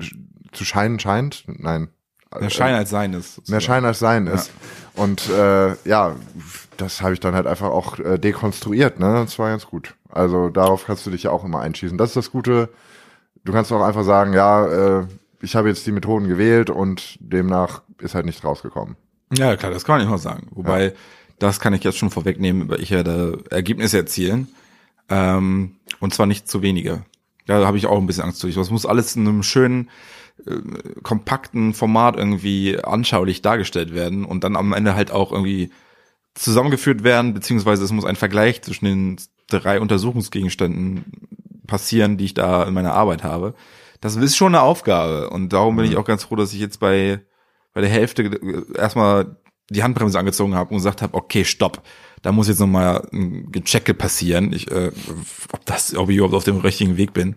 zu 0.53 0.65
scheinen 0.65 0.99
scheint. 0.99 1.45
Nein. 1.47 1.89
Mehr 2.39 2.51
Schein 2.51 2.75
als 2.75 2.91
Sein 2.91 3.13
ist. 3.13 3.49
Mehr 3.51 3.61
Schein 3.61 3.85
als 3.85 3.99
Sein 3.99 4.27
ist. 4.27 4.51
Und 4.95 5.29
äh, 5.29 5.75
ja, 5.87 6.17
das 6.77 7.03
habe 7.03 7.13
ich 7.13 7.21
dann 7.21 7.35
halt 7.35 7.47
einfach 7.47 7.69
auch 7.69 7.99
äh, 7.99 8.19
dekonstruiert, 8.19 8.99
ne? 8.99 9.13
Das 9.25 9.39
war 9.39 9.51
ganz 9.51 9.67
gut. 9.67 9.95
Also 10.09 10.49
darauf 10.49 10.87
kannst 10.87 11.07
du 11.07 11.11
dich 11.11 11.25
ja 11.25 11.31
auch 11.31 11.45
immer 11.45 11.61
einschießen. 11.61 11.99
Das 11.99 12.11
ist 12.11 12.17
das 12.17 12.31
Gute. 12.31 12.71
Du 13.45 13.53
kannst 13.53 13.73
auch 13.73 13.83
einfach 13.83 14.05
sagen, 14.05 14.33
ja, 14.33 15.01
äh, 15.01 15.07
ich 15.43 15.57
habe 15.57 15.69
jetzt 15.69 15.87
die 15.87 15.93
Methoden 15.93 16.29
gewählt 16.29 16.71
und 16.71 17.19
demnach 17.21 17.83
ist 17.99 18.15
halt 18.15 18.27
nichts 18.27 18.45
rausgekommen. 18.45 18.97
Ja, 19.37 19.57
klar, 19.57 19.73
das 19.73 19.85
kann 19.85 19.99
man 19.99 20.07
immer 20.07 20.19
sagen. 20.19 20.49
Wobei, 20.53 20.95
das 21.39 21.61
kann 21.61 21.75
ich 21.75 21.85
jetzt 21.85 21.99
schon 21.99 22.11
vorwegnehmen, 22.11 22.69
weil 22.69 22.81
ich 22.81 22.91
werde 22.91 23.39
Ergebnisse 23.51 23.99
erzielen. 23.99 24.49
Ähm, 25.09 25.77
und 26.03 26.13
zwar 26.13 26.27
nicht 26.27 26.49
zu 26.49 26.63
wenige. 26.63 27.05
Da 27.47 27.65
habe 27.65 27.79
ich 27.79 27.87
auch 27.87 27.97
ein 27.97 28.07
bisschen 28.07 28.25
Angst 28.25 28.43
durch. 28.43 28.57
Das 28.57 28.71
muss 28.71 28.87
alles 28.87 29.15
in 29.15 29.27
einem 29.27 29.43
schönen, 29.45 29.89
äh, 30.47 30.57
kompakten 31.03 31.75
Format 31.75 32.17
irgendwie 32.17 32.77
anschaulich 32.83 33.41
dargestellt 33.41 33.95
werden 33.95 34.25
und 34.25 34.43
dann 34.43 34.57
am 34.57 34.73
Ende 34.73 34.97
halt 34.97 35.13
auch 35.13 35.31
irgendwie 35.31 35.71
zusammengeführt 36.35 37.05
werden, 37.05 37.35
beziehungsweise 37.35 37.85
es 37.85 37.93
muss 37.93 38.05
ein 38.05 38.17
Vergleich 38.17 38.63
zwischen 38.63 38.85
den 38.85 39.17
drei 39.49 39.81
Untersuchungsgegenständen 39.81 41.05
passieren, 41.69 42.17
die 42.17 42.25
ich 42.25 42.35
da 42.35 42.65
in 42.65 42.75
meiner 42.75 42.95
Arbeit 42.95 43.23
habe. 43.23 43.55
Das 44.01 44.17
ist 44.17 44.37
schon 44.37 44.55
eine 44.55 44.63
Aufgabe 44.63 45.31
und 45.31 45.53
darum 45.53 45.77
bin 45.77 45.85
ich 45.85 45.97
auch 45.97 46.05
ganz 46.05 46.25
froh, 46.25 46.37
dass 46.37 46.53
ich 46.53 46.59
jetzt 46.59 46.81
bei 46.81 47.21
bei 47.75 47.81
der 47.81 47.91
Hälfte 47.91 48.25
äh, 48.25 48.77
erstmal 48.77 49.37
die 49.71 49.83
Handbremse 49.83 50.19
angezogen 50.19 50.55
habe 50.55 50.71
und 50.71 50.77
gesagt 50.77 51.03
habe, 51.03 51.15
okay, 51.15 51.45
stopp, 51.45 51.83
da 52.23 52.33
muss 52.33 52.49
jetzt 52.49 52.61
nochmal 52.61 53.09
ein 53.13 53.51
Gechecke 53.51 53.95
passieren, 53.95 54.53
ich, 54.53 54.71
äh, 54.71 54.93
ob 55.53 55.65
das, 55.67 55.95
ob 55.97 56.09
ich 56.11 56.17
überhaupt 56.17 56.35
auf 56.35 56.45
dem 56.45 56.59
richtigen 56.59 56.97
Weg 56.97 57.13
bin. 57.13 57.37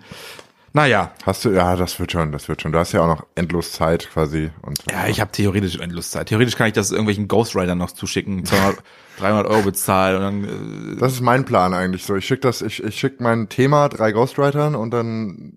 Naja, 0.74 1.14
Hast 1.26 1.46
du, 1.46 1.52
ja, 1.52 1.78
das 1.78 2.02
wird 2.02 2.12
schon, 2.12 2.34
das 2.34 2.50
wird 2.50 2.62
schon. 2.62 2.74
Du 2.74 2.80
hast 2.80 2.92
ja 2.92 3.02
auch 3.02 3.08
noch 3.08 3.26
endlos 3.36 3.72
Zeit 3.72 4.10
quasi. 4.12 4.52
Und 4.62 4.78
ja, 4.92 5.08
ich 5.08 5.22
habe 5.22 5.32
theoretisch 5.32 5.78
endlos 5.78 6.12
Zeit. 6.12 6.28
Theoretisch 6.28 6.58
kann 6.58 6.68
ich 6.68 6.74
das 6.74 6.92
irgendwelchen 6.92 7.30
Ghostwritern 7.30 7.78
noch 7.78 7.92
zuschicken, 7.92 8.44
200, 8.44 8.84
300 9.20 9.48
Euro 9.50 9.62
bezahlen 9.62 10.18
und 10.18 10.44
dann, 10.44 10.98
äh, 10.98 11.00
Das 11.00 11.14
ist 11.14 11.22
mein 11.22 11.46
Plan 11.46 11.74
eigentlich 11.74 12.04
so. 12.04 12.18
Ich 12.18 12.26
schicke 12.26 12.42
das, 12.42 12.62
ich, 12.62 12.84
ich 12.84 13.00
schicke 13.00 13.24
mein 13.24 13.48
Thema 13.48 13.88
drei 13.88 14.12
Ghostwritern 14.12 14.76
und 14.76 14.92
dann 14.92 15.54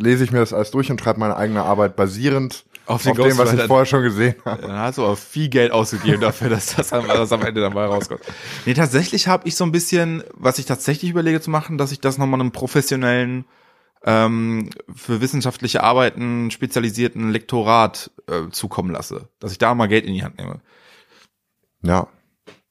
lese 0.00 0.24
ich 0.24 0.32
mir 0.32 0.38
das 0.38 0.54
alles 0.54 0.70
durch 0.70 0.90
und 0.90 0.98
schreibe 1.02 1.20
meine 1.20 1.36
eigene 1.36 1.64
Arbeit 1.64 1.94
basierend 1.94 2.64
Auf 2.86 3.06
auf, 3.06 3.16
dem, 3.16 3.38
was 3.38 3.52
ich 3.52 3.62
vorher 3.62 3.86
schon 3.86 4.02
gesehen 4.02 4.34
habe. 4.44 4.62
Dann 4.62 4.76
hast 4.76 4.98
du 4.98 5.04
aber 5.04 5.16
viel 5.16 5.48
Geld 5.48 5.70
ausgegeben 5.70 6.20
dafür, 6.20 6.48
dass 6.50 6.74
das 6.74 6.92
am, 6.92 7.06
dass 7.06 7.30
am 7.32 7.42
Ende 7.42 7.60
dabei 7.60 7.84
rauskommt. 7.84 8.20
Nee, 8.66 8.74
tatsächlich 8.74 9.28
habe 9.28 9.46
ich 9.46 9.54
so 9.54 9.64
ein 9.64 9.72
bisschen, 9.72 10.24
was 10.34 10.58
ich 10.58 10.66
tatsächlich 10.66 11.10
überlege 11.10 11.40
zu 11.40 11.50
machen, 11.50 11.78
dass 11.78 11.92
ich 11.92 12.00
das 12.00 12.18
nochmal 12.18 12.40
einem 12.40 12.50
professionellen, 12.50 13.44
ähm, 14.04 14.70
für 14.94 15.20
wissenschaftliche 15.20 15.82
Arbeiten 15.82 16.50
spezialisierten 16.50 17.30
Lektorat 17.30 18.10
äh, 18.28 18.50
zukommen 18.50 18.90
lasse. 18.90 19.28
Dass 19.38 19.52
ich 19.52 19.58
da 19.58 19.74
mal 19.74 19.86
Geld 19.86 20.04
in 20.04 20.14
die 20.14 20.24
Hand 20.24 20.38
nehme. 20.38 20.60
Ja, 21.82 22.08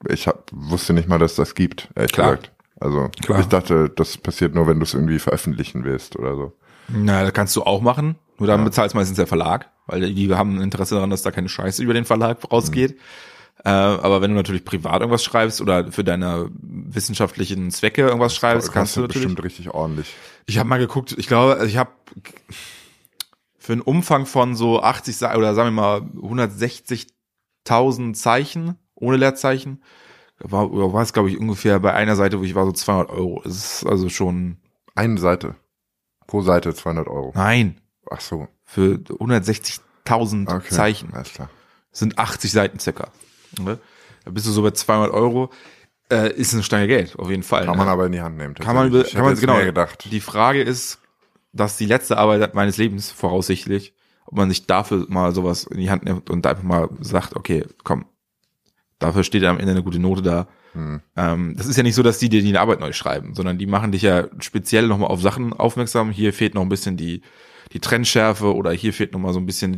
ich 0.08 0.28
hab, 0.28 0.50
wusste 0.52 0.94
nicht 0.94 1.08
mal, 1.08 1.20
dass 1.20 1.36
das 1.36 1.56
gibt, 1.56 1.90
ehrlich 1.96 2.12
Klar. 2.12 2.36
gesagt. 2.36 2.52
Also 2.80 3.10
Klar. 3.24 3.40
ich 3.40 3.46
dachte, 3.46 3.90
das 3.90 4.18
passiert 4.18 4.56
nur, 4.56 4.68
wenn 4.68 4.80
du 4.80 4.84
es 4.84 4.94
irgendwie 4.94 5.20
veröffentlichen 5.20 5.84
willst 5.84 6.18
oder 6.18 6.36
so. 6.36 6.54
Na, 6.88 7.24
das 7.24 7.34
kannst 7.34 7.56
du 7.56 7.64
auch 7.64 7.82
machen. 7.82 8.16
Nur 8.42 8.48
dann 8.48 8.64
bezahlt 8.64 8.96
meistens 8.96 9.18
der 9.18 9.28
Verlag, 9.28 9.70
weil 9.86 10.14
die, 10.14 10.34
haben 10.34 10.58
ein 10.58 10.62
Interesse 10.62 10.96
daran, 10.96 11.12
dass 11.12 11.22
da 11.22 11.30
keine 11.30 11.48
Scheiße 11.48 11.84
über 11.84 11.94
den 11.94 12.06
Verlag 12.06 12.40
rausgeht. 12.52 12.98
Äh, 13.64 13.70
aber 13.70 14.22
wenn 14.22 14.32
du 14.32 14.36
natürlich 14.36 14.66
privat 14.66 15.02
irgendwas 15.02 15.24
schreibst 15.24 15.62
oder 15.62 15.92
für 15.92 16.04
deine 16.04 16.50
wissenschaftlichen 16.60 17.70
Zwecke 17.70 18.02
irgendwas 18.02 18.36
schreibst, 18.36 18.72
kannst 18.72 18.96
du 18.96 19.02
natürlich. 19.02 19.28
bestimmt 19.28 19.46
richtig 19.46 19.70
ordentlich. 19.70 20.16
Ich 20.48 20.58
habe 20.58 20.68
mal 20.68 20.80
geguckt, 20.80 21.14
ich 21.16 21.28
glaube, 21.28 21.64
ich 21.68 21.78
habe 21.78 21.92
für 23.60 23.74
einen 23.74 23.84
Umfang 23.84 24.26
von 24.26 24.56
so 24.56 24.82
80 24.82 25.16
Seiten 25.16 25.38
oder 25.38 25.54
sagen 25.54 25.76
wir 25.76 25.80
mal 25.80 26.00
160.000 26.00 28.16
Zeichen 28.16 28.80
ohne 28.96 29.18
Leerzeichen, 29.18 29.84
war, 30.40 30.72
war 30.72 31.04
es 31.04 31.14
glaube 31.14 31.30
ich 31.30 31.40
ungefähr 31.40 31.80
bei 31.80 31.94
einer 31.94 32.16
Seite, 32.16 32.40
wo 32.40 32.44
ich 32.44 32.56
war 32.56 32.66
so 32.66 32.72
200 32.72 33.12
Euro. 33.12 33.42
Das 33.44 33.54
ist 33.54 33.86
also 33.86 34.10
schon, 34.10 34.58
Eine 34.96 35.20
Seite. 35.20 35.54
Pro 36.26 36.42
Seite 36.42 36.74
200 36.74 37.08
Euro. 37.08 37.32
nein, 37.36 37.80
Ach 38.12 38.22
so. 38.22 38.48
für 38.66 38.96
160.000 38.96 40.54
Okay. 40.54 40.70
Zeichen 40.70 41.14
Alles 41.14 41.34
klar. 41.34 41.50
sind 41.92 42.18
80 42.18 42.52
Seiten 42.52 42.80
circa. 42.80 43.12
Ne? 43.60 43.80
Da 44.26 44.32
bist 44.32 44.46
du 44.46 44.52
so 44.52 44.62
bei 44.62 44.72
200 44.72 45.12
Euro. 45.12 45.52
Äh, 46.12 46.34
ist 46.34 46.54
eine 46.54 46.64
Stange 46.64 46.88
Geld, 46.88 47.18
auf 47.18 47.30
jeden 47.30 47.44
Fall. 47.44 47.66
Kann 47.66 47.74
ne? 47.74 47.78
man 47.78 47.88
aber 47.88 48.06
in 48.06 48.12
die 48.12 48.22
Hand 48.22 48.38
nehmen. 48.38 48.54
Kann 48.54 48.76
man. 48.76 48.94
Ich 48.94 49.14
kann 49.14 49.24
man 49.24 49.36
genau. 49.36 49.60
gedacht. 49.60 50.10
Die 50.12 50.20
Frage 50.20 50.62
ist, 50.62 51.00
dass 51.54 51.78
die 51.78 51.86
letzte 51.86 52.18
Arbeit 52.18 52.54
meines 52.54 52.78
Lebens 52.78 53.12
voraussichtlich, 53.12 53.94
ob 54.26 54.38
man 54.38 54.50
sich 54.50 54.68
dafür 54.68 55.06
mal 55.10 55.34
sowas 55.34 55.64
in 55.64 55.78
die 55.78 55.90
Hand 55.90 56.04
nimmt 56.04 56.30
und 56.30 56.46
einfach 56.46 56.64
mal 56.64 56.90
sagt, 57.00 57.36
okay, 57.36 57.66
komm, 57.84 58.06
dafür 59.00 59.24
steht 59.24 59.44
am 59.46 59.58
Ende 59.60 59.72
eine 59.72 59.84
gute 59.84 60.00
Note 60.00 60.22
da. 60.22 60.48
Hm. 60.74 61.02
Ähm, 61.16 61.56
das 61.58 61.68
ist 61.68 61.78
ja 61.78 61.84
nicht 61.84 61.96
so, 61.96 62.04
dass 62.04 62.18
die 62.18 62.30
dir 62.30 62.42
die 62.42 62.58
Arbeit 62.58 62.80
neu 62.80 62.94
schreiben, 62.94 63.34
sondern 63.34 63.58
die 63.58 63.66
machen 63.66 63.92
dich 63.92 64.04
ja 64.04 64.28
speziell 64.40 64.88
nochmal 64.88 65.10
auf 65.10 65.22
Sachen 65.22 65.54
aufmerksam. 65.54 66.12
Hier 66.12 66.34
fehlt 66.34 66.56
noch 66.56 66.62
ein 66.62 66.70
bisschen 66.70 66.98
die 66.98 67.22
die 67.74 67.80
Trennschärfe 67.80 68.54
oder 68.56 68.72
hier 68.72 68.94
fehlt 68.94 69.14
nochmal 69.14 69.34
so 69.34 69.40
ein 69.40 69.46
bisschen 69.46 69.74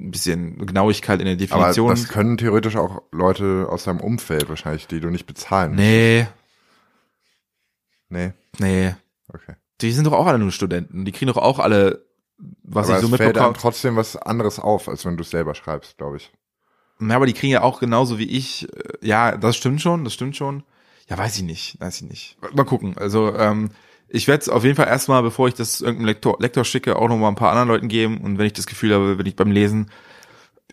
ein 0.00 0.10
bisschen 0.10 0.64
Genauigkeit 0.66 1.20
in 1.20 1.26
der 1.26 1.34
Aber 1.34 1.38
Definition. 1.66 1.90
das 1.90 2.08
können 2.08 2.38
theoretisch 2.38 2.76
auch 2.76 3.02
Leute 3.12 3.66
aus 3.68 3.84
deinem 3.84 4.00
Umfeld 4.00 4.48
wahrscheinlich, 4.48 4.86
die 4.86 5.00
du 5.00 5.10
nicht 5.10 5.26
bezahlen. 5.26 5.74
nee, 5.74 6.26
Nee. 8.08 8.32
nee. 8.58 8.94
Okay. 9.32 9.54
Die 9.80 9.92
sind 9.92 10.06
doch 10.06 10.12
auch 10.14 10.26
alle 10.26 10.38
nur 10.38 10.50
Studenten. 10.50 11.04
Die 11.04 11.12
kriegen 11.12 11.28
doch 11.30 11.36
auch 11.36 11.58
alle, 11.58 12.04
was 12.62 12.88
aber 12.88 12.96
ich 12.98 13.06
so 13.06 13.10
es 13.12 13.16
fällt 13.16 13.36
einem 13.36 13.48
mitbekomme. 13.50 13.58
trotzdem 13.60 13.96
was 13.96 14.16
anderes 14.16 14.58
auf, 14.58 14.88
als 14.88 15.04
wenn 15.04 15.16
du 15.16 15.22
es 15.22 15.30
selber 15.30 15.54
schreibst, 15.54 15.98
glaube 15.98 16.16
ich. 16.16 16.32
Ja, 17.00 17.14
aber 17.16 17.26
die 17.26 17.34
kriegen 17.34 17.52
ja 17.52 17.62
auch 17.62 17.78
genauso 17.80 18.18
wie 18.18 18.24
ich. 18.28 18.66
äh, 18.74 19.06
Ja, 19.06 19.36
das 19.36 19.56
stimmt 19.56 19.80
schon, 19.82 20.04
das 20.04 20.14
stimmt 20.14 20.36
schon. 20.36 20.64
Ja, 21.08 21.18
weiß 21.18 21.36
ich 21.36 21.42
nicht, 21.42 21.78
weiß 21.80 22.00
ich 22.02 22.08
nicht. 22.08 22.38
Mal 22.54 22.64
gucken. 22.64 22.96
Also 22.98 23.34
ähm, 23.36 23.70
ich 24.08 24.26
werde 24.28 24.42
es 24.42 24.48
auf 24.48 24.64
jeden 24.64 24.76
Fall 24.76 24.88
erstmal, 24.88 25.22
bevor 25.22 25.48
ich 25.48 25.54
das 25.54 25.80
irgendeinem 25.80 26.06
Lektor, 26.06 26.36
Lektor 26.40 26.64
schicke, 26.64 26.96
auch 26.96 27.08
noch 27.08 27.16
mal 27.16 27.28
ein 27.28 27.34
paar 27.34 27.50
anderen 27.50 27.68
Leuten 27.68 27.88
geben. 27.88 28.18
Und 28.18 28.38
wenn 28.38 28.46
ich 28.46 28.52
das 28.54 28.66
Gefühl 28.66 28.94
habe, 28.94 29.18
wenn 29.18 29.26
ich 29.26 29.36
beim 29.36 29.50
Lesen, 29.50 29.90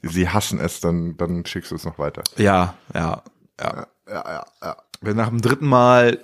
Sie 0.01 0.29
hassen 0.29 0.59
es, 0.59 0.79
dann, 0.81 1.17
dann 1.17 1.45
schickst 1.45 1.71
du 1.71 1.75
es 1.75 1.85
noch 1.85 1.97
weiter. 1.97 2.23
ja, 2.37 2.75
ja, 2.93 3.23
ja. 3.59 3.87
Ja, 4.07 4.23
ja, 4.27 4.45
ja. 4.61 4.77
Wenn 5.01 5.17
nach 5.17 5.29
dem 5.29 5.41
dritten 5.41 5.65
Mal, 5.67 6.19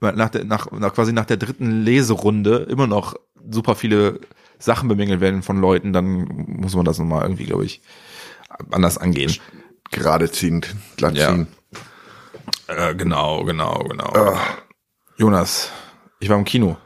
nach 0.00 0.30
der, 0.30 0.44
nach, 0.44 0.70
nach 0.72 0.94
quasi 0.94 1.12
nach 1.12 1.26
der 1.26 1.36
dritten 1.36 1.82
Leserunde 1.82 2.66
immer 2.70 2.86
noch 2.86 3.16
super 3.50 3.74
viele 3.74 4.20
Sachen 4.58 4.88
bemängelt 4.88 5.20
werden 5.20 5.42
von 5.42 5.60
Leuten, 5.60 5.92
dann 5.92 6.22
muss 6.46 6.74
man 6.74 6.86
das 6.86 6.98
nochmal 6.98 7.22
irgendwie, 7.22 7.44
glaube 7.44 7.66
ich, 7.66 7.82
anders 8.70 8.96
angehen. 8.96 9.36
Gerade 9.90 10.30
ziehen, 10.30 10.64
glatt 10.96 11.16
Ja. 11.16 11.28
ziehen. 11.28 11.48
Äh, 12.68 12.94
genau, 12.94 13.44
genau, 13.44 13.84
genau. 13.84 14.34
Jonas, 15.18 15.70
ich 16.22 16.28
war 16.28 16.38
im 16.38 16.44
Kino. 16.44 16.76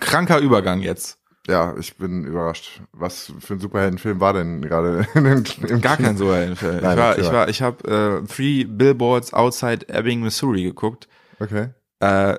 Kranker 0.00 0.38
Übergang 0.38 0.80
jetzt. 0.80 1.18
Ja, 1.46 1.74
ich 1.78 1.96
bin 1.96 2.24
überrascht. 2.24 2.80
Was 2.92 3.32
für 3.40 3.54
ein 3.54 3.60
Superheldenfilm 3.60 4.20
war 4.20 4.32
denn 4.32 4.62
gerade 4.62 5.06
im 5.14 5.80
Gar 5.82 5.98
kein 5.98 6.16
so 6.16 6.30
ein 6.30 6.56
Film. 6.56 6.76
Ich 6.76 6.82
Nein, 6.82 6.98
war, 6.98 7.18
ich 7.18 7.30
war, 7.30 7.48
ich 7.48 7.60
habe 7.60 8.22
äh, 8.24 8.26
Three 8.26 8.64
Billboards 8.64 9.34
Outside 9.34 9.88
Ebbing, 9.88 10.22
Missouri 10.22 10.62
geguckt. 10.62 11.08
Okay. 11.38 11.68
Äh, 12.00 12.38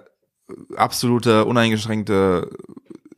absolute, 0.75 1.45
uneingeschränkte 1.45 2.49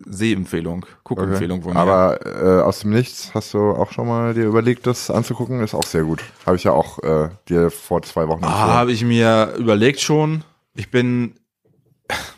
Sehempfehlung, 0.06 0.86
Guckempfehlung 1.06 1.62
von 1.62 1.74
mir. 1.74 1.80
Aber 1.80 2.26
äh, 2.26 2.62
aus 2.62 2.82
dem 2.82 2.92
Nichts 2.92 3.34
hast 3.34 3.54
du 3.54 3.72
auch 3.72 3.92
schon 3.94 4.08
mal 4.08 4.34
dir 4.34 4.46
überlegt, 4.46 4.86
das 4.86 5.10
anzugucken? 5.10 5.62
Ist 5.62 5.76
auch 5.76 5.86
sehr 5.86 6.04
gut. 6.04 6.24
Habe 6.46 6.58
ich 6.58 6.66
ja 6.66 6.74
auch 6.74 7.00
äh, 7.04 7.30
dir 7.48 7.72
vor 7.72 8.02
zwei 8.02 8.28
Wochen 8.28 8.44
ah, 8.44 8.74
habe 8.74 8.92
ich 8.92 9.06
mir 9.06 9.54
überlegt 9.58 10.02
schon. 10.02 10.44
Ich 10.76 10.92
bin 10.92 11.36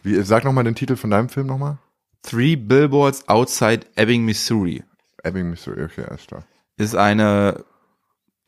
Wie, 0.04 0.22
sag 0.24 0.44
noch 0.44 0.54
mal 0.54 0.64
den 0.64 0.76
Titel 0.76 0.96
von 0.96 1.10
deinem 1.10 1.30
Film 1.30 1.48
nochmal. 1.48 1.78
Three 2.24 2.56
Billboards 2.56 3.28
Outside 3.28 3.82
Ebbing, 3.96 4.24
Missouri. 4.26 4.84
Ebbing, 5.24 5.50
Missouri. 5.50 5.84
Okay, 5.84 6.04
alles 6.08 6.28
klar. 6.28 6.44
Ist 6.78 6.96
eine 6.96 7.64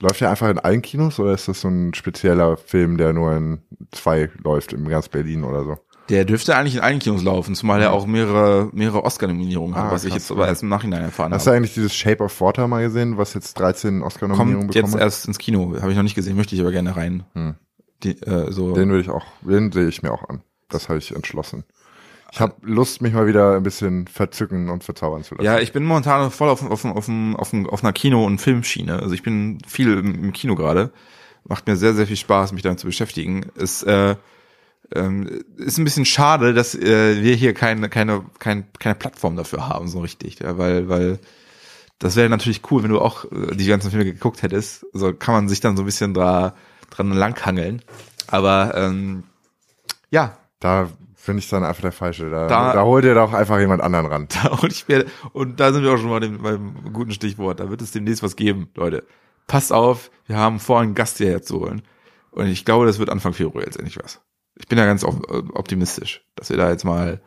Läuft 0.02 0.20
der 0.20 0.32
einfach 0.32 0.50
in 0.50 0.60
allen 0.60 0.82
Kinos 0.82 1.18
oder 1.20 1.34
ist 1.34 1.48
das 1.48 1.62
so 1.62 1.70
ein 1.70 1.94
spezieller 1.94 2.58
Film, 2.58 2.98
der 2.98 3.14
nur 3.14 3.34
in 3.38 3.62
zwei 3.92 4.30
läuft, 4.44 4.74
in 4.74 4.88
ganz 4.90 5.08
Berlin 5.08 5.46
oder 5.46 5.64
so? 5.64 5.78
Der 6.10 6.26
dürfte 6.26 6.58
eigentlich 6.58 6.76
in 6.76 6.82
allen 6.82 7.00
Kinos 7.00 7.24
laufen, 7.24 7.56
zumal 7.56 7.82
er 7.82 7.94
auch 7.94 8.06
mehrere, 8.06 8.70
mehrere 8.74 9.06
Oscar-Nominierungen 9.06 9.76
hat, 9.76 9.86
Ah, 9.86 9.92
was 9.92 10.04
ich 10.04 10.10
krass, 10.12 10.24
jetzt 10.24 10.32
aber 10.32 10.48
erst 10.48 10.62
im 10.64 10.68
Nachhinein 10.68 11.04
erfahren 11.04 11.34
Hast 11.34 11.46
du 11.46 11.52
habe. 11.52 11.58
eigentlich 11.58 11.74
dieses 11.76 11.96
Shape 11.96 12.22
of 12.22 12.42
Water 12.42 12.68
mal 12.68 12.84
gesehen, 12.84 13.18
was 13.18 13.34
jetzt 13.34 13.58
13 13.58 14.02
Oscar-Nominierungen 14.02 14.68
Kommt 14.68 14.74
bekommen 14.74 14.86
jetzt 14.92 14.96
hat? 14.96 15.02
erst 15.02 15.28
ins 15.28 15.38
Kino, 15.38 15.74
habe 15.80 15.92
ich 15.92 15.96
noch 15.96 16.04
nicht 16.04 16.16
gesehen, 16.16 16.36
möchte 16.36 16.54
ich 16.56 16.60
aber 16.62 16.72
gerne 16.72 16.98
rein. 16.98 17.24
Hm. 17.34 17.56
Die, 18.04 18.22
äh, 18.24 18.52
so. 18.52 18.74
Den 18.74 18.90
würde 18.90 19.02
ich 19.02 19.10
auch, 19.10 19.26
den 19.42 19.72
sehe 19.72 19.88
ich 19.88 20.04
mir 20.04 20.12
auch 20.12 20.28
an. 20.28 20.42
Das 20.74 20.90
habe 20.90 21.00
ich 21.00 21.16
entschlossen. 21.16 21.64
Ich 22.34 22.40
habe 22.40 22.56
Lust, 22.64 23.02
mich 23.04 23.14
mal 23.14 23.28
wieder 23.28 23.56
ein 23.56 23.64
bisschen 23.64 24.08
verzücken 24.08 24.70
und 24.70 24.84
verzaubern 24.84 25.24
zu 25.24 25.36
lassen. 25.36 25.46
Ja, 25.46 25.60
ich 25.60 25.72
bin 25.72 25.84
momentan 25.84 26.32
voll 26.32 26.50
auf, 26.50 26.64
auf, 26.64 26.84
auf, 26.84 27.08
auf, 27.08 27.54
auf 27.54 27.84
einer 27.84 27.94
Kino- 27.94 28.26
und 28.26 28.40
Filmschiene. 28.40 29.00
Also 29.00 29.14
ich 29.14 29.22
bin 29.22 29.60
viel 29.68 30.00
im, 30.00 30.34
Kino 30.34 30.56
gerade. 30.56 30.92
Macht 31.44 31.68
mir 31.68 31.76
sehr, 31.76 31.94
sehr 31.94 32.08
viel 32.08 32.18
Spaß, 32.18 32.52
mich 32.54 32.64
damit 32.64 32.80
zu 32.80 32.88
beschäftigen. 32.88 33.46
Es 33.56 33.84
äh, 33.84 34.16
ähm, 34.96 35.44
ist 35.58 35.78
ein 35.78 35.84
bisschen 35.84 36.06
schade, 36.06 36.56
dass 36.56 36.74
äh, 36.74 37.22
wir 37.22 37.36
hier 37.36 37.54
keine, 37.54 37.88
keine, 37.90 38.26
keine, 38.40 38.66
keine 38.80 38.96
Plattform 38.96 39.36
dafür 39.36 39.68
haben, 39.68 39.88
so 39.88 40.00
richtig. 40.00 40.40
Ja, 40.40 40.58
weil, 40.58 40.90
weil 40.90 41.20
das 42.00 42.16
wäre 42.16 42.30
natürlich 42.30 42.62
cool, 42.72 42.82
wenn 42.82 42.90
du 42.90 43.00
auch 43.00 43.26
äh, 43.26 43.56
die 43.56 43.68
ganzen 43.68 43.92
Filme 43.92 44.06
geguckt 44.06 44.42
hättest. 44.42 44.88
So 44.94 45.14
kann 45.14 45.36
man 45.36 45.50
sich 45.50 45.60
dann 45.60 45.78
so 45.78 45.84
ein 45.84 45.86
bisschen 45.86 46.16
dra, 46.16 46.56
dran 46.90 47.12
langhangeln. 47.12 47.84
Aber 48.26 48.74
ähm, 48.76 49.24
ja, 50.10 50.38
Da 50.64 50.90
bin 51.26 51.38
ich 51.38 51.50
dann 51.50 51.64
einfach 51.64 51.82
der 51.82 51.92
Falsche. 51.92 52.30
Da, 52.30 52.48
Da- 52.48 52.74
da, 52.74 52.84
hol 52.84 53.02
dir 53.02 53.14
doch 53.16 53.34
einfach 53.34 53.60
jemand 53.60 53.82
anderen 53.82 54.06
ran. 54.08 54.28
und 54.62 54.72
ich 54.72 54.88
werde, 54.88 55.10
und 55.34 55.60
da 55.60 55.72
sind 55.74 55.84
wir 55.84 55.94
auch 55.94 55.98
schon 55.98 56.10
mal 56.10 56.20
dem, 56.20 56.42
beim 56.42 56.92
guten 56.94 57.12
Stichwort. 57.12 57.60
Da 57.60 57.70
wird 57.70 57.82
es 57.82 57.92
demnächst 57.92 58.24
was 58.24 58.36
geben, 58.36 58.70
Leute. 58.76 59.06
Passt 59.48 59.74
auf, 59.74 60.10
wir 60.26 60.38
haben 60.38 60.60
vor, 60.60 60.80
einen 60.80 60.96
Gast 60.96 61.18
hierher 61.18 61.42
zu 61.42 61.60
holen. 61.60 61.82
Und 62.32 62.48
ich 62.48 62.66
glaube, 62.66 62.86
das 62.86 62.98
wird 63.00 63.10
Anfang 63.10 63.34
Februar 63.34 63.64
jetzt 63.64 63.78
endlich 63.78 63.98
was. 64.02 64.22
Ich 64.56 64.68
bin 64.68 64.78
da 64.78 64.86
ganz 64.86 65.04
op 65.04 65.30
optimistisch, 65.54 66.26
dass 66.36 66.50
wir 66.50 66.58
da 66.58 66.70
jetzt 66.70 66.86
mal 66.86 67.22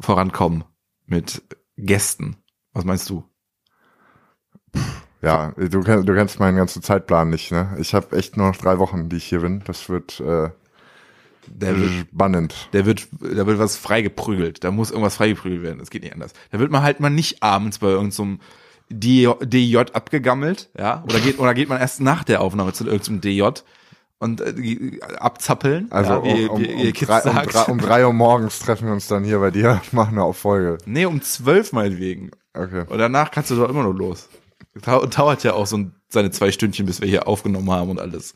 vorankommen 0.00 0.64
mit 1.06 1.42
Gästen. 1.76 2.36
Was 2.72 2.84
meinst 2.84 3.08
du? 3.10 3.24
Ja, 5.20 5.52
du, 5.56 5.68
du 5.80 6.14
kennst 6.14 6.40
meinen 6.40 6.56
ganzen 6.56 6.82
Zeitplan 6.82 7.30
nicht, 7.30 7.52
ne? 7.52 7.76
Ich 7.78 7.94
habe 7.94 8.16
echt 8.16 8.36
nur 8.36 8.48
noch 8.48 8.56
drei 8.56 8.78
Wochen, 8.78 9.08
die 9.08 9.16
ich 9.16 9.24
hier 9.24 9.40
bin. 9.40 9.62
Das 9.66 9.88
wird 9.88 10.18
äh, 10.20 10.50
Der 11.46 11.76
wird, 11.78 11.90
spannend. 12.12 12.54
der 12.72 12.86
wird, 12.86 13.08
da 13.20 13.46
wird 13.46 13.58
was 13.58 13.76
freigeprügelt. 13.76 14.62
Da 14.64 14.70
muss 14.70 14.90
irgendwas 14.90 15.16
freigeprügelt 15.16 15.62
werden. 15.62 15.78
Das 15.78 15.90
geht 15.90 16.02
nicht 16.02 16.14
anders. 16.14 16.32
Da 16.50 16.58
wird 16.58 16.70
man 16.70 16.82
halt 16.82 17.00
mal 17.00 17.10
nicht 17.10 17.42
abends 17.42 17.78
bei 17.78 17.88
irgendeinem 17.88 18.40
DJ, 18.90 19.30
DJ 19.42 19.78
abgegammelt, 19.78 20.70
ja? 20.78 21.02
Oder 21.04 21.20
geht, 21.20 21.38
oder 21.38 21.54
geht 21.54 21.68
man 21.68 21.80
erst 21.80 22.00
nach 22.00 22.24
der 22.24 22.40
Aufnahme 22.42 22.72
zu 22.72 22.84
irgendeinem 22.86 23.20
DJ 23.22 23.48
und 24.18 24.40
äh, 24.40 24.52
die- 24.54 25.00
abzappeln? 25.18 25.86
Also 25.90 26.12
ja, 26.12 26.24
wie, 26.24 26.44
um, 26.46 26.60
wie 26.60 26.72
um, 26.72 26.78
ihr 26.78 26.86
um, 26.88 26.92
drei, 27.06 27.20
um, 27.22 27.46
drei, 27.46 27.62
um 27.72 27.78
drei 27.78 28.06
Uhr 28.06 28.12
morgens 28.12 28.58
treffen 28.58 28.86
wir 28.86 28.92
uns 28.92 29.06
dann 29.08 29.24
hier 29.24 29.38
bei 29.38 29.50
dir, 29.50 29.80
machen 29.92 30.18
eine 30.18 30.32
Folge. 30.34 30.78
Nee, 30.84 31.06
um 31.06 31.22
zwölf 31.22 31.72
meinetwegen. 31.72 32.30
Okay. 32.54 32.84
Und 32.86 32.98
danach 32.98 33.30
kannst 33.30 33.50
du 33.50 33.56
doch 33.56 33.68
immer 33.68 33.82
noch 33.82 33.94
los. 33.94 34.28
Dau- 34.84 35.06
Dauert 35.06 35.42
ja 35.42 35.54
auch 35.54 35.66
so 35.66 35.76
ein, 35.78 35.94
seine 36.08 36.30
zwei 36.30 36.52
Stündchen, 36.52 36.86
bis 36.86 37.00
wir 37.00 37.08
hier 37.08 37.26
aufgenommen 37.26 37.70
haben 37.70 37.90
und 37.90 37.98
alles. 37.98 38.34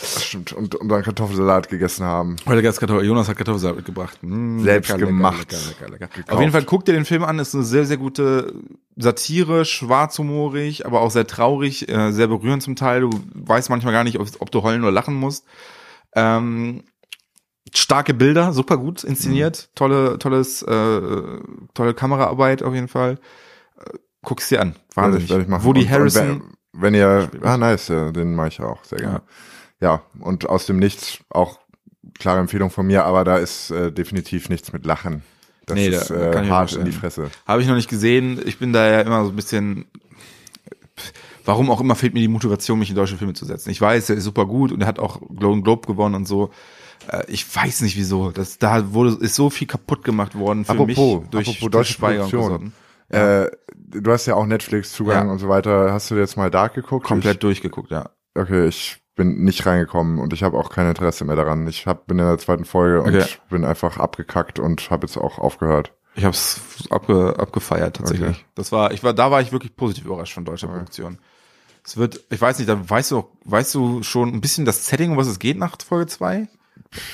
Das 0.00 0.24
stimmt. 0.24 0.52
Und, 0.52 0.74
und 0.74 0.88
dann 0.88 1.02
Kartoffelsalat 1.02 1.68
gegessen 1.68 2.04
haben. 2.04 2.36
Heute 2.46 2.62
gab's 2.62 2.78
Kartoffel, 2.80 3.04
Jonas 3.04 3.28
hat 3.28 3.36
Kartoffelsalat 3.36 3.76
mitgebracht. 3.76 4.18
Mm, 4.22 4.60
Selbst 4.62 4.88
lecker, 4.90 5.06
gemacht. 5.06 5.52
Lecker, 5.80 5.90
lecker. 5.92 6.08
Auf 6.32 6.40
jeden 6.40 6.52
Fall 6.52 6.64
guck 6.64 6.84
dir 6.84 6.92
den 6.92 7.04
Film 7.04 7.22
an, 7.24 7.38
ist 7.38 7.54
eine 7.54 7.64
sehr, 7.64 7.84
sehr 7.84 7.96
gute 7.98 8.54
Satire, 8.96 9.64
schwarzhumorig, 9.64 10.86
aber 10.86 11.00
auch 11.02 11.10
sehr 11.10 11.26
traurig, 11.26 11.88
äh, 11.88 12.12
sehr 12.12 12.28
berührend 12.28 12.62
zum 12.62 12.76
Teil. 12.76 13.02
Du 13.02 13.10
weißt 13.34 13.68
manchmal 13.70 13.92
gar 13.92 14.04
nicht, 14.04 14.18
ob, 14.18 14.26
ob 14.38 14.50
du 14.50 14.62
heulen 14.62 14.82
oder 14.82 14.92
lachen 14.92 15.14
musst. 15.14 15.44
Ähm, 16.14 16.82
starke 17.74 18.14
Bilder, 18.14 18.52
super 18.52 18.78
gut 18.78 19.04
inszeniert, 19.04 19.68
Mhm. 19.70 19.74
tolle, 19.76 20.18
tolles, 20.18 20.62
äh, 20.62 21.00
tolle 21.74 21.94
Kameraarbeit 21.94 22.62
auf 22.62 22.74
jeden 22.74 22.88
Fall. 22.88 23.18
Äh, 23.78 23.98
Guck's 24.22 24.48
dir 24.48 24.60
an, 24.60 24.76
wahnsinnig. 24.94 25.02
Werde 25.04 25.24
ich, 25.24 25.30
werde 25.30 25.42
ich 25.44 25.48
machen. 25.48 25.64
Woody 25.64 25.80
Und- 25.80 25.86
und 25.86 25.92
Harrison, 25.92 26.42
wenn, 26.72 26.82
wenn 26.82 26.94
ihr, 26.94 27.30
ah 27.42 27.56
nice, 27.56 27.88
ja, 27.88 28.10
den 28.12 28.34
mache 28.34 28.48
ich 28.48 28.60
auch 28.60 28.84
sehr 28.84 28.98
gerne. 28.98 29.14
Ja. 29.14 29.22
Und 30.20 30.48
aus 30.48 30.66
dem 30.66 30.78
Nichts 30.78 31.18
auch 31.30 31.58
klare 32.18 32.38
Empfehlung 32.40 32.70
von 32.70 32.86
mir, 32.86 33.04
aber 33.04 33.24
da 33.24 33.36
ist 33.38 33.70
äh, 33.70 33.90
definitiv 33.92 34.48
nichts 34.48 34.72
mit 34.72 34.84
Lachen. 34.84 35.22
Das 35.66 35.74
Nee, 35.76 35.88
ist 35.88 36.10
da 36.10 36.32
äh, 36.32 36.44
ich 36.44 36.50
hart 36.50 36.72
in 36.72 36.84
die 36.84 36.92
Fresse. 36.92 37.30
Habe 37.46 37.62
ich 37.62 37.68
noch 37.68 37.76
nicht 37.76 37.88
gesehen. 37.88 38.40
Ich 38.44 38.58
bin 38.58 38.72
da 38.72 38.90
ja 38.90 39.00
immer 39.00 39.24
so 39.24 39.30
ein 39.30 39.36
bisschen. 39.36 39.86
Warum 41.44 41.70
auch 41.70 41.80
immer 41.80 41.94
fehlt 41.94 42.12
mir 42.14 42.20
die 42.20 42.28
Motivation, 42.28 42.78
mich 42.78 42.90
in 42.90 42.96
deutsche 42.96 43.16
Filme 43.16 43.32
zu 43.32 43.44
setzen. 43.46 43.70
Ich 43.70 43.80
weiß, 43.80 44.10
er 44.10 44.16
ist 44.16 44.24
super 44.24 44.44
gut 44.46 44.72
und 44.72 44.82
er 44.82 44.86
hat 44.86 44.98
auch 44.98 45.20
Golden 45.34 45.62
Globe 45.62 45.86
gewonnen 45.86 46.14
und 46.14 46.26
so. 46.28 46.50
Äh, 47.10 47.22
Ich 47.28 47.44
weiß 47.54 47.80
nicht 47.80 47.96
wieso. 47.96 48.30
Das, 48.30 48.58
da 48.58 48.92
wurde, 48.92 49.16
ist 49.24 49.34
so 49.34 49.48
viel 49.48 49.66
kaputt 49.66 50.04
gemacht 50.04 50.34
worden 50.38 50.64
für 50.64 50.72
Apropos- 50.72 50.86
mich 51.22 51.30
durch, 51.30 51.48
apropos 51.48 51.60
durch 51.60 51.70
deutsche 51.70 51.98
Produktion. 51.98 52.42
Gesotten. 52.42 52.72
Äh, 53.08 53.50
du 53.74 54.12
hast 54.12 54.26
ja 54.26 54.34
auch 54.34 54.46
Netflix-Zugang 54.46 55.26
Ja. 55.26 55.32
und 55.32 55.38
so 55.38 55.48
weiter. 55.48 55.92
Hast 55.92 56.10
du 56.10 56.16
jetzt 56.16 56.36
mal 56.36 56.50
Dark 56.50 56.74
geguckt? 56.74 57.06
Komplett 57.06 57.42
durchgeguckt, 57.42 57.90
ja. 57.90 58.10
Ich, 58.34 58.40
okay, 58.42 58.68
ich 58.68 58.99
bin 59.16 59.42
nicht 59.44 59.66
reingekommen 59.66 60.18
und 60.18 60.32
ich 60.32 60.42
habe 60.42 60.56
auch 60.56 60.70
kein 60.70 60.88
Interesse 60.88 61.24
mehr 61.24 61.36
daran. 61.36 61.66
Ich 61.68 61.86
hab, 61.86 62.06
bin 62.06 62.18
in 62.18 62.24
der 62.26 62.38
zweiten 62.38 62.64
Folge 62.64 63.02
und 63.02 63.14
Okay. 63.14 63.26
bin 63.50 63.64
einfach 63.64 63.98
abgekackt 63.98 64.58
und 64.58 64.90
habe 64.90 65.06
jetzt 65.06 65.16
auch 65.16 65.38
aufgehört. 65.38 65.92
Ich 66.14 66.24
habe 66.24 66.34
es 66.34 66.60
abge, 66.90 67.34
abgefeiert 67.38 67.96
tatsächlich. 67.96 68.28
Okay. 68.30 68.44
Das 68.54 68.72
war, 68.72 68.92
ich 68.92 69.02
war, 69.04 69.12
da 69.12 69.30
war 69.30 69.40
ich 69.40 69.52
wirklich 69.52 69.76
positiv 69.76 70.04
überrascht 70.06 70.34
von 70.34 70.44
deutscher 70.44 70.68
Produktion. 70.68 71.18
Es 71.84 71.96
wird, 71.96 72.20
ich 72.30 72.40
weiß 72.40 72.58
nicht, 72.58 72.68
da 72.68 72.78
weißt 72.88 73.10
du, 73.12 73.18
auch- 73.18 73.28
weißt 73.44 73.74
du 73.74 74.02
schon 74.02 74.28
ein 74.34 74.40
bisschen 74.40 74.64
das 74.64 74.86
Setting, 74.86 75.12
um 75.12 75.16
was 75.16 75.26
es 75.28 75.38
geht 75.38 75.56
nach 75.58 75.76
Folge 75.86 76.06
zwei? 76.06 76.48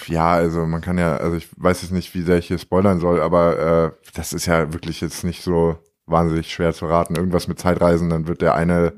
Ja, 0.06 0.32
also 0.32 0.64
man 0.66 0.80
kann 0.80 0.96
ja, 0.98 1.16
also 1.16 1.36
ich 1.36 1.48
weiß 1.56 1.82
jetzt 1.82 1.92
nicht, 1.92 2.14
wie 2.14 2.22
sehr 2.22 2.38
ich 2.38 2.46
hier 2.46 2.58
spoilern 2.58 2.98
soll, 3.00 3.20
aber 3.20 3.58
äh, 3.58 4.08
das 4.14 4.32
ist 4.32 4.46
ja 4.46 4.72
wirklich 4.72 5.00
jetzt 5.00 5.24
nicht 5.24 5.42
so 5.42 5.78
wahnsinnig 6.06 6.50
schwer 6.52 6.72
zu 6.72 6.86
raten. 6.86 7.16
Irgendwas 7.16 7.48
mit 7.48 7.58
Zeitreisen, 7.58 8.08
dann 8.08 8.26
wird 8.28 8.40
der 8.42 8.54
eine 8.54 8.94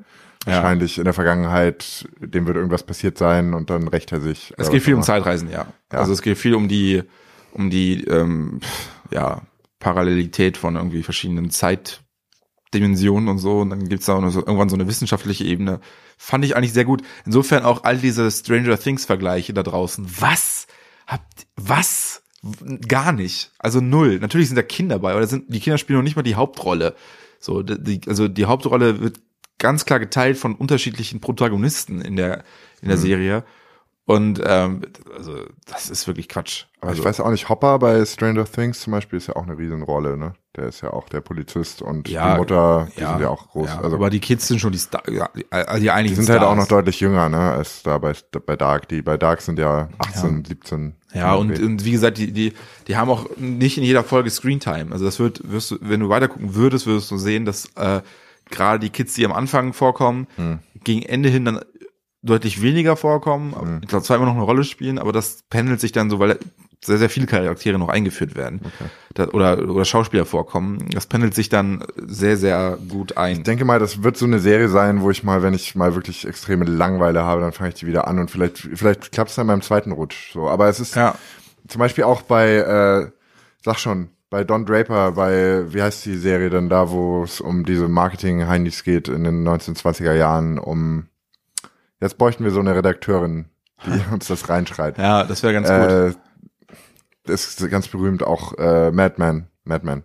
Ja. 0.49 0.57
wahrscheinlich 0.57 0.99
in 0.99 1.05
der 1.05 1.15
Vergangenheit, 1.15 2.09
dem 2.21 2.47
wird 2.47 2.57
irgendwas 2.57 2.83
passiert 2.83 3.19
sein 3.19 3.55
und 3.55 3.71
dann 3.71 3.89
rächt 3.89 4.13
er 4.13 4.21
sich. 4.21 4.53
Es 4.57 4.71
geht 4.71 4.83
viel 4.83 4.95
um. 4.95 5.03
Zeitreisen, 5.03 5.51
ja. 5.51 5.67
Ja. 5.93 5.99
Also 5.99 6.13
es 6.13 6.23
geht 6.23 6.39
viel 6.39 6.55
um 6.55 6.69
die, 6.69 7.03
um 7.53 7.71
die, 7.71 8.05
ähm, 8.05 8.61
ja, 9.11 9.43
Parallelität 9.79 10.57
von 10.57 10.77
irgendwie 10.77 11.03
verschiedenen 11.03 11.51
Zeitdimensionen 11.51 13.29
und 13.29 13.39
so. 13.39 13.61
Und 13.61 13.71
dann 13.71 13.89
gibt's 13.89 14.07
da 14.07 14.15
auch 14.15 14.21
noch 14.21 14.31
so, 14.31 14.41
irgendwann 14.41 14.69
so 14.69 14.77
eine 14.77 14.89
wissenschaftliche 14.89 15.45
Ebene. 15.45 15.81
Fand 16.17 16.45
ich 16.45 16.57
eigentlich 16.57 16.73
sehr 16.73 16.85
gut. 16.85 17.03
Insofern 17.25 17.65
auch 17.65 17.85
all 17.85 17.99
diese 17.99 18.31
Stranger 18.31 18.79
Things 18.79 19.05
Vergleiche 19.05 19.55
da 19.55 19.63
draußen. 19.63 20.07
Was? 20.21 20.67
Habt, 21.07 21.47
was? 21.57 22.23
Gar 22.87 23.13
nicht. 23.13 23.53
Also 23.59 23.81
null. 23.81 24.19
Natürlich 24.19 24.49
sind 24.49 24.57
da 24.57 24.63
Kinder 24.63 24.99
bei, 24.99 25.13
aber 25.13 25.27
sind, 25.27 25.53
die 25.53 25.61
Kinder 25.61 25.79
spielen 25.79 25.99
noch 25.99 26.05
nicht 26.05 26.17
mal 26.17 26.23
die 26.23 26.35
Hauptrolle. 26.35 26.95
So, 27.41 27.63
die, 27.63 28.01
also 28.09 28.27
die 28.27 28.47
Hauptrolle 28.47 29.01
wird 29.01 29.21
ganz 29.59 29.85
klar 29.85 29.99
geteilt 29.99 30.39
von 30.39 30.55
unterschiedlichen 30.55 31.21
Protagonisten 31.21 32.01
in 32.01 32.17
der, 32.17 32.45
in 32.81 32.89
der 32.89 32.97
Serie. 32.99 33.45
Und 34.05 34.41
ähm, 34.43 34.81
also 35.19 35.35
das 35.67 35.91
ist 35.91 36.07
wirklich 36.07 36.31
Quatsch. 36.31 36.65
Aber 36.81 36.91
Also, 36.93 37.03
ich 37.03 37.07
weiß 37.07 37.21
auch 37.21 37.31
nicht, 37.31 37.51
Hopper 37.51 37.79
bei 37.79 38.03
Stranger 38.07 38.47
Things 38.47 38.81
zum 38.81 38.93
Beispiel 38.93 39.19
ist 39.19 39.27
ja 39.27 39.37
auch 39.37 39.43
eine 39.43 39.59
Riesenrolle, 39.59 40.17
ne? 40.17 40.33
Der 40.57 40.69
ist 40.69 40.81
ja 40.81 40.95
auch 40.95 41.11
der 41.11 41.21
Polizist 41.21 41.83
und 41.83 42.09
Ja, 42.09 42.33
die 42.33 42.39
Mutter, 42.39 42.89
die 42.97 43.01
sind 43.05 43.21
ja 43.21 43.29
auch 43.29 43.49
groß. 43.51 43.69
ja, 43.69 43.81
also 43.83 43.97
aber 43.97 44.09
die 44.09 44.21
Kids 44.21 44.49
sind 44.49 44.61
schon 44.61 44.73
die 44.73 44.79
Star, 44.79 45.03
ja, 45.11 45.29
die, 45.37 45.45
also 45.53 45.79
die 45.79 46.09
die 46.09 46.15
sind 46.15 46.29
halt 46.31 46.39
Stars. 46.39 46.51
auch 46.51 46.57
noch 46.57 46.69
deutlich 46.69 47.01
jünger, 47.01 47.29
ne, 47.29 47.39
als 47.53 47.83
da 47.83 47.99
bei, 47.99 48.15
bei 48.47 48.57
Dark. 48.57 48.89
Die 48.89 49.03
bei 49.03 49.19
Dark 49.19 49.43
sind 49.43 49.59
ja 49.59 49.91
18, 49.99 50.43
17. 50.47 50.95
Ja, 51.13 51.35
und, 51.35 51.59
und 51.61 51.85
wie 51.85 51.91
gesagt, 51.93 52.17
die, 52.17 52.33
die, 52.33 52.55
die 52.87 52.97
haben 52.97 53.11
auch 53.11 53.27
nicht 53.37 53.77
in 53.77 53.85
jeder 53.85 54.05
Folge 54.05 54.31
Screentime. 54.31 54.91
Also 54.91 55.05
das 55.05 55.19
wird, 55.19 55.43
wirst 55.53 55.73
du, 55.73 55.79
wenn 55.83 56.01
du 56.01 56.09
weitergucken 56.09 56.55
würdest, 56.55 56.87
würdest 56.87 57.11
du 57.11 57.19
sehen, 57.19 57.45
dass 57.45 57.67
äh, 57.77 58.01
gerade 58.51 58.79
die 58.81 58.91
Kids, 58.91 59.15
die 59.15 59.25
am 59.25 59.33
Anfang 59.33 59.73
vorkommen, 59.73 60.27
Hm. 60.37 60.59
gegen 60.85 61.03
Ende 61.03 61.29
hin 61.29 61.45
dann 61.45 61.61
deutlich 62.23 62.63
weniger 62.63 62.97
vorkommen. 62.97 63.55
Hm. 63.59 63.79
Ich 63.83 63.89
glaube, 63.89 64.05
zwar 64.05 64.17
immer 64.17 64.27
noch 64.27 64.35
eine 64.35 64.43
Rolle 64.43 64.65
spielen, 64.65 64.99
aber 64.99 65.13
das 65.13 65.45
pendelt 65.51 65.81
sich 65.81 65.93
dann 65.93 66.11
so, 66.11 66.19
weil 66.19 66.39
sehr, 66.85 66.99
sehr 66.99 67.11
viele 67.11 67.27
Charaktere 67.27 67.77
noch 67.79 67.89
eingeführt 67.89 68.37
werden. 68.37 68.61
Da, 69.15 69.27
oder, 69.31 69.59
oder 69.69 69.85
Schauspieler 69.85 70.25
vorkommen. 70.25 70.79
Das 70.93 71.07
pendelt 71.07 71.35
sich 71.35 71.49
dann 71.49 71.83
sehr, 71.97 72.37
sehr 72.37 72.79
gut 72.89 73.17
ein. 73.17 73.39
Ich 73.39 73.43
denke 73.43 73.65
mal, 73.65 73.81
das 73.81 74.05
wird 74.05 74.17
so 74.17 74.27
eine 74.27 74.39
Serie 74.39 74.69
sein, 74.69 75.01
wo 75.01 75.11
ich 75.11 75.25
mal, 75.25 75.43
wenn 75.43 75.55
ich 75.55 75.75
mal 75.75 75.97
wirklich 75.97 76.25
extreme 76.27 76.65
Langweile 76.65 77.25
habe, 77.25 77.41
dann 77.41 77.51
fange 77.53 77.71
ich 77.71 77.75
die 77.75 77.89
wieder 77.89 78.07
an 78.07 78.21
und 78.21 78.31
vielleicht, 78.31 78.59
vielleicht 78.59 79.11
klappt 79.11 79.31
es 79.31 79.37
dann 79.37 79.49
beim 79.49 79.61
zweiten 79.63 79.91
Rutsch. 79.91 80.33
So, 80.33 80.49
aber 80.49 80.69
es 80.69 80.79
ist 80.79 80.95
Ja. 80.95 81.17
zum 81.67 81.81
Beispiel 81.81 82.05
auch 82.05 82.23
bei, 82.23 82.49
äh, 82.57 83.11
sag 83.65 83.81
schon, 83.81 84.11
bei 84.31 84.45
Don 84.45 84.67
Draper, 84.67 85.13
bei, 85.13 85.73
wie 85.73 85.83
heißt 85.83 86.05
die 86.05 86.17
Serie 86.17 86.51
denn 86.51 86.69
da, 86.69 86.91
wo 86.91 87.23
es 87.23 87.41
um 87.41 87.65
diese 87.65 87.89
Marketing-Heinis 87.89 88.85
geht 88.85 89.09
in 89.09 89.25
den 89.25 89.47
1920er 89.47 90.13
Jahren, 90.13 90.59
um, 90.59 91.07
jetzt 92.01 92.19
bräuchten 92.19 92.45
wir 92.45 92.51
so 92.51 92.61
eine 92.61 92.75
Redakteurin, 92.75 93.47
die 93.87 94.03
uns 94.13 94.27
das 94.27 94.49
reinschreit. 94.49 94.99
Ja, 94.99 95.25
das 95.25 95.43
wäre 95.43 95.53
ganz 95.53 95.69
gut. 95.69 95.91
Äh, 95.91 96.15
das 97.25 97.47
ist 97.47 97.71
ganz 97.71 97.89
berühmt 97.89 98.23
auch 98.23 98.57
äh, 98.59 98.91
Madman. 98.91 99.49
Madman. 99.65 100.03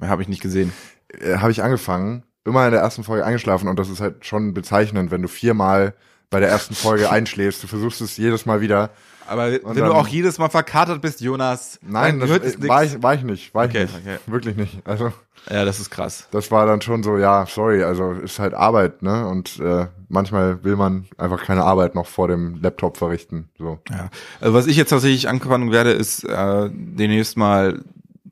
Habe 0.00 0.22
ich 0.22 0.28
nicht 0.28 0.42
gesehen. 0.42 0.72
Äh, 1.08 1.36
Habe 1.36 1.50
ich 1.50 1.62
angefangen, 1.62 2.24
immer 2.44 2.64
in 2.66 2.72
der 2.72 2.80
ersten 2.80 3.04
Folge 3.04 3.24
eingeschlafen 3.24 3.68
und 3.68 3.78
das 3.78 3.88
ist 3.88 4.00
halt 4.00 4.24
schon 4.24 4.54
bezeichnend, 4.54 5.10
wenn 5.10 5.22
du 5.22 5.28
viermal 5.28 5.94
bei 6.30 6.40
der 6.40 6.48
ersten 6.48 6.74
Folge 6.74 7.10
einschläfst. 7.10 7.62
Du 7.62 7.66
versuchst 7.66 8.00
es 8.00 8.16
jedes 8.16 8.46
Mal 8.46 8.60
wieder. 8.60 8.90
Aber 9.28 9.50
wenn 9.50 9.60
dann- 9.62 9.74
du 9.76 9.92
auch 9.92 10.06
jedes 10.08 10.38
Mal 10.38 10.48
verkatert 10.50 11.00
bist, 11.02 11.20
Jonas, 11.20 11.80
Nein, 11.82 12.20
dann 12.20 12.28
das 12.28 12.54
äh, 12.54 12.68
war 12.68 12.84
ich, 12.84 13.02
war 13.02 13.14
ich 13.14 13.22
nicht. 13.24 13.52
War 13.54 13.64
ich 13.64 13.70
Okay, 13.70 13.82
nicht. 13.84 13.94
okay. 13.96 14.16
Wirklich 14.26 14.56
nicht. 14.56 14.78
Also 14.86 15.12
Ja, 15.50 15.64
das 15.64 15.80
ist 15.80 15.90
krass. 15.90 16.28
das 16.30 16.50
war 16.52 16.64
dann 16.66 16.80
schon 16.80 17.02
so, 17.02 17.16
ja, 17.18 17.44
sorry, 17.46 17.82
also 17.82 18.12
ist 18.12 18.38
halt 18.38 18.54
Arbeit, 18.54 19.02
ne? 19.02 19.26
Und 19.26 19.58
äh, 19.58 19.86
manchmal 20.08 20.62
will 20.62 20.76
man 20.76 21.06
einfach 21.18 21.44
keine 21.44 21.64
Arbeit 21.64 21.96
noch 21.96 22.06
vor 22.06 22.28
dem 22.28 22.60
Laptop 22.62 22.96
verrichten. 22.98 23.48
So. 23.58 23.80
Ja. 23.90 24.10
Also 24.40 24.54
was 24.54 24.68
ich 24.68 24.76
jetzt 24.76 24.90
tatsächlich 24.90 25.28
anfangen 25.28 25.72
werde, 25.72 25.90
ist 25.90 26.22
äh, 26.22 26.70
demnächst 26.72 27.36
mal 27.36 27.82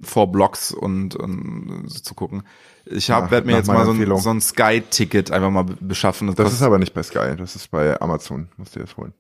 vor 0.05 0.30
Blogs 0.30 0.72
und, 0.72 1.16
und 1.16 1.84
so 1.88 2.00
zu 2.00 2.14
gucken. 2.14 2.42
Ich 2.86 3.11
hab, 3.11 3.30
werd 3.30 3.46
mir 3.46 3.52
jetzt 3.52 3.66
mal 3.68 3.84
so 3.86 3.92
ein, 3.92 4.20
so 4.20 4.30
ein 4.30 4.40
Sky-Ticket 4.40 5.30
einfach 5.30 5.50
mal 5.50 5.62
be- 5.64 5.76
beschaffen. 5.80 6.26
Das 6.28 6.36
kostet- 6.36 6.55
ist 6.55 6.62
aber 6.62 6.78
nicht 6.78 6.94
bei 6.94 7.02
Sky, 7.02 7.34
das 7.36 7.57
ist 7.57 7.70
bei 7.70 8.00
Amazon. 8.00 8.48
Musst 8.57 8.76
du 8.76 8.80
das 8.80 8.96
holen. 8.96 9.14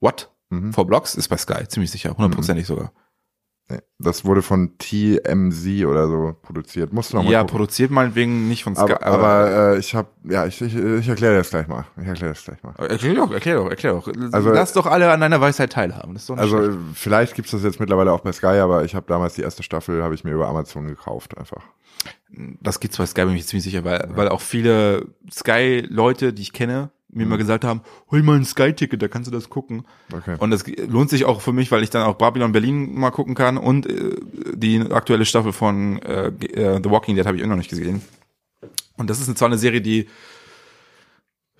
What? 0.00 0.30
Mhm. 0.50 0.72
Vor 0.72 0.86
Blogs 0.86 1.14
ist 1.14 1.28
bei 1.28 1.36
Sky, 1.36 1.66
ziemlich 1.68 1.90
sicher, 1.90 2.16
hundertprozentig 2.16 2.66
sogar. 2.66 2.92
Nee, 3.70 3.78
das 3.98 4.26
wurde 4.26 4.42
von 4.42 4.76
TMZ 4.76 5.86
oder 5.86 6.06
so 6.06 6.36
produziert. 6.42 6.92
Musst 6.92 7.12
du 7.12 7.16
noch 7.16 7.24
mal 7.24 7.30
Ja, 7.30 7.40
gucken. 7.40 7.52
produziert 7.56 7.90
meinetwegen 7.90 8.46
nicht 8.46 8.62
von 8.62 8.74
Sky. 8.76 8.92
Aber, 9.00 9.02
aber 9.06 9.72
äh, 9.74 9.78
ich 9.78 9.94
habe, 9.94 10.08
ja, 10.24 10.44
ich, 10.44 10.60
ich, 10.60 10.76
ich 10.76 11.08
erkläre 11.08 11.36
das 11.36 11.48
gleich 11.48 11.66
mal. 11.66 11.86
Ich 11.98 12.06
erkläre 12.06 12.34
das 12.34 12.44
gleich 12.44 12.62
mal. 12.62 12.74
Erklär 12.76 13.14
doch, 13.14 13.32
erklär 13.32 13.56
doch, 13.56 13.70
erklär 13.70 13.92
doch. 13.94 14.06
Also- 14.32 14.50
Lass 14.50 14.74
doch 14.74 14.84
alle 14.84 15.10
an 15.10 15.20
deiner 15.20 15.40
Weisheit 15.40 15.72
teilhaben. 15.72 16.14
Also 16.14 16.36
schlecht. 16.62 16.78
vielleicht 16.92 17.34
gibt's 17.36 17.52
das 17.52 17.62
jetzt 17.62 17.80
mittlerweile 17.80 18.12
auch 18.12 18.20
bei 18.20 18.32
Sky, 18.32 18.46
aber 18.58 18.84
ich 18.84 18.94
habe 18.94 19.06
damals 19.08 19.32
die 19.34 19.42
erste 19.42 19.62
Staffel, 19.62 20.02
habe 20.02 20.14
ich 20.14 20.24
mir 20.24 20.32
über 20.32 20.46
Amazon 20.48 20.86
gekauft 20.86 21.38
einfach. 21.38 21.62
das 22.60 22.80
gibt's 22.80 22.98
bei 22.98 23.06
Sky, 23.06 23.24
bin 23.24 23.34
ich 23.34 23.46
ziemlich 23.46 23.64
sicher, 23.64 23.82
weil, 23.84 24.10
weil 24.14 24.28
auch 24.28 24.42
viele 24.42 25.06
Sky-Leute, 25.32 26.34
die 26.34 26.42
ich 26.42 26.52
kenne, 26.52 26.90
mir 27.14 27.26
mal 27.26 27.38
gesagt 27.38 27.64
haben, 27.64 27.80
hol 28.10 28.22
mal 28.22 28.36
ein 28.36 28.44
Sky-Ticket, 28.44 29.00
da 29.00 29.08
kannst 29.08 29.28
du 29.28 29.32
das 29.32 29.48
gucken. 29.48 29.86
Okay. 30.12 30.36
Und 30.38 30.50
das 30.50 30.64
lohnt 30.88 31.10
sich 31.10 31.24
auch 31.24 31.40
für 31.40 31.52
mich, 31.52 31.70
weil 31.70 31.82
ich 31.82 31.90
dann 31.90 32.02
auch 32.02 32.14
Babylon 32.16 32.52
Berlin 32.52 32.94
mal 32.98 33.10
gucken 33.10 33.34
kann 33.34 33.56
und 33.56 33.86
äh, 33.86 34.16
die 34.54 34.80
aktuelle 34.90 35.24
Staffel 35.24 35.52
von 35.52 36.00
äh, 36.02 36.26
äh, 36.28 36.80
The 36.82 36.90
Walking 36.90 37.16
Dead 37.16 37.26
habe 37.26 37.36
ich 37.36 37.42
immer 37.42 37.52
noch 37.54 37.58
nicht 37.58 37.70
gesehen. 37.70 38.02
Und 38.96 39.10
das 39.10 39.20
ist 39.20 39.36
zwar 39.38 39.46
eine 39.48 39.58
Serie, 39.58 39.80
die 39.80 40.08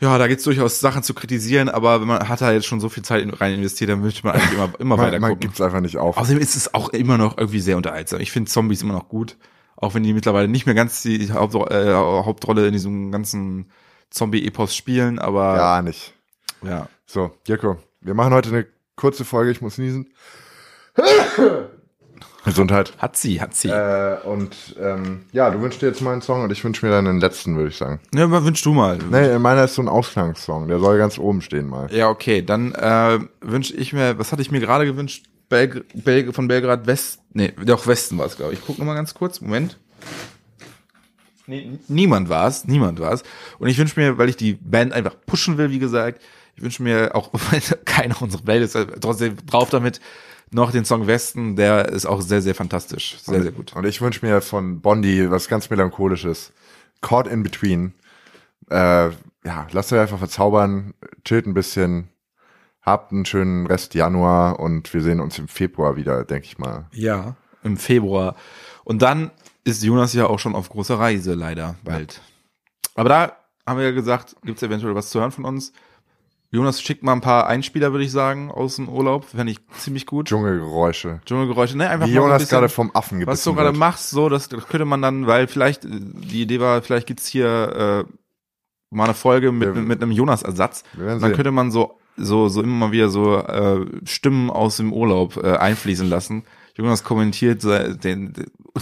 ja, 0.01 0.19
da 0.19 0.27
gibt's 0.27 0.45
durchaus 0.45 0.81
Sachen 0.81 1.03
zu 1.03 1.15
kritisieren, 1.15 1.69
aber 1.69 2.01
wenn 2.01 2.09
man 2.09 2.29
hat 2.29 2.41
da 2.41 2.53
jetzt 2.53 2.67
schon 2.67 2.81
so 2.81 2.89
viel 2.89 3.05
Zeit 3.05 3.23
in- 3.23 3.31
rein 3.31 3.55
investiert, 3.55 3.91
dann 3.91 4.01
möchte 4.01 4.27
man 4.27 4.35
eigentlich 4.35 4.53
immer, 4.53 4.71
immer 4.81 4.99
weiter 4.99 5.13
man, 5.13 5.21
man 5.21 5.31
gucken. 5.31 5.41
gibt's 5.41 5.61
einfach 5.61 5.81
nicht 5.81 5.97
auf. 5.97 6.17
Außerdem 6.17 6.43
ist 6.43 6.57
es 6.57 6.75
auch 6.75 6.89
immer 6.91 7.17
noch 7.17 7.39
irgendwie 7.39 7.61
sehr 7.61 7.77
unterhaltsam. 7.77 8.21
Ich 8.21 8.33
finde 8.33 8.51
Zombies 8.51 8.83
immer 8.83 8.93
noch 8.93 9.09
gut, 9.09 9.37
auch 9.77 9.95
wenn 9.95 10.03
die 10.03 10.13
mittlerweile 10.13 10.49
nicht 10.49 10.67
mehr 10.67 10.75
ganz 10.75 11.03
die 11.03 11.33
Haupt, 11.33 11.55
äh, 11.71 11.95
Hauptrolle 11.95 12.67
in 12.67 12.73
diesem 12.73 13.13
ganzen 13.13 13.67
Zombie-Epos 14.15 14.75
spielen, 14.75 15.19
aber 15.19 15.57
ja, 15.57 15.83
nicht. 15.83 16.15
ja. 16.63 16.89
So, 17.07 17.33
Jirko, 17.47 17.77
wir 18.01 18.15
machen 18.15 18.33
heute 18.33 18.49
eine 18.51 18.67
kurze 18.97 19.25
Folge, 19.25 19.51
ich 19.51 19.61
muss 19.61 19.79
niesen. 19.79 20.13
Gesundheit. 22.45 22.93
Hat 22.99 23.17
sie, 23.17 23.41
hat 23.41 23.55
sie. 23.55 23.69
Äh, 23.69 24.19
und 24.25 24.77
ähm, 24.79 25.25
ja, 25.33 25.51
du 25.51 25.61
wünschst 25.63 25.81
dir 25.81 25.87
jetzt 25.87 26.03
mal 26.03 26.13
einen 26.13 26.23
Song 26.23 26.43
und 26.43 26.53
ich 26.53 26.63
wünsche 26.63 26.85
mir 26.85 26.93
dann 26.93 27.07
den 27.07 27.19
letzten, 27.19 27.57
würde 27.57 27.71
ich 27.71 27.77
sagen. 27.77 28.01
Ja, 28.15 28.31
was 28.31 28.45
wünschst 28.45 28.67
du 28.67 28.75
mal? 28.75 28.99
Nee, 29.11 29.39
meiner 29.39 29.65
ist 29.65 29.75
so 29.75 29.83
ein 29.83 29.89
Ausklangssong, 29.89 30.69
der 30.69 30.79
soll 30.79 30.99
ganz 30.99 31.19
oben 31.19 31.41
stehen 31.41 31.67
mal. 31.67 31.91
Ja, 31.91 32.11
okay, 32.11 32.43
dann 32.43 32.73
äh, 32.75 33.19
wünsche 33.41 33.75
ich 33.75 33.95
mir, 33.95 34.19
was 34.19 34.31
hatte 34.31 34.43
ich 34.43 34.51
mir 34.51 34.61
gerade 34.61 34.85
gewünscht? 34.85 35.25
Belg 35.49 35.85
Belg 35.95 36.35
von 36.35 36.49
Belgrad 36.49 36.87
West, 36.87 37.21
nee, 37.33 37.53
doch 37.65 37.87
Westen 37.87 38.19
war 38.19 38.27
es, 38.27 38.37
glaube 38.37 38.53
ich. 38.53 38.59
Ich 38.59 38.65
gucke 38.65 38.79
noch 38.79 38.87
mal 38.87 38.95
ganz 38.95 39.15
kurz, 39.15 39.41
Moment. 39.41 39.79
Nee, 41.47 41.79
niemand 41.89 42.29
war 42.29 42.49
es, 42.49 42.65
niemand 42.65 43.01
war 43.01 43.13
es. 43.13 43.23
Und 43.59 43.69
ich 43.69 43.79
wünsche 43.79 44.01
mir, 44.01 44.17
weil 44.19 44.29
ich 44.29 44.37
die 44.37 44.55
Band 44.55 44.93
einfach 44.93 45.15
pushen 45.27 45.59
will, 45.59 45.71
wie 45.71 45.79
gesagt, 45.79 46.23
ich 46.57 46.63
wünsche 46.63 46.83
mir 46.83 47.15
auch, 47.15 47.31
weil 47.51 47.61
keiner 47.85 48.21
unserer 48.23 48.43
Band 48.43 48.65
ist, 48.65 48.79
trotzdem 49.01 49.37
drauf 49.47 49.71
damit, 49.71 50.01
noch 50.51 50.71
den 50.71 50.85
Song 50.85 51.07
Westen, 51.07 51.57
der 51.57 51.89
ist 51.89 52.07
auch 52.07 52.21
sehr, 52.21 52.41
sehr 52.41 52.55
fantastisch. 52.55 53.17
Sehr, 53.21 53.43
sehr 53.43 53.53
gut. 53.53 53.75
Und 53.75 53.85
ich 53.87 54.01
wünsche 54.01 54.25
mir 54.25 54.41
von 54.41 54.81
Bondi 54.81 55.31
was 55.31 55.49
ganz 55.49 55.69
melancholisches. 55.69 56.53
Caught 57.01 57.27
in 57.27 57.43
Between. 57.43 57.93
Äh, 58.71 59.11
ja, 59.45 59.67
lasst 59.73 59.93
euch 59.93 60.01
einfach 60.01 60.19
verzaubern, 60.19 60.95
chillt 61.25 61.47
ein 61.47 61.55
bisschen, 61.55 62.09
habt 62.83 63.13
einen 63.13 63.25
schönen 63.25 63.67
Rest 63.67 63.95
Januar 63.95 64.61
und 64.61 64.95
wir 64.95 65.03
sehen 65.03 65.21
uns 65.21 65.39
im 65.39 65.49
Februar 65.49 65.97
wieder, 65.97 66.25
denke 66.25 66.47
ich 66.47 66.59
mal. 66.59 66.87
Ja. 66.93 67.37
Im 67.63 67.77
Februar. 67.77 68.37
Und 68.85 69.03
dann 69.03 69.33
ist 69.65 69.83
Jonas 69.83 70.13
ja 70.15 70.27
auch 70.27 70.39
schon 70.39 70.55
auf 70.55 70.69
großer 70.69 70.99
Reise, 70.99 71.35
leider, 71.35 71.77
bald. 71.85 72.21
Aber 72.95 73.09
da 73.09 73.33
haben 73.67 73.79
wir 73.79 73.87
ja 73.87 73.91
gesagt, 73.93 74.37
gibt's 74.45 74.63
eventuell 74.63 74.95
was 74.95 75.11
zu 75.11 75.21
hören 75.21 75.33
von 75.33 75.45
uns. 75.45 75.73
Jonas 76.51 76.81
schickt 76.81 77.03
mal 77.03 77.13
ein 77.15 77.21
paar 77.21 77.49
Einspieler, 77.49 77.91
würde 77.91 78.05
ich 78.05 78.13
sagen, 78.13 78.51
aus 78.53 78.77
dem 78.77 78.89
Urlaub. 78.89 79.25
Fände 79.25 79.51
ich 79.51 79.59
ziemlich 79.79 80.07
gut. 80.07 80.29
Dschungelgeräusche. 80.29 81.21
Dschungelgeräusche, 81.27 81.77
ne? 81.77 81.89
Einfach 81.91 82.07
Wie 82.07 82.11
mal 82.13 82.15
so 82.15 82.21
ein 82.21 82.27
Jonas 82.27 82.43
bisschen, 82.43 82.55
gerade 82.57 82.69
vom 82.69 82.91
Affen 82.95 83.19
gebissen 83.19 83.33
Was 83.33 83.43
du 83.43 83.55
gerade 83.55 83.69
wird. 83.71 83.77
machst, 83.79 84.11
so, 84.11 84.29
das, 84.29 84.49
das 84.49 84.69
könnte 84.69 84.85
man 84.85 85.03
dann, 85.03 85.27
weil 85.27 85.49
vielleicht, 85.49 85.85
äh, 85.85 85.89
die 85.91 86.43
Idee 86.43 86.61
war, 86.61 86.81
vielleicht 86.83 87.09
gibt's 87.09 87.27
hier 87.27 88.05
äh, 88.09 88.13
mal 88.91 89.05
eine 89.05 89.15
Folge 89.15 89.51
mit, 89.51 89.75
Wir- 89.75 89.83
mit 89.83 90.01
einem 90.01 90.13
Jonas-Ersatz. 90.13 90.85
Dann 90.97 91.19
sehen. 91.19 91.33
könnte 91.33 91.51
man 91.51 91.73
so, 91.73 91.99
so, 92.17 92.49
so 92.49 92.63
immer 92.63 92.87
mal 92.87 92.93
wieder 92.93 93.09
so 93.09 93.37
äh, 93.39 93.85
Stimmen 94.05 94.49
aus 94.51 94.77
dem 94.77 94.93
Urlaub 94.93 95.37
äh, 95.43 95.57
einfließen 95.57 96.09
lassen. 96.09 96.45
Jonas 96.77 97.05
kommentiert 97.05 97.63
den, 98.03 98.33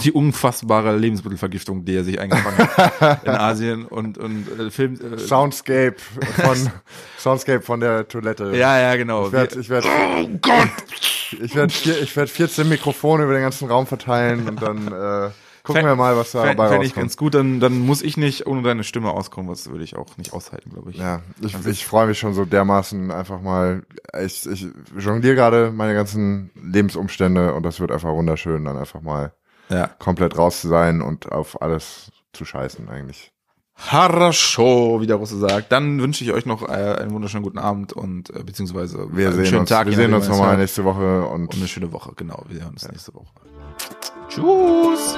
die 0.03 0.11
unfassbare 0.11 0.95
Lebensmittelvergiftung, 0.97 1.85
die 1.85 1.95
er 1.95 2.03
sich 2.03 2.19
eingefangen 2.19 2.57
hat 2.57 3.23
in 3.23 3.29
Asien 3.31 3.85
und, 3.85 4.17
und 4.17 4.47
äh, 4.59 4.71
filmt. 4.71 4.99
Äh, 5.01 5.19
Soundscape 5.19 5.95
von 6.41 6.71
Soundscape 7.19 7.61
von 7.61 7.79
der 7.79 8.07
Toilette. 8.07 8.51
ja, 8.55 8.79
ja, 8.79 8.95
genau. 8.95 9.27
Ich 9.27 9.31
werde 9.33 9.59
ich 9.59 9.69
werd, 9.69 9.85
oh 9.85 10.27
Gott! 10.41 10.69
ich 11.39 11.55
werd, 11.55 11.71
vier- 11.71 12.01
ich 12.01 12.15
werd 12.15 12.29
14 12.29 12.67
Mikrofone 12.67 13.23
über 13.25 13.33
den 13.33 13.43
ganzen 13.43 13.67
Raum 13.69 13.85
verteilen 13.85 14.49
und 14.49 14.61
dann 14.61 14.87
äh, 14.87 15.29
gucken 15.63 15.85
wir 15.85 15.95
mal, 15.95 16.17
was 16.17 16.33
da 16.33 16.45
dabei 16.45 16.67
fänd 16.69 16.83
ich 16.83 16.89
rauskommt. 16.89 17.03
ganz 17.03 17.17
gut, 17.17 17.33
dann, 17.33 17.59
dann 17.59 17.79
muss 17.79 18.01
ich 18.01 18.17
nicht 18.17 18.45
ohne 18.45 18.61
deine 18.61 18.83
Stimme 18.83 19.11
auskommen, 19.11 19.49
was 19.49 19.69
würde 19.69 19.83
ich 19.83 19.95
auch 19.95 20.17
nicht 20.17 20.33
aushalten, 20.33 20.71
glaube 20.71 20.91
ich. 20.91 20.97
Ja, 20.97 21.21
ich, 21.41 21.55
ich 21.65 21.85
freue 21.85 22.07
mich 22.07 22.19
schon 22.19 22.33
so 22.33 22.45
dermaßen 22.45 23.11
einfach 23.11 23.41
mal. 23.41 23.83
Ich, 24.23 24.45
ich 24.45 24.67
jongliere 24.97 25.35
gerade 25.35 25.71
meine 25.71 25.93
ganzen 25.93 26.51
Lebensumstände 26.61 27.53
und 27.53 27.63
das 27.63 27.79
wird 27.79 27.91
einfach 27.91 28.11
wunderschön, 28.11 28.65
dann 28.65 28.77
einfach 28.77 29.01
mal 29.01 29.33
ja. 29.69 29.87
komplett 29.87 30.37
raus 30.37 30.61
zu 30.61 30.67
sein 30.67 31.01
und 31.01 31.31
auf 31.31 31.61
alles 31.61 32.11
zu 32.33 32.45
scheißen 32.45 32.89
eigentlich. 32.89 33.31
Harascho, 33.75 35.01
wie 35.01 35.07
der 35.07 35.15
Russe 35.15 35.37
sagt. 35.37 35.71
Dann 35.71 35.99
wünsche 35.99 36.23
ich 36.23 36.31
euch 36.31 36.45
noch 36.45 36.67
äh, 36.67 36.73
einen 36.73 37.11
wunderschönen 37.11 37.43
guten 37.43 37.57
Abend 37.57 37.91
und 37.93 38.29
äh, 38.29 38.43
beziehungsweise 38.43 39.07
Wir 39.11 39.27
einen 39.27 39.35
sehen 39.37 39.45
schönen 39.45 39.59
uns, 39.61 39.69
Tag. 39.69 39.87
wir 39.87 39.95
sehen 39.95 40.13
uns 40.13 40.27
nochmal 40.27 40.57
nächste 40.57 40.83
Woche 40.83 41.25
und 41.25 41.47
Und 41.47 41.55
eine 41.55 41.67
schöne 41.67 41.91
Woche, 41.91 42.13
genau. 42.15 42.43
Wir 42.49 42.61
hören 42.61 42.73
uns 42.73 42.87
nächste 42.87 43.13
Woche. 43.13 43.31
Tschüss. 44.33 45.15